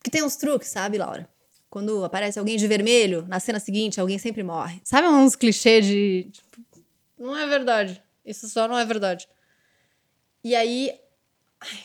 Que 0.03 0.09
tem 0.09 0.23
uns 0.23 0.35
truques, 0.35 0.69
sabe, 0.69 0.97
Laura? 0.97 1.29
Quando 1.69 2.03
aparece 2.03 2.39
alguém 2.39 2.57
de 2.57 2.65
vermelho, 2.65 3.25
na 3.27 3.39
cena 3.39 3.59
seguinte 3.59 3.99
alguém 3.99 4.17
sempre 4.17 4.41
morre. 4.41 4.81
Sabe 4.83 5.07
uns 5.07 5.35
clichês 5.35 5.85
de. 5.85 6.29
Tipo, 6.31 6.63
não 7.19 7.37
é 7.37 7.45
verdade. 7.45 8.01
Isso 8.27 8.49
só 8.49 8.67
não 8.67 8.77
é 8.77 8.85
verdade. 8.85 9.27
E 10.43 10.55
aí. 10.55 10.93
Ai, 11.59 11.79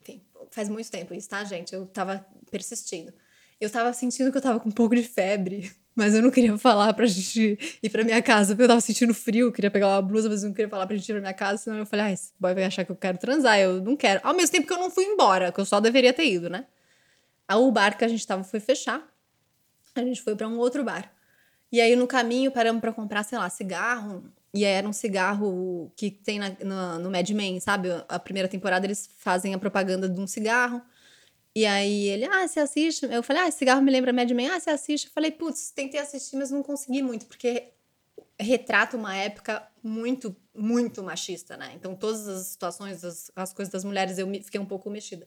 enfim, 0.00 0.22
faz 0.50 0.68
muito 0.68 0.90
tempo 0.90 1.12
isso, 1.12 1.28
tá, 1.28 1.42
gente? 1.44 1.74
Eu 1.74 1.86
tava 1.86 2.24
persistindo. 2.50 3.12
Eu 3.60 3.68
tava 3.68 3.92
sentindo 3.92 4.30
que 4.30 4.38
eu 4.38 4.42
tava 4.42 4.58
com 4.58 4.68
um 4.68 4.72
pouco 4.72 4.94
de 4.94 5.02
febre, 5.02 5.70
mas 5.94 6.14
eu 6.14 6.22
não 6.22 6.30
queria 6.30 6.56
falar 6.56 6.92
pra 6.94 7.06
gente 7.06 7.58
ir 7.82 7.90
pra 7.90 8.02
minha 8.02 8.22
casa, 8.22 8.54
porque 8.54 8.62
eu 8.64 8.68
tava 8.68 8.80
sentindo 8.80 9.12
frio, 9.12 9.52
queria 9.52 9.70
pegar 9.70 9.88
uma 9.88 10.02
blusa, 10.02 10.28
mas 10.28 10.42
eu 10.42 10.48
não 10.48 10.54
queria 10.54 10.68
falar 10.68 10.86
pra 10.86 10.96
gente 10.96 11.08
ir 11.08 11.12
pra 11.12 11.20
minha 11.20 11.34
casa, 11.34 11.62
senão 11.62 11.78
eu 11.78 11.86
falei, 11.86 12.06
ah, 12.06 12.12
esse 12.12 12.32
boy 12.40 12.54
vai 12.54 12.64
achar 12.64 12.84
que 12.84 12.90
eu 12.90 12.96
quero 12.96 13.18
transar, 13.18 13.58
eu 13.58 13.80
não 13.80 13.96
quero. 13.96 14.20
Ao 14.24 14.34
mesmo 14.34 14.50
tempo 14.50 14.66
que 14.66 14.72
eu 14.72 14.78
não 14.78 14.90
fui 14.90 15.04
embora, 15.04 15.52
que 15.52 15.60
eu 15.60 15.64
só 15.64 15.80
deveria 15.80 16.12
ter 16.12 16.26
ido, 16.26 16.48
né? 16.50 16.66
Aí 17.46 17.56
o 17.56 17.70
bar 17.70 17.96
que 17.96 18.04
a 18.04 18.08
gente 18.08 18.26
tava 18.26 18.42
foi 18.42 18.58
fechar, 18.58 19.06
a 19.94 20.00
gente 20.00 20.22
foi 20.22 20.34
para 20.34 20.48
um 20.48 20.58
outro 20.58 20.82
bar. 20.82 21.12
E 21.70 21.80
aí 21.80 21.94
no 21.96 22.06
caminho 22.06 22.50
paramos 22.50 22.80
para 22.80 22.92
comprar, 22.92 23.22
sei 23.22 23.38
lá, 23.38 23.48
cigarro. 23.48 24.24
E 24.54 24.64
era 24.64 24.86
um 24.86 24.92
cigarro 24.92 25.90
que 25.96 26.10
tem 26.10 26.38
na, 26.38 26.50
no, 26.62 26.98
no 27.04 27.10
Mad 27.10 27.28
Men, 27.30 27.58
sabe? 27.58 27.88
A 28.08 28.18
primeira 28.18 28.48
temporada 28.48 28.86
eles 28.86 29.08
fazem 29.16 29.54
a 29.54 29.58
propaganda 29.58 30.08
de 30.08 30.20
um 30.20 30.26
cigarro. 30.26 30.82
E 31.54 31.66
aí 31.66 32.08
ele, 32.08 32.24
ah, 32.26 32.46
você 32.46 32.60
assiste? 32.60 33.06
Eu 33.06 33.22
falei, 33.22 33.42
ah, 33.42 33.48
esse 33.48 33.58
cigarro 33.58 33.82
me 33.82 33.90
lembra 33.90 34.12
Mad 34.12 34.30
Men. 34.30 34.48
Ah, 34.50 34.60
você 34.60 34.70
assiste? 34.70 35.06
Eu 35.06 35.12
falei, 35.12 35.30
putz, 35.30 35.70
tentei 35.70 36.00
assistir, 36.00 36.36
mas 36.36 36.50
não 36.50 36.62
consegui 36.62 37.02
muito, 37.02 37.26
porque 37.26 37.72
retrata 38.38 38.96
uma 38.96 39.14
época 39.16 39.66
muito, 39.82 40.34
muito 40.54 41.02
machista, 41.02 41.56
né? 41.56 41.72
Então, 41.74 41.94
todas 41.94 42.28
as 42.28 42.46
situações, 42.46 43.04
as, 43.04 43.30
as 43.34 43.52
coisas 43.52 43.72
das 43.72 43.84
mulheres, 43.84 44.18
eu 44.18 44.26
fiquei 44.42 44.60
um 44.60 44.66
pouco 44.66 44.90
mexida. 44.90 45.26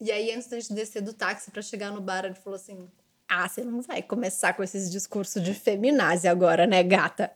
E 0.00 0.10
aí, 0.12 0.32
antes 0.32 0.48
da 0.48 0.58
gente 0.60 0.74
descer 0.74 1.02
do 1.02 1.12
táxi 1.12 1.50
para 1.50 1.62
chegar 1.62 1.90
no 1.90 2.00
bar, 2.00 2.24
ele 2.24 2.34
falou 2.34 2.56
assim: 2.56 2.88
Ah, 3.28 3.48
você 3.48 3.64
não 3.64 3.80
vai 3.80 4.02
começar 4.02 4.54
com 4.54 4.62
esses 4.62 4.90
discursos 4.90 5.42
de 5.42 5.54
feminazi 5.54 6.28
agora, 6.28 6.66
né, 6.66 6.82
gata? 6.82 7.34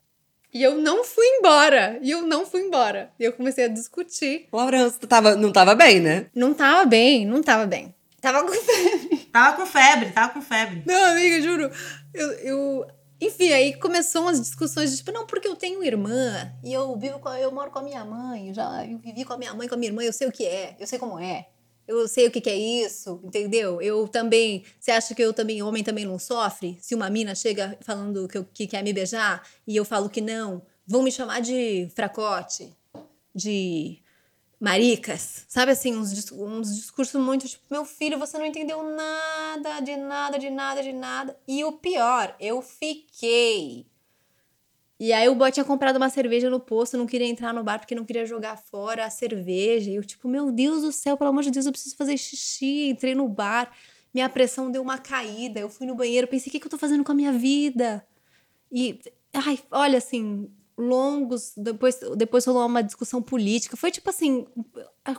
E 0.53 0.63
eu 0.63 0.77
não 0.77 1.05
fui 1.05 1.27
embora. 1.39 1.99
E 2.03 2.11
eu 2.11 2.23
não 2.23 2.45
fui 2.45 2.63
embora. 2.63 3.11
E 3.19 3.25
eu 3.25 3.33
comecei 3.33 3.65
a 3.65 3.69
discutir. 3.69 4.49
Laurence, 4.53 4.99
tu 4.99 5.07
tava, 5.07 5.37
não 5.37 5.53
tava 5.53 5.75
bem, 5.75 6.01
né? 6.01 6.27
Não 6.35 6.53
tava 6.53 6.85
bem, 6.85 7.25
não 7.27 7.43
tava 7.43 7.67
bem. 7.67 7.95
Tava 8.21 8.43
com 8.43 8.53
febre. 8.53 9.17
Tava 9.33 9.57
com 9.57 9.67
febre, 9.67 10.11
tava 10.11 10.33
com 10.33 10.43
febre. 10.43 10.83
Não, 10.87 11.13
amiga, 11.13 11.41
juro. 11.41 11.71
Eu, 12.13 12.33
eu... 12.33 12.87
Enfim, 13.21 13.53
aí 13.53 13.75
começou 13.75 14.23
umas 14.23 14.41
discussões 14.41 14.91
de 14.91 14.97
tipo, 14.97 15.13
não, 15.13 15.27
porque 15.27 15.47
eu 15.47 15.55
tenho 15.55 15.85
irmã 15.85 16.51
e 16.65 16.73
eu 16.73 16.97
vivo 16.97 17.19
com, 17.19 17.29
eu 17.35 17.53
moro 17.53 17.71
com 17.71 17.79
a 17.79 17.83
minha 17.83 18.03
mãe, 18.03 18.49
eu 18.49 18.55
já 18.55 18.87
eu 18.87 18.97
vivi 18.97 19.27
com 19.27 19.35
a 19.35 19.37
minha 19.37 19.53
mãe, 19.53 19.69
com 19.69 19.75
a 19.75 19.79
minha 19.79 19.91
irmã, 19.91 20.03
eu 20.03 20.13
sei 20.13 20.27
o 20.27 20.33
que 20.33 20.47
é, 20.47 20.75
eu 20.81 20.87
sei 20.87 20.99
como 20.99 21.19
é. 21.19 21.47
Eu 21.91 22.07
sei 22.07 22.29
o 22.29 22.31
que, 22.31 22.41
que 22.41 22.49
é 22.49 22.57
isso, 22.57 23.21
entendeu? 23.25 23.83
Eu 23.83 24.07
também. 24.07 24.65
Você 24.79 24.93
acha 24.93 25.13
que 25.13 25.21
eu 25.21 25.33
também, 25.33 25.61
homem 25.61 25.83
também 25.83 26.05
não 26.05 26.21
sofre? 26.21 26.79
Se 26.81 26.95
uma 26.95 27.11
mina 27.11 27.35
chega 27.35 27.77
falando 27.81 28.29
que, 28.29 28.39
eu, 28.39 28.45
que 28.45 28.69
quer 28.69 28.85
me 28.85 28.93
beijar 28.93 29.43
e 29.67 29.75
eu 29.75 29.85
falo 29.85 30.09
que 30.09 30.21
não, 30.21 30.63
vão 30.87 31.03
me 31.03 31.11
chamar 31.11 31.41
de 31.41 31.91
fracote, 31.93 32.73
de 33.35 33.99
maricas, 34.61 35.45
sabe 35.49 35.73
assim, 35.73 35.97
uns, 35.97 36.31
uns 36.31 36.77
discursos 36.77 37.21
muito 37.21 37.49
tipo, 37.49 37.65
meu 37.69 37.85
filho, 37.85 38.21
você 38.21 38.39
não 38.39 38.47
entendeu 38.47 38.85
nada, 38.85 39.81
de 39.81 39.97
nada, 39.97 40.39
de 40.39 40.49
nada, 40.49 40.83
de 40.85 40.93
nada. 40.93 41.37
E 41.49 41.65
o 41.65 41.73
pior, 41.73 42.37
eu 42.39 42.63
fiquei. 42.63 43.90
E 45.01 45.15
aí 45.15 45.27
o 45.31 45.35
boy 45.35 45.51
tinha 45.51 45.65
comprado 45.65 45.97
uma 45.97 46.11
cerveja 46.11 46.51
no 46.51 46.61
posto, 46.61 46.99
não 46.99 47.07
queria 47.07 47.27
entrar 47.27 47.55
no 47.55 47.65
bar 47.65 47.79
porque 47.79 47.95
não 47.95 48.05
queria 48.05 48.27
jogar 48.27 48.59
fora 48.59 49.07
a 49.07 49.11
cerveja. 49.11 49.91
E 49.91 49.95
eu, 49.95 50.05
tipo, 50.05 50.29
meu 50.29 50.53
Deus 50.53 50.83
do 50.83 50.93
céu, 50.93 51.17
pelo 51.17 51.31
amor 51.31 51.43
de 51.43 51.51
Deus, 51.51 51.65
eu 51.65 51.73
preciso 51.73 51.97
fazer 51.97 52.19
xixi. 52.19 52.91
Entrei 52.91 53.15
no 53.15 53.27
bar, 53.27 53.73
minha 54.13 54.29
pressão 54.29 54.71
deu 54.71 54.83
uma 54.83 54.99
caída, 54.99 55.59
eu 55.59 55.71
fui 55.71 55.87
no 55.87 55.95
banheiro, 55.95 56.29
pensei, 56.29 56.51
o 56.51 56.53
que, 56.53 56.61
que 56.61 56.67
eu 56.67 56.71
tô 56.71 56.77
fazendo 56.77 57.03
com 57.03 57.13
a 57.13 57.15
minha 57.15 57.33
vida? 57.33 58.07
E, 58.71 59.01
ai, 59.33 59.59
olha, 59.71 59.97
assim, 59.97 60.51
longos, 60.77 61.55
depois, 61.57 61.99
depois 62.15 62.45
rolou 62.45 62.67
uma 62.67 62.83
discussão 62.83 63.23
política. 63.23 63.79
Foi 63.79 63.91
tipo 63.91 64.11
assim, 64.11 64.47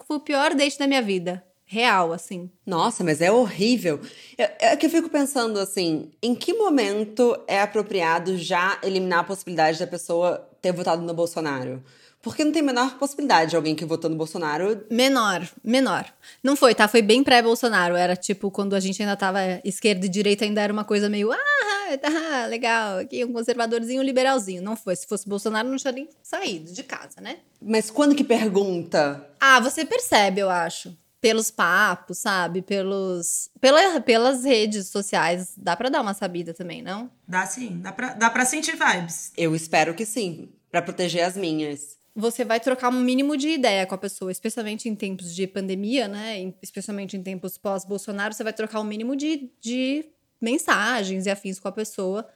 foi 0.06 0.18
o 0.18 0.20
pior 0.20 0.54
date 0.54 0.78
da 0.78 0.86
minha 0.86 1.02
vida. 1.02 1.44
Real, 1.72 2.12
assim. 2.12 2.52
Nossa, 2.66 3.02
mas 3.02 3.22
é 3.22 3.32
horrível. 3.32 4.02
É, 4.38 4.74
é 4.74 4.76
que 4.76 4.88
eu 4.88 4.90
fico 4.90 5.10
pensando 5.10 5.58
assim, 5.58 6.12
em 6.22 6.36
que 6.36 6.54
momento 6.54 7.42
é 7.48 7.62
apropriado 7.62 8.38
já 8.38 8.78
eliminar 8.84 9.20
a 9.20 9.24
possibilidade 9.24 9.80
da 9.80 9.88
pessoa 9.88 10.50
ter 10.62 10.74
votado 10.74 11.02
no 11.02 11.14
Bolsonaro? 11.14 11.82
Porque 12.22 12.44
não 12.44 12.52
tem 12.52 12.62
a 12.62 12.66
menor 12.66 12.98
possibilidade 12.98 13.52
de 13.52 13.56
alguém 13.56 13.74
que 13.74 13.86
votou 13.86 14.10
no 14.10 14.18
Bolsonaro. 14.18 14.86
Menor, 14.92 15.48
menor. 15.64 16.14
Não 16.44 16.58
foi, 16.58 16.76
tá? 16.76 16.90
Foi 16.90 17.02
bem 17.02 17.24
pré-Bolsonaro. 17.24 17.96
Era 17.96 18.18
tipo 18.18 18.52
quando 18.52 18.76
a 18.76 18.80
gente 18.82 19.02
ainda 19.02 19.16
tava 19.16 19.40
esquerda 19.64 20.06
e 20.06 20.10
direita, 20.10 20.44
ainda 20.44 20.60
era 20.60 20.74
uma 20.74 20.84
coisa 20.84 21.08
meio. 21.08 21.32
Ah, 21.32 21.98
tá 22.02 22.48
legal. 22.48 22.98
Aqui 22.98 23.24
um 23.24 23.32
conservadorzinho, 23.32 24.02
um 24.02 24.06
liberalzinho. 24.06 24.62
Não 24.62 24.76
foi. 24.76 24.98
Se 24.98 25.08
fosse 25.08 25.26
Bolsonaro, 25.26 25.70
não 25.70 25.78
tinha 25.78 25.94
nem 25.94 26.10
saído 26.22 26.74
de 26.74 26.84
casa, 26.84 27.22
né? 27.22 27.38
Mas 27.62 27.90
quando 27.90 28.14
que 28.14 28.26
pergunta? 28.26 29.26
Ah, 29.40 29.62
você 29.62 29.86
percebe, 29.86 30.42
eu 30.42 30.50
acho. 30.50 30.94
Pelos 31.22 31.52
papos, 31.52 32.18
sabe? 32.18 32.62
Pelos. 32.62 33.50
Pela, 33.62 34.02
pelas 34.02 34.44
redes 34.44 34.88
sociais. 34.88 35.54
Dá 35.56 35.76
pra 35.76 35.90
dar 35.90 36.02
uma 36.02 36.16
sabida 36.16 36.54
também, 36.54 36.82
não? 36.82 37.10
Dá 37.28 37.46
sim. 37.46 37.80
Dá 37.80 37.92
pra, 37.92 38.14
dá 38.16 38.30
pra 38.30 38.44
sentir 38.44 38.76
vibes. 38.76 39.32
Eu 39.38 39.56
espero 39.56 39.94
que 39.94 40.06
sim. 40.06 40.50
Pra 40.72 40.82
proteger 40.82 41.24
as 41.24 41.38
minhas 41.38 42.02
você 42.16 42.44
vai 42.44 42.60
trocar 42.60 42.90
um 42.90 43.00
mínimo 43.00 43.38
de 43.38 43.50
ideia 43.50 43.86
com 43.86 43.96
a 43.96 43.98
pessoa, 43.98 44.32
especialmente 44.32 44.90
em 44.90 44.96
tempos 44.96 45.34
de 45.34 45.48
pandemia, 45.48 46.08
né? 46.08 46.54
Especialmente 46.62 47.16
em 47.16 47.24
tempos 47.24 47.58
pós-Bolsonaro, 47.58 48.34
você 48.34 48.44
vai 48.44 48.54
trocar 48.54 48.82
um 48.82 48.84
mínimo 48.84 49.16
de, 49.16 49.50
de 49.62 50.06
mensagens 50.40 51.26
e 51.26 51.30
afins 51.30 51.60
com 51.60 51.68
a 51.68 51.72
pessoa. 51.72 52.28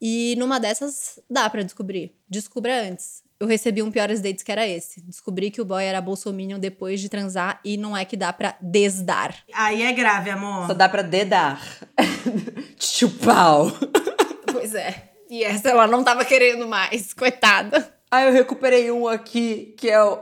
E 0.00 0.34
numa 0.38 0.58
dessas 0.58 1.20
dá 1.28 1.48
para 1.48 1.62
descobrir. 1.62 2.16
Descubra 2.28 2.88
antes. 2.88 3.22
Eu 3.40 3.46
recebi 3.46 3.82
um 3.82 3.90
piores 3.90 4.20
dates 4.20 4.44
que 4.44 4.52
era 4.52 4.68
esse. 4.68 5.00
Descobri 5.00 5.50
que 5.50 5.62
o 5.62 5.64
boy 5.64 5.82
era 5.82 5.98
bolsominion 6.02 6.58
depois 6.58 7.00
de 7.00 7.08
transar 7.08 7.58
e 7.64 7.78
não 7.78 7.96
é 7.96 8.04
que 8.04 8.14
dá 8.14 8.30
pra 8.34 8.54
desdar. 8.60 9.34
Aí 9.54 9.82
é 9.82 9.92
grave, 9.94 10.28
amor. 10.28 10.66
Só 10.66 10.74
dá 10.74 10.86
pra 10.90 11.00
dedar. 11.00 11.58
Chupau. 12.78 13.72
Pois 14.52 14.74
é. 14.74 15.12
E 15.30 15.42
essa 15.42 15.70
ela 15.70 15.86
não 15.86 16.04
tava 16.04 16.22
querendo 16.22 16.68
mais, 16.68 17.14
coitada. 17.14 17.90
Ah, 18.10 18.24
eu 18.24 18.32
recuperei 18.32 18.90
um 18.90 19.08
aqui, 19.08 19.74
que 19.78 19.88
é 19.88 20.02
o. 20.02 20.18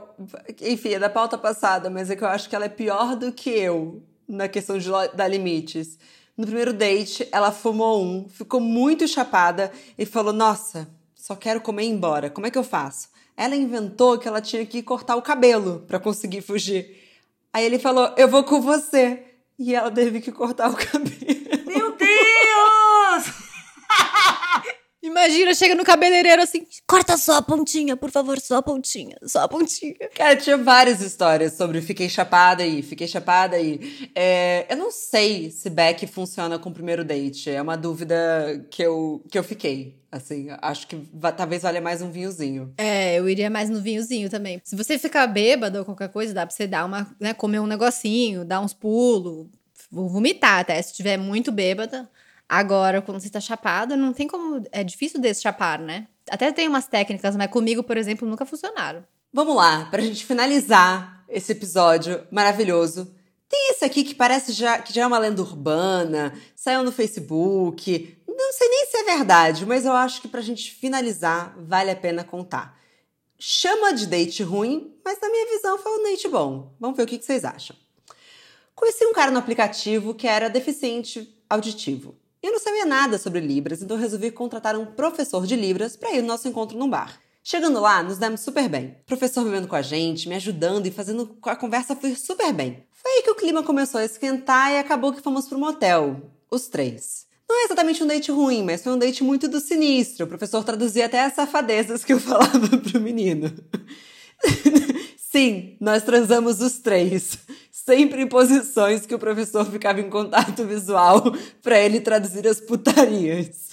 Enfim, 0.61 0.93
é 0.93 0.99
da 0.99 1.09
pauta 1.09 1.37
passada, 1.37 1.89
mas 1.89 2.09
é 2.09 2.15
que 2.15 2.23
eu 2.23 2.27
acho 2.27 2.47
que 2.47 2.55
ela 2.55 2.65
é 2.65 2.69
pior 2.69 3.17
do 3.17 3.33
que 3.33 3.49
eu 3.49 4.01
na 4.27 4.47
questão 4.47 4.77
de 4.77 4.87
dar 5.13 5.27
limites. 5.27 5.97
No 6.37 6.45
primeiro 6.45 6.71
date, 6.71 7.27
ela 7.33 7.51
fumou 7.51 8.01
um, 8.01 8.29
ficou 8.29 8.61
muito 8.61 9.05
chapada 9.07 9.71
e 9.97 10.05
falou: 10.05 10.31
Nossa, 10.31 10.87
só 11.29 11.35
quero 11.35 11.61
comer 11.61 11.83
e 11.83 11.85
ir 11.85 11.91
embora. 11.91 12.31
Como 12.31 12.47
é 12.47 12.49
que 12.49 12.57
eu 12.57 12.63
faço? 12.63 13.07
Ela 13.37 13.55
inventou 13.55 14.17
que 14.17 14.27
ela 14.27 14.41
tinha 14.41 14.65
que 14.65 14.81
cortar 14.81 15.15
o 15.15 15.21
cabelo 15.21 15.85
para 15.87 15.99
conseguir 15.99 16.41
fugir. 16.41 16.97
Aí 17.53 17.63
ele 17.63 17.77
falou: 17.77 18.11
Eu 18.17 18.27
vou 18.27 18.43
com 18.43 18.59
você. 18.59 19.23
E 19.59 19.75
ela 19.75 19.91
teve 19.91 20.21
que 20.21 20.31
cortar 20.31 20.71
o 20.71 20.73
cabelo. 20.75 21.67
Meu 21.67 21.95
Deus! 21.95 23.25
Imagina, 25.09 25.53
chega 25.55 25.73
no 25.73 25.83
cabeleireiro 25.83 26.41
assim, 26.41 26.65
corta 26.87 27.17
só 27.17 27.37
a 27.37 27.41
pontinha, 27.41 27.97
por 27.97 28.11
favor, 28.11 28.39
só 28.39 28.57
a 28.57 28.61
pontinha, 28.61 29.17
só 29.23 29.41
a 29.41 29.47
pontinha. 29.47 29.95
Cara, 30.13 30.35
tinha 30.35 30.55
várias 30.55 31.01
histórias 31.01 31.53
sobre 31.53 31.81
fiquei 31.81 32.07
chapada 32.07 32.61
aí, 32.61 32.83
fiquei 32.83 33.07
chapada 33.07 33.55
aí. 33.55 34.09
É, 34.13 34.67
eu 34.69 34.77
não 34.77 34.91
sei 34.91 35.49
se 35.49 35.69
Beck 35.69 36.05
funciona 36.05 36.59
com 36.59 36.69
o 36.69 36.73
primeiro 36.73 37.03
date, 37.03 37.49
é 37.49 37.59
uma 37.59 37.75
dúvida 37.75 38.15
que 38.69 38.83
eu, 38.83 39.23
que 39.31 39.37
eu 39.37 39.43
fiquei. 39.43 39.97
Assim, 40.11 40.47
acho 40.61 40.87
que 40.87 40.97
talvez 41.37 41.61
valha 41.61 41.81
mais 41.81 42.01
um 42.01 42.09
vinhozinho. 42.09 42.73
É, 42.77 43.19
eu 43.19 43.29
iria 43.29 43.49
mais 43.49 43.69
no 43.69 43.79
vinhozinho 43.79 44.29
também. 44.29 44.59
Se 44.63 44.75
você 44.75 44.97
ficar 44.97 45.27
bêbado 45.27 45.79
ou 45.79 45.85
qualquer 45.85 46.09
coisa, 46.09 46.33
dá 46.33 46.45
pra 46.45 46.55
você 46.55 46.65
dar 46.65 46.85
uma, 46.85 47.15
né, 47.19 47.33
comer 47.33 47.59
um 47.59 47.67
negocinho, 47.67 48.43
dar 48.43 48.59
uns 48.59 48.73
pulos, 48.73 49.47
vomitar 49.91 50.59
até, 50.59 50.81
se 50.81 50.91
estiver 50.91 51.17
muito 51.17 51.51
bêbada. 51.51 52.09
Agora, 52.49 52.99
quando 52.99 53.19
você 53.19 53.29
tá 53.29 53.39
chapada, 53.39 53.95
não 53.95 54.11
tem 54.11 54.27
como. 54.27 54.63
É 54.71 54.83
difícil 54.83 55.21
deschapar, 55.21 55.79
né? 55.79 56.07
Até 56.31 56.51
tem 56.51 56.67
umas 56.67 56.87
técnicas, 56.87 57.35
mas 57.35 57.51
comigo, 57.51 57.83
por 57.83 57.95
exemplo, 57.95 58.27
nunca 58.27 58.43
funcionaram. 58.43 59.05
Vamos 59.31 59.55
lá, 59.55 59.85
pra 59.85 60.01
gente 60.01 60.25
finalizar 60.25 61.23
esse 61.29 61.51
episódio 61.51 62.25
maravilhoso. 62.31 63.13
Tem 63.47 63.71
esse 63.71 63.85
aqui 63.85 64.03
que 64.03 64.15
parece 64.15 64.51
já, 64.51 64.79
que 64.79 64.91
já 64.91 65.03
é 65.03 65.07
uma 65.07 65.19
lenda 65.19 65.41
urbana, 65.43 66.33
saiu 66.55 66.83
no 66.83 66.91
Facebook. 66.91 68.17
Não 68.27 68.53
sei 68.53 68.67
nem 68.67 68.85
se 68.87 68.97
é 68.97 69.03
verdade, 69.03 69.65
mas 69.65 69.85
eu 69.85 69.93
acho 69.93 70.19
que 70.19 70.27
pra 70.27 70.41
gente 70.41 70.71
finalizar, 70.71 71.55
vale 71.59 71.91
a 71.91 71.95
pena 71.95 72.23
contar. 72.23 72.79
Chama 73.37 73.93
de 73.93 74.07
date 74.07 74.41
ruim, 74.41 74.95
mas 75.05 75.19
na 75.21 75.29
minha 75.29 75.45
visão 75.51 75.77
foi 75.77 75.99
um 75.99 76.03
date 76.03 76.27
bom. 76.27 76.75
Vamos 76.79 76.97
ver 76.97 77.03
o 77.03 77.07
que 77.07 77.21
vocês 77.21 77.45
acham. 77.45 77.75
Conheci 78.73 79.05
um 79.05 79.13
cara 79.13 79.29
no 79.29 79.39
aplicativo 79.39 80.15
que 80.15 80.27
era 80.27 80.49
deficiente 80.49 81.37
auditivo. 81.49 82.15
Eu 82.41 82.53
não 82.53 82.59
sabia 82.59 82.85
nada 82.85 83.17
sobre 83.17 83.41
Libras, 83.41 83.81
então 83.81 83.97
resolvi 83.97 84.31
contratar 84.31 84.77
um 84.77 84.85
professor 84.85 85.45
de 85.45 85.57
Libras 85.57 85.97
para 85.97 86.13
ir 86.13 86.21
no 86.21 86.27
nosso 86.29 86.47
encontro 86.47 86.77
num 86.77 86.89
bar. 86.89 87.19
Chegando 87.43 87.81
lá, 87.81 88.01
nos 88.01 88.17
demos 88.17 88.39
super 88.39 88.69
bem. 88.69 88.95
O 89.01 89.05
professor 89.05 89.43
vivendo 89.43 89.67
com 89.67 89.75
a 89.75 89.81
gente, 89.81 90.29
me 90.29 90.35
ajudando 90.35 90.85
e 90.85 90.91
fazendo 90.91 91.37
a 91.43 91.55
conversa 91.55 91.97
fluir 91.97 92.17
super 92.17 92.53
bem. 92.53 92.83
Foi 92.93 93.11
aí 93.11 93.23
que 93.23 93.31
o 93.31 93.35
clima 93.35 93.61
começou 93.61 93.99
a 93.99 94.05
esquentar 94.05 94.71
e 94.71 94.77
acabou 94.77 95.11
que 95.11 95.21
fomos 95.21 95.47
para 95.47 95.57
um 95.57 95.61
motel. 95.61 96.31
Os 96.49 96.67
três. 96.67 97.27
Não 97.47 97.61
é 97.61 97.65
exatamente 97.65 98.01
um 98.03 98.07
date 98.07 98.31
ruim, 98.31 98.63
mas 98.63 98.83
foi 98.83 98.93
um 98.93 98.97
date 98.97 99.21
muito 99.21 99.49
do 99.49 99.59
sinistro. 99.59 100.25
O 100.25 100.29
professor 100.29 100.63
traduzia 100.63 101.07
até 101.07 101.25
as 101.25 101.33
safadezas 101.33 102.05
que 102.05 102.13
eu 102.13 102.19
falava 102.21 102.77
pro 102.77 103.01
menino. 103.01 103.53
Sim, 105.17 105.75
nós 105.81 106.03
transamos 106.03 106.61
os 106.61 106.77
três 106.77 107.37
sempre 107.85 108.21
em 108.21 108.27
posições 108.27 109.05
que 109.05 109.15
o 109.15 109.19
professor 109.19 109.65
ficava 109.65 109.99
em 109.99 110.09
contato 110.09 110.65
visual 110.65 111.23
para 111.61 111.79
ele 111.79 111.99
traduzir 111.99 112.47
as 112.47 112.59
putarias. 112.59 113.69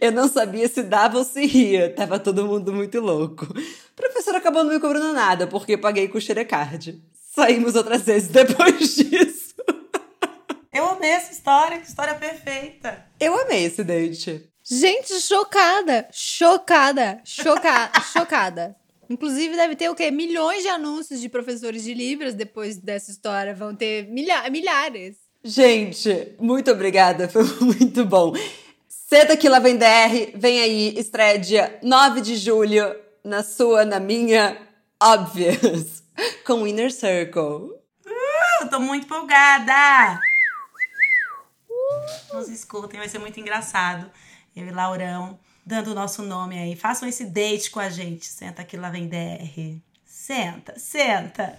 Eu 0.00 0.10
não 0.10 0.28
sabia 0.28 0.68
se 0.68 0.82
dava 0.82 1.18
ou 1.18 1.24
se 1.24 1.44
ria, 1.46 1.94
tava 1.94 2.18
todo 2.18 2.46
mundo 2.46 2.72
muito 2.72 3.00
louco. 3.00 3.44
O 3.44 3.94
professor 3.94 4.34
acabou 4.34 4.64
não 4.64 4.72
me 4.72 4.80
cobrando 4.80 5.12
nada, 5.12 5.46
porque 5.46 5.76
paguei 5.76 6.08
com 6.08 6.18
o 6.18 6.20
xerecard. 6.20 7.00
Saímos 7.34 7.74
outras 7.74 8.02
vezes 8.02 8.28
depois 8.28 8.78
disso. 8.96 9.54
Eu 10.72 10.88
amei 10.88 11.10
essa 11.10 11.32
história, 11.32 11.78
que 11.78 11.86
história 11.86 12.14
perfeita. 12.14 13.04
Eu 13.20 13.38
amei 13.40 13.64
esse 13.64 13.84
date. 13.84 14.50
Gente, 14.64 15.20
chocada, 15.20 16.08
chocada, 16.10 17.20
chocada, 17.24 18.00
chocada. 18.00 18.76
Inclusive, 19.08 19.56
deve 19.56 19.76
ter 19.76 19.88
o 19.88 19.94
quê? 19.94 20.10
Milhões 20.10 20.62
de 20.62 20.68
anúncios 20.68 21.20
de 21.20 21.28
professores 21.28 21.84
de 21.84 21.94
Libras 21.94 22.34
depois 22.34 22.76
dessa 22.76 23.10
história. 23.10 23.54
Vão 23.54 23.74
ter 23.74 24.08
milha 24.08 24.48
milhares. 24.50 25.16
Gente, 25.42 26.34
muito 26.40 26.70
obrigada. 26.70 27.28
Foi 27.30 27.44
muito 27.60 28.04
bom. 28.04 28.32
Senta 28.88 29.36
que 29.36 29.48
lá 29.48 29.58
vem 29.58 29.76
DR. 29.76 30.32
Vem 30.34 30.60
aí, 30.60 30.98
estreia 30.98 31.38
dia 31.38 31.78
9 31.82 32.20
de 32.20 32.36
julho. 32.36 32.96
Na 33.22 33.42
sua, 33.42 33.86
na 33.86 33.98
minha, 33.98 34.58
Obvious. 35.02 36.02
Com 36.46 36.66
Inner 36.66 36.90
Circle. 36.90 37.72
Uh, 38.06 38.68
tô 38.70 38.80
muito 38.80 39.04
empolgada! 39.04 40.20
Uh. 41.68 42.36
Nos 42.36 42.48
escutem, 42.48 42.98
vai 42.98 43.08
ser 43.08 43.18
muito 43.18 43.38
engraçado. 43.38 44.10
Eu 44.54 44.66
e 44.66 44.70
Laurão 44.70 45.38
dando 45.64 45.92
o 45.92 45.94
nosso 45.94 46.22
nome 46.22 46.58
aí. 46.58 46.76
Façam 46.76 47.08
esse 47.08 47.24
date 47.24 47.70
com 47.70 47.80
a 47.80 47.88
gente. 47.88 48.26
Senta 48.26 48.62
aqui, 48.62 48.76
lá 48.76 48.90
vem 48.90 49.08
DR. 49.08 49.80
Senta, 50.04 50.78
senta. 50.78 51.58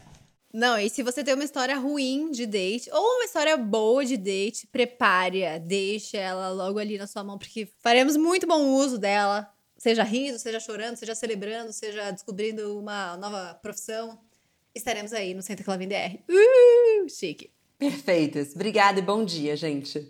Não, 0.53 0.79
e 0.79 0.89
se 0.89 1.03
você 1.03 1.21
tem 1.21 1.33
uma 1.33 1.43
história 1.43 1.77
ruim 1.77 2.31
de 2.31 2.45
date 2.45 2.89
ou 2.93 3.01
uma 3.15 3.25
história 3.25 3.57
boa 3.57 4.05
de 4.05 4.15
date, 4.15 4.65
prepare-a, 4.67 5.57
deixe 5.57 6.15
ela 6.15 6.49
logo 6.49 6.79
ali 6.79 6.97
na 6.97 7.07
sua 7.07 7.25
mão, 7.25 7.37
porque 7.37 7.67
faremos 7.79 8.15
muito 8.15 8.47
bom 8.47 8.69
uso 8.69 8.97
dela. 8.97 9.51
Seja 9.77 10.03
rindo, 10.03 10.39
seja 10.39 10.59
chorando, 10.59 10.95
seja 10.95 11.13
celebrando, 11.13 11.73
seja 11.73 12.09
descobrindo 12.09 12.79
uma 12.79 13.17
nova 13.17 13.53
profissão. 13.61 14.17
Estaremos 14.73 15.11
aí 15.11 15.33
no 15.33 15.41
Senta 15.41 15.63
Clavin 15.63 15.89
DR. 15.89 16.19
Uh, 16.29 17.09
chique. 17.09 17.51
Perfeitas. 17.77 18.53
Obrigada 18.55 18.99
e 18.99 19.01
bom 19.01 19.25
dia, 19.25 19.57
gente. 19.57 20.09